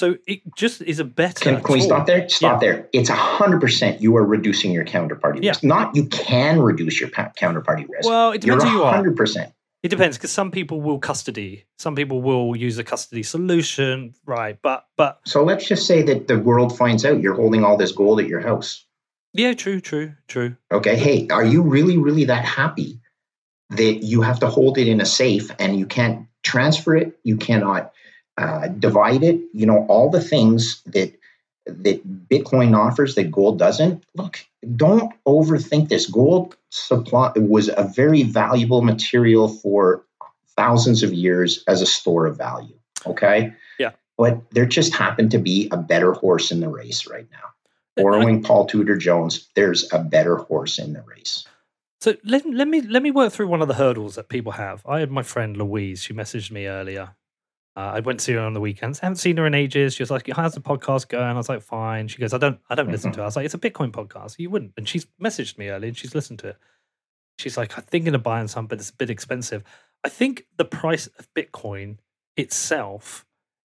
[0.00, 1.44] so it just is a better.
[1.44, 2.26] Can, can we stop there?
[2.28, 2.72] Stop yeah.
[2.72, 2.88] there.
[2.94, 4.00] It's hundred percent.
[4.00, 5.50] You are reducing your counterparty yeah.
[5.50, 5.62] risk.
[5.62, 8.08] Not you can reduce your counterparty risk.
[8.08, 8.94] Well, it depends You're who you are.
[8.94, 9.52] Hundred percent.
[9.82, 14.58] It depends because some people will custody, some people will use a custody solution, right?
[14.62, 17.92] But but so let's just say that the world finds out you're holding all this
[17.92, 18.84] gold at your house.
[19.32, 20.56] Yeah, true, true, true.
[20.72, 23.00] Okay, hey, are you really, really that happy
[23.70, 27.36] that you have to hold it in a safe and you can't transfer it, you
[27.36, 27.92] cannot
[28.40, 29.38] uh, divide it?
[29.52, 31.14] You know all the things that
[31.66, 34.04] that Bitcoin offers that gold doesn't.
[34.14, 34.44] Look,
[34.76, 36.06] don't overthink this.
[36.06, 40.04] Gold supply was a very valuable material for
[40.56, 42.74] thousands of years as a store of value.
[43.06, 43.52] Okay.
[43.78, 43.92] Yeah.
[44.16, 48.02] But there just happened to be a better horse in the race right now.
[48.02, 51.46] Borrowing Paul Tudor Jones, there's a better horse in the race.
[52.00, 54.82] So let, let me let me work through one of the hurdles that people have.
[54.86, 57.14] I had my friend Louise, she messaged me earlier
[57.76, 58.98] uh, I went to see her on the weekends.
[59.00, 59.94] I haven't seen her in ages.
[59.94, 62.58] She was like, "How's the podcast going?" I was like, "Fine." She goes, "I don't,
[62.68, 62.92] I don't mm-hmm.
[62.92, 64.38] listen to it." I was like, "It's a Bitcoin podcast.
[64.38, 66.56] You wouldn't." And she's messaged me early, and she's listened to it.
[67.38, 69.62] She's like, "I'm thinking of buying some, but it's a bit expensive."
[70.02, 71.98] I think the price of Bitcoin
[72.36, 73.24] itself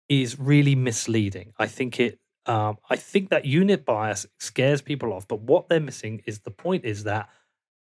[0.09, 1.55] is really misleading.
[1.59, 2.19] I think it.
[2.45, 6.53] Um, I think that unit bias scares people off, but what they're missing is the
[6.53, 7.29] point is that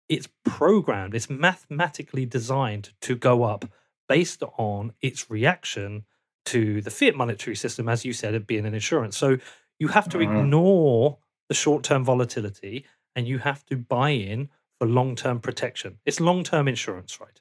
[0.08, 3.66] it's programmed, it's mathematically designed to go up
[4.08, 6.04] based on its reaction
[6.46, 9.16] to the fiat monetary system, as you said, it being an insurance.
[9.16, 9.38] So
[9.78, 10.36] you have to mm-hmm.
[10.36, 11.18] ignore
[11.48, 12.84] the short term volatility
[13.14, 15.98] and you have to buy in for long term protection.
[16.04, 17.40] It's long term insurance, right?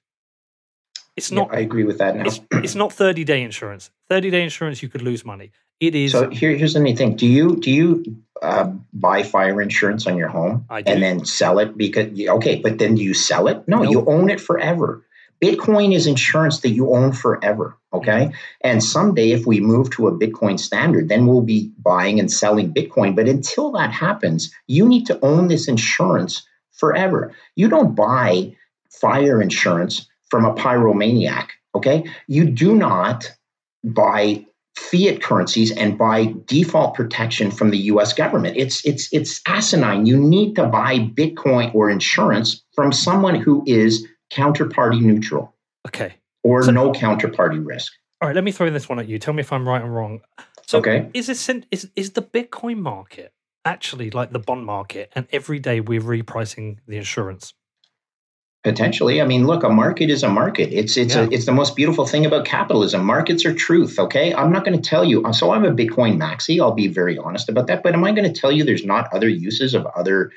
[1.15, 1.49] It's not.
[1.51, 2.25] Yeah, I agree with that now.
[2.25, 3.89] It's, it's not thirty day insurance.
[4.09, 5.51] Thirty day insurance, you could lose money.
[5.79, 6.11] It is.
[6.11, 10.17] So here, here's the neat thing: Do you do you uh, buy fire insurance on
[10.17, 13.67] your home and then sell it because okay, but then do you sell it?
[13.67, 13.91] No, nope.
[13.91, 15.05] you own it forever.
[15.45, 17.77] Bitcoin is insurance that you own forever.
[17.93, 18.31] Okay.
[18.61, 22.73] And someday, if we move to a Bitcoin standard, then we'll be buying and selling
[22.73, 23.15] Bitcoin.
[23.15, 27.31] But until that happens, you need to own this insurance forever.
[27.55, 28.55] You don't buy
[28.89, 31.49] fire insurance from a pyromaniac.
[31.75, 32.05] Okay.
[32.27, 33.31] You do not
[33.83, 34.43] buy
[34.75, 38.57] fiat currencies and buy default protection from the US government.
[38.57, 40.07] It's it's it's asinine.
[40.07, 44.05] You need to buy Bitcoin or insurance from someone who is
[44.35, 45.53] counterparty neutral.
[45.87, 46.15] Okay.
[46.43, 47.93] Or so, no counterparty risk.
[48.21, 49.19] All right, let me throw this one at you.
[49.19, 50.21] Tell me if I'm right or wrong.
[50.67, 51.09] So okay.
[51.13, 53.33] is this is is the Bitcoin market
[53.65, 57.53] actually like the bond market and every day we're repricing the insurance?
[58.63, 59.21] Potentially.
[59.21, 60.73] I mean, look, a market is a market.
[60.73, 61.21] It's it's yeah.
[61.21, 63.05] a, it's the most beautiful thing about capitalism.
[63.05, 64.33] Markets are truth, okay?
[64.33, 65.23] I'm not going to tell you.
[65.33, 66.59] So I'm a Bitcoin maxi.
[66.59, 69.13] I'll be very honest about that, but am I going to tell you there's not
[69.13, 70.31] other uses of other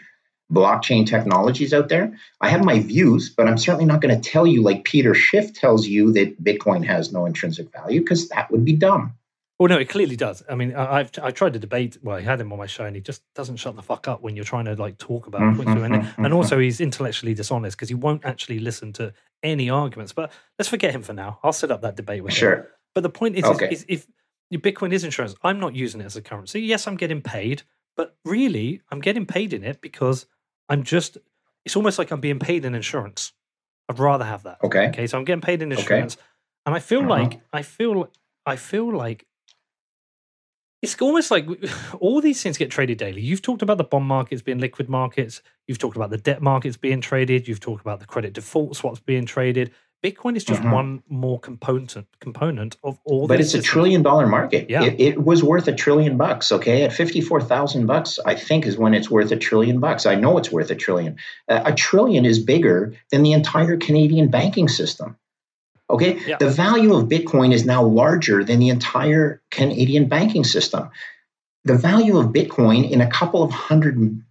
[0.52, 2.16] blockchain technologies out there.
[2.40, 5.52] I have my views, but I'm certainly not going to tell you, like Peter Schiff
[5.52, 9.14] tells you, that Bitcoin has no intrinsic value because that would be dumb.
[9.58, 10.44] Well, no, it clearly does.
[10.48, 11.98] I mean, I've I tried to debate.
[12.00, 14.22] Well, I had him on my show, and he just doesn't shut the fuck up
[14.22, 15.82] when you're trying to like talk about mm-hmm, points.
[15.82, 19.12] and, mm-hmm, and also, he's intellectually dishonest because he won't actually listen to
[19.42, 20.12] any arguments.
[20.12, 20.30] But
[20.60, 21.40] let's forget him for now.
[21.42, 22.54] I'll set up that debate with sure.
[22.54, 22.66] him.
[22.94, 23.68] But the point is, okay.
[23.68, 24.06] is, is
[24.52, 26.60] if Bitcoin is insurance, I'm not using it as a currency.
[26.60, 27.62] Yes, I'm getting paid,
[27.96, 30.26] but really, I'm getting paid in it because
[30.68, 31.18] I'm just,
[31.64, 33.32] it's almost like I'm being paid in insurance.
[33.88, 34.58] I'd rather have that.
[34.62, 34.88] Okay.
[34.88, 35.06] Okay.
[35.06, 36.14] So I'm getting paid in insurance.
[36.14, 36.24] Okay.
[36.66, 37.08] And I feel uh-huh.
[37.08, 38.10] like, I feel,
[38.44, 39.26] I feel like
[40.82, 41.46] it's almost like
[42.00, 43.20] all these things get traded daily.
[43.20, 45.42] You've talked about the bond markets being liquid markets.
[45.66, 47.48] You've talked about the debt markets being traded.
[47.48, 49.72] You've talked about the credit default swaps being traded.
[50.02, 50.70] Bitcoin is just mm-hmm.
[50.70, 53.26] one more component component of all.
[53.26, 53.64] But it's systems.
[53.64, 54.70] a trillion dollar market.
[54.70, 54.84] Yeah.
[54.84, 56.52] It, it, was worth a trillion bucks.
[56.52, 60.06] Okay, at fifty four thousand bucks, I think is when it's worth a trillion bucks.
[60.06, 61.16] I know it's worth a trillion.
[61.48, 65.16] Uh, a trillion is bigger than the entire Canadian banking system.
[65.90, 66.36] Okay, yeah.
[66.38, 70.90] the value of Bitcoin is now larger than the entire Canadian banking system.
[71.64, 74.22] The value of Bitcoin in a couple of hundred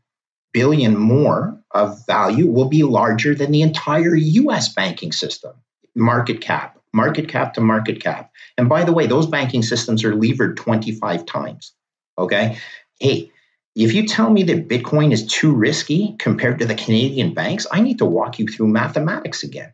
[0.53, 5.53] billion more of value will be larger than the entire US banking system,
[5.95, 8.31] market cap, market cap to market cap.
[8.57, 11.73] And by the way, those banking systems are levered 25 times.
[12.17, 12.57] Okay.
[12.99, 13.31] Hey,
[13.75, 17.81] if you tell me that Bitcoin is too risky compared to the Canadian banks, I
[17.81, 19.73] need to walk you through mathematics again.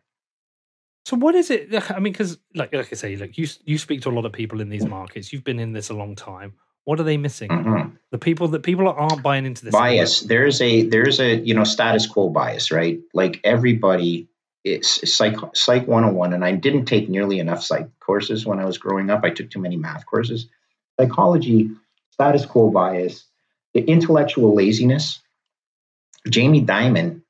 [1.06, 1.68] So what is it?
[1.90, 4.32] I mean, because like like I say, look, you you speak to a lot of
[4.32, 5.32] people in these markets.
[5.32, 6.54] You've been in this a long time.
[6.84, 7.48] What are they missing?
[7.48, 7.96] Mm-hmm.
[8.10, 10.22] The people that people aren't buying into this bias.
[10.22, 10.28] Anymore.
[10.28, 13.00] There's a there's a you know status quo bias, right?
[13.14, 14.28] Like everybody,
[14.64, 18.78] it's psych psych 101, and I didn't take nearly enough psych courses when I was
[18.78, 19.24] growing up.
[19.24, 20.46] I took too many math courses.
[21.00, 21.70] Psychology,
[22.10, 23.24] status quo bias,
[23.72, 25.20] the intellectual laziness.
[26.28, 27.22] Jamie Dimon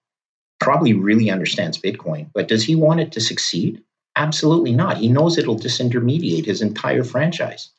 [0.60, 3.82] probably really understands Bitcoin, but does he want it to succeed?
[4.16, 4.98] Absolutely not.
[4.98, 7.70] He knows it'll disintermediate his entire franchise.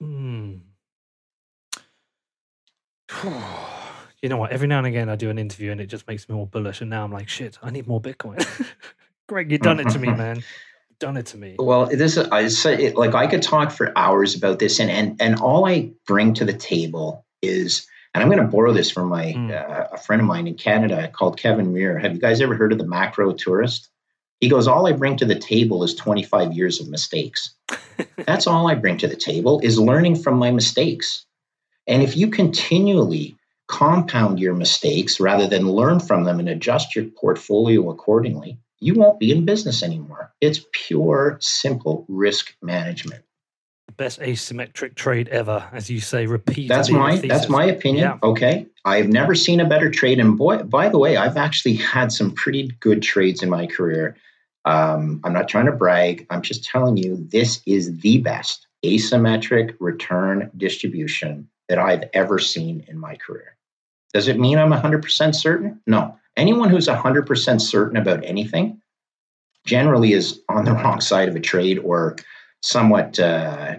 [0.00, 0.56] Hmm.
[4.22, 4.50] you know what?
[4.52, 6.80] Every now and again, I do an interview and it just makes me more bullish.
[6.80, 8.46] And now I'm like, shit, I need more Bitcoin.
[9.28, 10.36] Greg, you've done it to me, man.
[10.36, 11.56] You've done it to me.
[11.58, 15.20] Well, this is I say like I could talk for hours about this, and and
[15.20, 19.08] and all I bring to the table is and I'm going to borrow this from
[19.08, 19.50] my mm.
[19.50, 21.98] uh, a friend of mine in Canada called Kevin Muir.
[21.98, 23.90] Have you guys ever heard of the macro tourist?
[24.40, 27.54] He goes, all I bring to the table is 25 years of mistakes.
[28.26, 31.24] That's all I bring to the table is learning from my mistakes.
[31.86, 33.36] And if you continually
[33.68, 39.18] compound your mistakes rather than learn from them and adjust your portfolio accordingly, you won't
[39.18, 40.32] be in business anymore.
[40.40, 43.24] It's pure, simple risk management
[43.96, 46.68] best asymmetric trade ever, as you say repeat.
[46.68, 48.04] That's my that's my opinion.
[48.04, 48.18] Yeah.
[48.22, 52.12] Okay, I've never seen a better trade, and boy, by the way, I've actually had
[52.12, 54.16] some pretty good trades in my career.
[54.66, 56.26] Um, I'm not trying to brag.
[56.28, 62.84] I'm just telling you this is the best asymmetric return distribution that I've ever seen
[62.88, 63.56] in my career.
[64.12, 65.80] Does it mean I'm 100% certain?
[65.86, 66.18] No.
[66.36, 68.80] Anyone who's 100% certain about anything
[69.64, 72.16] generally is on the wrong side of a trade or
[72.62, 73.76] somewhat, uh,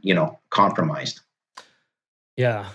[0.00, 1.20] you know, compromised.
[2.36, 2.66] Yeah.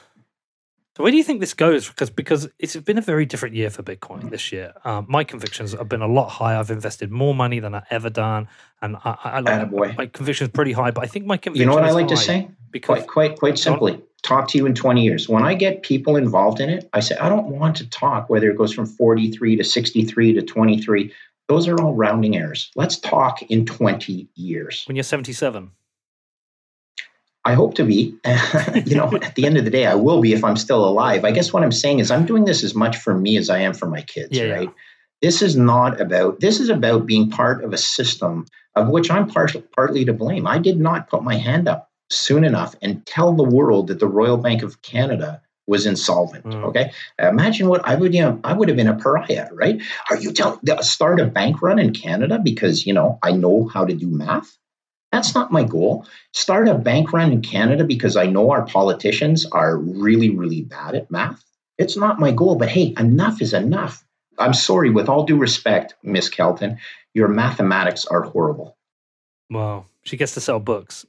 [0.96, 1.90] So where do you think this goes?
[1.90, 4.74] Because because it's been a very different year for Bitcoin this year.
[4.86, 6.58] Um, my convictions have been a lot higher.
[6.58, 8.48] I've invested more money than I've ever done,
[8.82, 10.92] and I, I, I my conviction is pretty high.
[10.92, 11.60] But I think my conviction.
[11.60, 12.48] You know what I like to say?
[12.72, 15.28] Because quite quite quite simply, talk to you in twenty years.
[15.28, 18.50] When I get people involved in it, I say I don't want to talk whether
[18.50, 21.12] it goes from forty three to sixty three to twenty three.
[21.50, 22.72] Those are all rounding errors.
[22.76, 24.84] Let's talk in 20 years.
[24.88, 25.70] When you're 77.
[27.46, 28.18] I hope to be.
[28.86, 31.24] you know, at the end of the day, I will be if I'm still alive.
[31.24, 33.60] I guess what I'm saying is I'm doing this as much for me as I
[33.60, 34.68] am for my kids, yeah, right?
[34.68, 34.74] Yeah.
[35.22, 38.46] This is not about, this is about being part of a system
[38.76, 40.48] of which I'm part, partly to blame.
[40.48, 44.08] I did not put my hand up soon enough and tell the world that the
[44.08, 46.46] Royal Bank of Canada was insolvent.
[46.46, 46.64] Mm.
[46.66, 48.14] Okay, imagine what I would.
[48.14, 49.82] You know, I would have been a pariah, right?
[50.10, 53.86] Are you telling start a bank run in Canada because you know I know how
[53.86, 54.58] to do math?
[55.16, 56.06] That's not my goal.
[56.34, 60.94] Start a bank run in Canada because I know our politicians are really, really bad
[60.94, 61.42] at math.
[61.78, 62.58] It's not my goal.
[62.58, 64.04] But hey, enough is enough.
[64.38, 66.80] I'm sorry, with all due respect, Miss Kelton,
[67.14, 68.76] your mathematics are horrible.
[69.50, 71.06] Well, she gets to sell books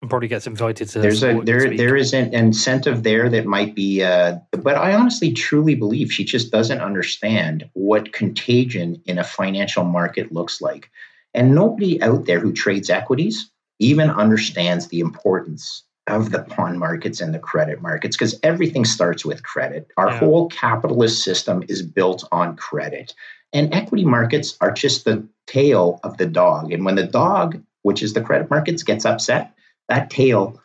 [0.00, 1.00] and probably gets invited to.
[1.00, 5.32] There's a there there is an incentive there that might be, uh, but I honestly
[5.32, 10.88] truly believe she just doesn't understand what contagion in a financial market looks like,
[11.34, 17.20] and nobody out there who trades equities even understands the importance of the bond markets
[17.20, 19.90] and the credit markets because everything starts with credit.
[19.96, 20.18] Our yeah.
[20.18, 23.14] whole capitalist system is built on credit.
[23.52, 26.72] And equity markets are just the tail of the dog.
[26.72, 29.54] And when the dog, which is the credit markets, gets upset,
[29.88, 30.60] that tail,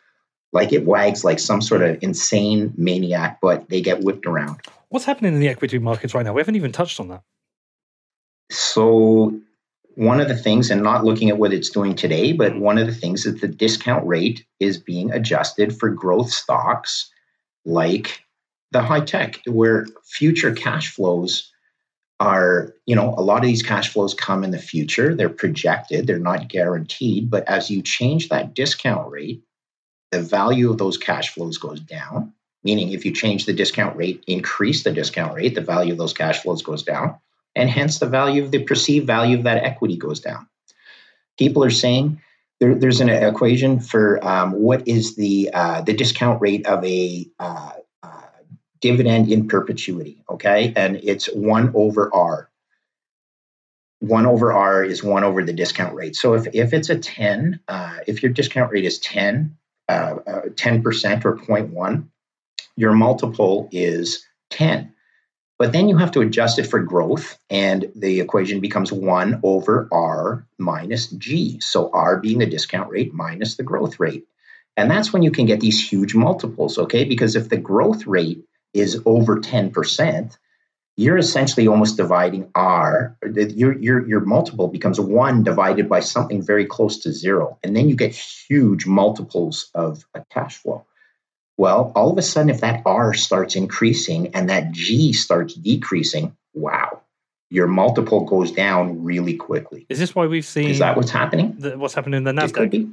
[0.52, 4.60] like it wags like some sort of insane maniac, but they get whipped around.
[4.88, 6.32] What's happening in the equity markets right now?
[6.32, 7.22] We haven't even touched on that.
[8.50, 9.40] So,
[9.94, 12.86] one of the things, and not looking at what it's doing today, but one of
[12.86, 17.10] the things is the discount rate is being adjusted for growth stocks
[17.64, 18.24] like
[18.72, 21.50] the high tech, where future cash flows
[22.20, 25.14] are, you know, a lot of these cash flows come in the future.
[25.14, 27.30] They're projected, they're not guaranteed.
[27.30, 29.42] But as you change that discount rate,
[30.12, 32.32] the value of those cash flows goes down.
[32.62, 36.12] Meaning, if you change the discount rate, increase the discount rate, the value of those
[36.12, 37.16] cash flows goes down.
[37.54, 40.48] And hence, the value of the perceived value of that equity goes down.
[41.38, 42.20] People are saying
[42.60, 47.26] there, there's an equation for um, what is the uh, the discount rate of a
[47.38, 47.72] uh,
[48.80, 50.72] dividend in perpetuity, okay?
[50.74, 52.50] And it's 1 over R.
[54.00, 56.16] 1 over R is 1 over the discount rate.
[56.16, 59.56] So if, if it's a 10, uh, if your discount rate is 10,
[59.88, 59.92] uh,
[60.26, 62.08] uh, 10% or 0.1,
[62.76, 64.94] your multiple is 10.
[65.60, 69.88] But then you have to adjust it for growth, and the equation becomes 1 over
[69.92, 71.60] R minus G.
[71.60, 74.24] So R being the discount rate minus the growth rate.
[74.78, 77.04] And that's when you can get these huge multiples, okay?
[77.04, 78.42] Because if the growth rate
[78.72, 80.38] is over 10%,
[80.96, 83.18] you're essentially almost dividing R.
[83.22, 87.58] Your, your, your multiple becomes one divided by something very close to zero.
[87.62, 90.86] And then you get huge multiples of a cash flow.
[91.60, 96.34] Well, all of a sudden, if that R starts increasing and that G starts decreasing,
[96.54, 97.02] wow,
[97.50, 99.84] your multiple goes down really quickly.
[99.90, 100.70] Is this why we've seen?
[100.70, 101.56] Is that what's happening?
[101.58, 102.48] The, what's happening in the Nasdaq?
[102.48, 102.88] It could be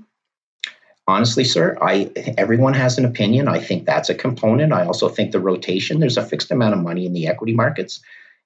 [1.08, 3.48] honestly, sir, I everyone has an opinion.
[3.48, 4.74] I think that's a component.
[4.74, 6.02] I also think the rotation.
[6.02, 8.02] There's a fixed amount of money in the equity markets,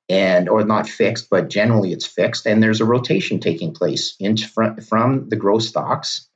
[0.07, 4.47] and or not fixed, but generally it's fixed, and there's a rotation taking place into
[4.47, 6.29] from, from the growth stocks,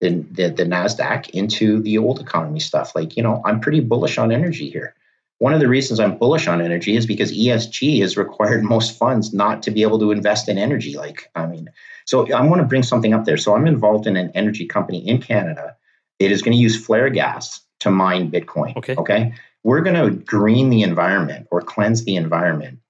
[0.00, 2.94] the, the the Nasdaq into the old economy stuff.
[2.94, 4.94] Like you know, I'm pretty bullish on energy here.
[5.38, 9.32] One of the reasons I'm bullish on energy is because ESG has required most funds
[9.32, 10.96] not to be able to invest in energy.
[10.96, 11.70] Like, I mean,
[12.06, 13.36] so I want to bring something up there.
[13.36, 15.76] So I'm involved in an energy company in Canada.
[16.18, 18.76] It is going to use flare gas to mine Bitcoin.
[18.76, 18.96] Okay.
[18.96, 19.34] Okay.
[19.62, 22.80] We're going to green the environment or cleanse the environment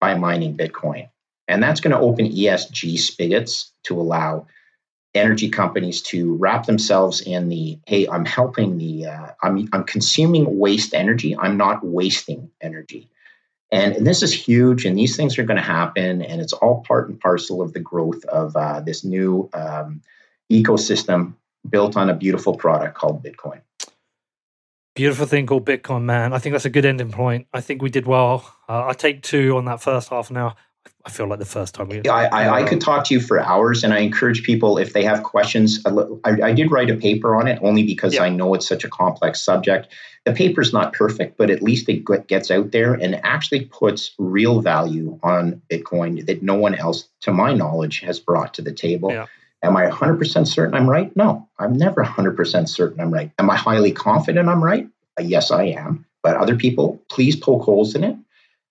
[0.00, 1.08] by mining Bitcoin.
[1.46, 4.46] And that's going to open ESG spigots to allow
[5.14, 10.58] energy companies to wrap themselves in the hey, I'm helping the, uh, I'm, I'm consuming
[10.58, 13.08] waste energy, I'm not wasting energy.
[13.70, 16.82] And, and, this is huge, and these things are going to happen, and it's all
[16.82, 20.02] part and parcel of the growth of uh, this new um,
[20.50, 21.34] ecosystem
[21.68, 23.62] built on a beautiful product called Bitcoin.
[24.94, 26.34] Beautiful thing called Bitcoin, man.
[26.34, 27.46] I think that's a good ending point.
[27.54, 28.44] I think we did well.
[28.68, 30.54] Uh, I take two on that first half now.
[31.04, 32.00] I feel like the first time we.
[32.04, 34.92] Yeah, I, I, I, could talk to you for hours, and I encourage people if
[34.92, 35.84] they have questions.
[35.84, 38.22] I, I did write a paper on it only because yeah.
[38.22, 39.88] I know it's such a complex subject.
[40.24, 44.60] The paper's not perfect, but at least it gets out there and actually puts real
[44.60, 49.10] value on Bitcoin that no one else, to my knowledge, has brought to the table.
[49.10, 49.26] Yeah.
[49.64, 51.14] Am I 100% certain I'm right?
[51.16, 53.32] No, I'm never 100% certain I'm right.
[53.38, 54.88] Am I highly confident I'm right?
[55.20, 56.04] Yes, I am.
[56.22, 58.16] But other people, please poke holes in it.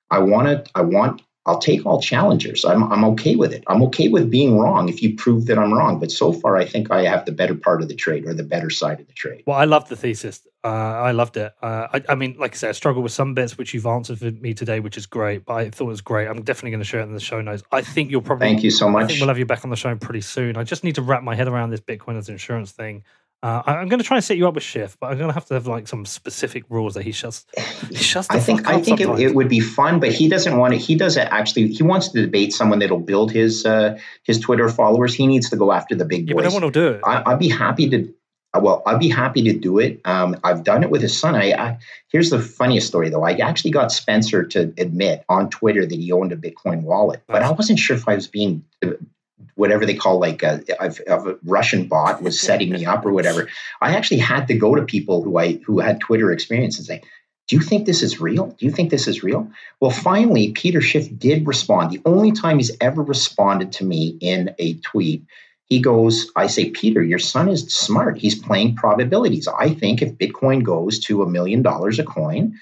[0.09, 0.71] I want to.
[0.75, 2.63] I want I'll take all challengers.
[2.63, 3.63] I'm, I'm okay with it.
[3.65, 5.99] I'm okay with being wrong if you prove that I'm wrong.
[5.99, 8.43] But so far, I think I have the better part of the trade or the
[8.43, 9.43] better side of the trade.
[9.47, 10.47] Well, I love the thesis.
[10.63, 11.51] Uh, I loved it.
[11.59, 14.19] Uh, I, I, mean, like I said, I struggle with some bits which you've answered
[14.19, 15.43] for me today, which is great.
[15.45, 16.27] But I thought it was great.
[16.27, 17.63] I'm definitely going to share it in the show notes.
[17.71, 18.45] I think you'll probably.
[18.45, 19.05] Thank you so much.
[19.05, 20.57] I think we'll have you back on the show pretty soon.
[20.57, 23.03] I just need to wrap my head around this Bitcoin as insurance thing.
[23.43, 25.33] Uh, I'm going to try and set you up with Schiff, but I'm going to
[25.33, 27.45] have to have like some specific rules that he shuts.
[27.89, 30.75] He shuts I think I think it, it, would be fun, but he doesn't want
[30.75, 30.77] it.
[30.77, 31.69] He doesn't actually.
[31.69, 35.15] He wants to debate someone that'll build his uh, his Twitter followers.
[35.15, 36.29] He needs to go after the big boys.
[36.29, 37.01] Yeah, but I want to do it.
[37.03, 38.13] I, would be happy to.
[38.53, 40.01] Well, I'd be happy to do it.
[40.05, 41.35] Um, I've done it with his son.
[41.35, 43.23] I, I here's the funniest story though.
[43.23, 47.41] I actually got Spencer to admit on Twitter that he owned a Bitcoin wallet, but
[47.41, 48.65] I wasn't sure if I was being
[49.55, 53.49] whatever they call like a, a, Russian bot was setting me up or whatever.
[53.81, 57.01] I actually had to go to people who I who had Twitter experience and say,
[57.47, 58.47] "Do you think this is real?
[58.47, 59.49] Do you think this is real?"
[59.79, 61.91] Well, finally, Peter Schiff did respond.
[61.91, 65.23] The only time he's ever responded to me in a tweet.
[65.65, 68.17] He goes, I say, Peter, your son is smart.
[68.17, 69.47] He's playing probabilities.
[69.47, 72.59] I think if Bitcoin goes to a million dollars a coin,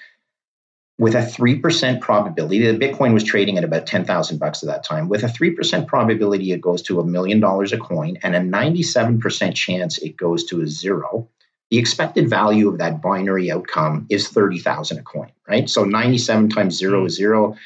[1.00, 5.08] with a 3% probability, the Bitcoin was trading at about 10,000 bucks at that time.
[5.08, 9.54] With a 3% probability, it goes to a million dollars a coin and a 97%
[9.54, 11.26] chance it goes to a zero.
[11.70, 15.70] The expected value of that binary outcome is 30,000 a coin, right?
[15.70, 17.06] So 97 times zero hmm.
[17.06, 17.56] is zero,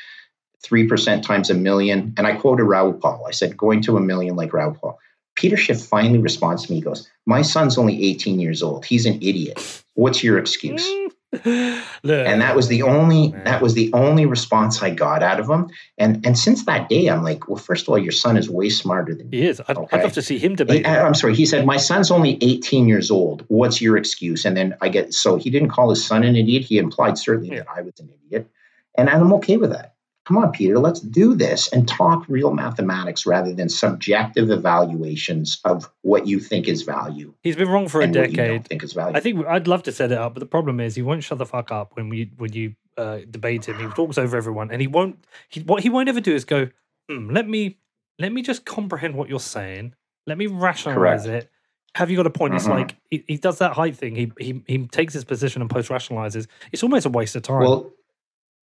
[0.65, 2.15] 3% times a million.
[2.16, 3.24] And I quoted Raoul Paul.
[3.27, 5.01] I said, going to a million like Raoul Paul.
[5.35, 6.77] Peter Schiff finally responds to me.
[6.77, 8.85] He goes, My son's only 18 years old.
[8.85, 9.82] He's an idiot.
[9.94, 10.86] What's your excuse?
[10.86, 11.11] Mm.
[12.27, 15.70] And that was the only that was the only response I got out of him.
[15.98, 18.69] And and since that day, I'm like, well, first of all, your son is way
[18.69, 19.61] smarter than he is.
[19.66, 19.97] I'd, okay?
[19.97, 20.86] I'd love to see him debate.
[20.86, 21.35] He, I'm sorry.
[21.35, 23.44] He said, my son's only 18 years old.
[23.48, 24.44] What's your excuse?
[24.44, 26.65] And then I get so he didn't call his son an idiot.
[26.65, 27.61] He implied certainly yeah.
[27.61, 28.51] that I was an idiot,
[28.97, 29.93] and I'm okay with that
[30.24, 35.90] come on, Peter, let's do this and talk real mathematics rather than subjective evaluations of
[36.02, 37.34] what you think is value.
[37.42, 38.66] He's been wrong for a decade.
[38.66, 39.16] think is value.
[39.16, 41.38] I think I'd love to set it up, but the problem is he won't shut
[41.38, 43.78] the fuck up when we when you uh, debate him.
[43.78, 45.24] He talks over everyone, and he won't.
[45.48, 46.68] He, what he won't ever do is go,
[47.09, 47.78] hmm, "Let me
[48.18, 49.94] let me just comprehend what you're saying.
[50.26, 51.44] Let me rationalize Correct.
[51.44, 51.51] it."
[51.96, 52.55] Have you got a point?
[52.55, 52.72] It's mm-hmm.
[52.72, 54.16] like he, he does that height thing.
[54.16, 56.48] He, he he takes his position and post rationalizes.
[56.72, 57.60] It's almost a waste of time.
[57.60, 57.92] Well,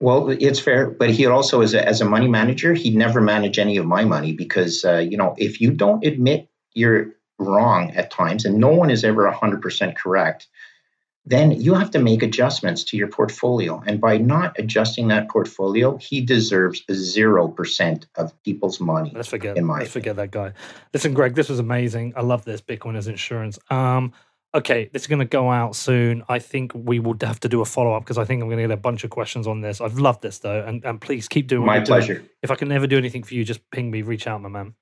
[0.01, 3.59] well, it's fair, but he also, as a, as a money manager, he'd never manage
[3.59, 8.11] any of my money because, uh, you know, if you don't admit you're wrong at
[8.11, 10.47] times, and no one is ever 100% correct,
[11.27, 13.83] then you have to make adjustments to your portfolio.
[13.87, 19.13] And by not adjusting that portfolio, he deserves 0% of people's money.
[19.15, 19.87] Let's forget, let's opinion.
[19.87, 20.55] forget that guy.
[20.95, 22.15] Listen, Greg, this was amazing.
[22.17, 23.59] I love this Bitcoin as insurance.
[23.69, 24.15] Um,
[24.53, 26.25] Okay, this is going to go out soon.
[26.29, 28.59] I think we will have to do a follow up because I think I'm going
[28.59, 29.81] to get a bunch of questions on this.
[29.81, 31.65] I've loved this though, and, and please keep doing.
[31.65, 32.15] My pleasure.
[32.15, 32.29] Doing.
[32.43, 34.75] If I can never do anything for you, just ping me, reach out, my man.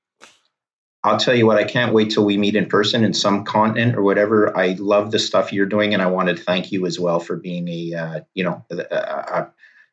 [1.05, 3.95] I'll tell you what, I can't wait till we meet in person in some continent
[3.95, 4.57] or whatever.
[4.57, 7.37] I love the stuff you're doing, and I want to thank you as well for
[7.37, 9.47] being a, uh, you know, uh, uh,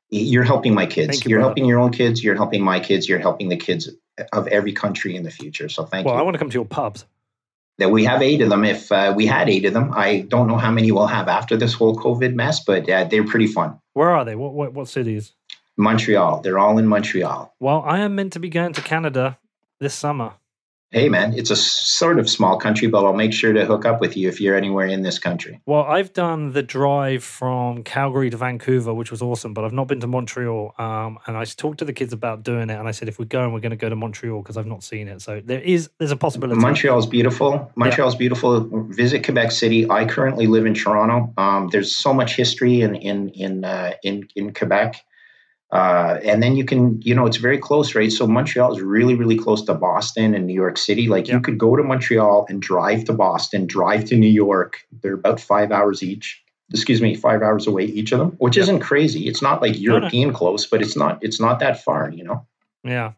[0.10, 1.23] you're helping my kids.
[1.23, 1.49] You, you're brother.
[1.49, 2.23] helping your own kids.
[2.23, 3.10] You're helping my kids.
[3.10, 3.89] You're helping the kids
[4.31, 5.68] of every country in the future.
[5.68, 6.15] So thank well, you.
[6.15, 7.06] Well, I want to come to your pubs.
[7.77, 8.64] That we have eight of them.
[8.64, 11.57] If uh, we had eight of them, I don't know how many we'll have after
[11.57, 13.80] this whole COVID mess, but uh, they're pretty fun.
[13.93, 14.35] Where are they?
[14.35, 15.34] What, what what cities?
[15.77, 16.41] Montreal.
[16.41, 17.53] They're all in Montreal.
[17.60, 19.38] Well, I am meant to be going to Canada
[19.80, 20.34] this summer
[20.95, 24.01] hey man it's a sort of small country but i'll make sure to hook up
[24.01, 25.59] with you if you're anywhere in this country.
[25.65, 29.88] Well i've done the drive from calgary to vancouver which was awesome but i've not
[29.88, 32.91] been to montreal um, and i talked to the kids about doing it and i
[32.91, 35.22] said if we're going we're going to go to montreal because i've not seen it.
[35.22, 36.59] So there is there's a possibility.
[36.59, 37.72] Montreal's beautiful.
[37.76, 38.19] Montreal's yeah.
[38.19, 38.85] beautiful.
[38.89, 39.89] Visit quebec city.
[39.89, 41.34] I currently live in toronto.
[41.38, 45.03] Um, there's so much history in in in uh, in, in quebec
[45.76, 48.10] uh, and then you can, you know, it's very close, right?
[48.10, 51.10] So Montreal is really, really close to Boston and New York City.
[51.10, 51.34] Like yeah.
[51.34, 54.77] you could go to Montreal and drive to Boston, drive to New York.
[55.02, 56.41] They're about five hours each.
[56.72, 58.64] Excuse me, five hours away each of them, which yeah.
[58.64, 59.27] isn't crazy.
[59.27, 60.38] It's not like European no, no.
[60.38, 61.19] close, but it's not.
[61.22, 62.47] It's not that far, you know.
[62.85, 63.11] Yeah.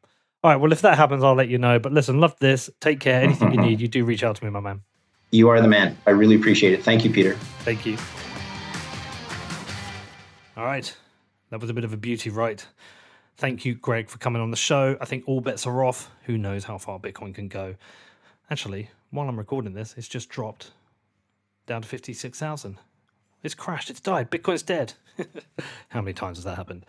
[0.44, 0.58] All right.
[0.58, 1.78] Well, if that happens, I'll let you know.
[1.78, 2.72] But listen, love this.
[2.82, 3.22] Take care.
[3.22, 4.82] Anything you need, you do reach out to me, my man.
[5.30, 5.96] You are the man.
[6.08, 6.84] I really appreciate it.
[6.84, 7.36] Thank you, Peter.
[7.60, 7.98] Thank you.
[10.58, 10.96] All right.
[11.50, 12.66] That was a bit of a beauty, right?
[13.38, 14.98] Thank you, Greg, for coming on the show.
[15.00, 16.12] I think all bets are off.
[16.26, 17.76] Who knows how far Bitcoin can go?
[18.50, 20.72] Actually, while I'm recording this, it's just dropped
[21.66, 22.78] down to 56,000.
[23.44, 24.32] It's crashed, it's died.
[24.32, 24.94] Bitcoin's dead.
[25.90, 26.86] how many times has that happened?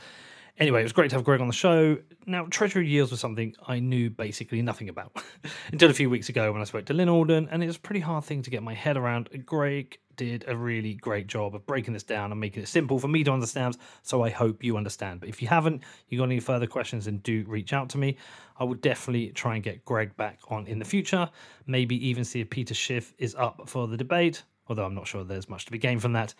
[0.58, 1.98] Anyway, it was great to have Greg on the show.
[2.26, 5.12] Now, Treasury yields was something I knew basically nothing about
[5.72, 7.80] until a few weeks ago when I spoke to Lyn Alden, and it was a
[7.80, 9.28] pretty hard thing to get my head around.
[9.46, 13.08] Greg did a really great job of breaking this down and making it simple for
[13.08, 15.20] me to understand, so I hope you understand.
[15.20, 18.18] But if you haven't, you got any further questions, then do reach out to me.
[18.58, 21.30] I will definitely try and get Greg back on in the future,
[21.66, 25.24] maybe even see if Peter Schiff is up for the debate, although I'm not sure
[25.24, 26.34] there's much to be gained from that.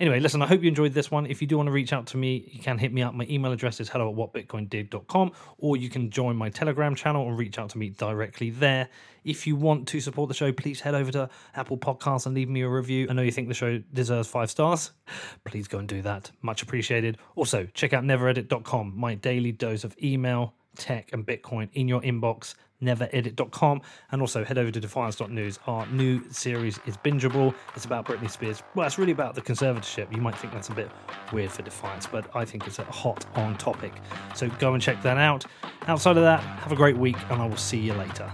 [0.00, 1.26] Anyway, listen, I hope you enjoyed this one.
[1.26, 3.12] If you do want to reach out to me, you can hit me up.
[3.12, 7.36] My email address is hello at whatbitcoindid.com, or you can join my Telegram channel and
[7.36, 8.88] reach out to me directly there.
[9.24, 12.48] If you want to support the show, please head over to Apple Podcasts and leave
[12.48, 13.08] me a review.
[13.10, 14.92] I know you think the show deserves five stars.
[15.44, 16.30] Please go and do that.
[16.40, 17.18] Much appreciated.
[17.36, 22.54] Also, check out neveredit.com, my daily dose of email, tech, and Bitcoin in your inbox
[22.82, 23.82] neveredit.com
[24.12, 25.58] and also head over to defiance.news.
[25.66, 27.54] Our new series is bingeable.
[27.76, 28.62] It's about Britney Spears.
[28.74, 30.14] Well, it's really about the conservatorship.
[30.14, 30.90] You might think that's a bit
[31.32, 33.92] weird for Defiance, but I think it's a hot on topic.
[34.34, 35.44] So go and check that out.
[35.86, 38.32] Outside of that, have a great week and I will see you later.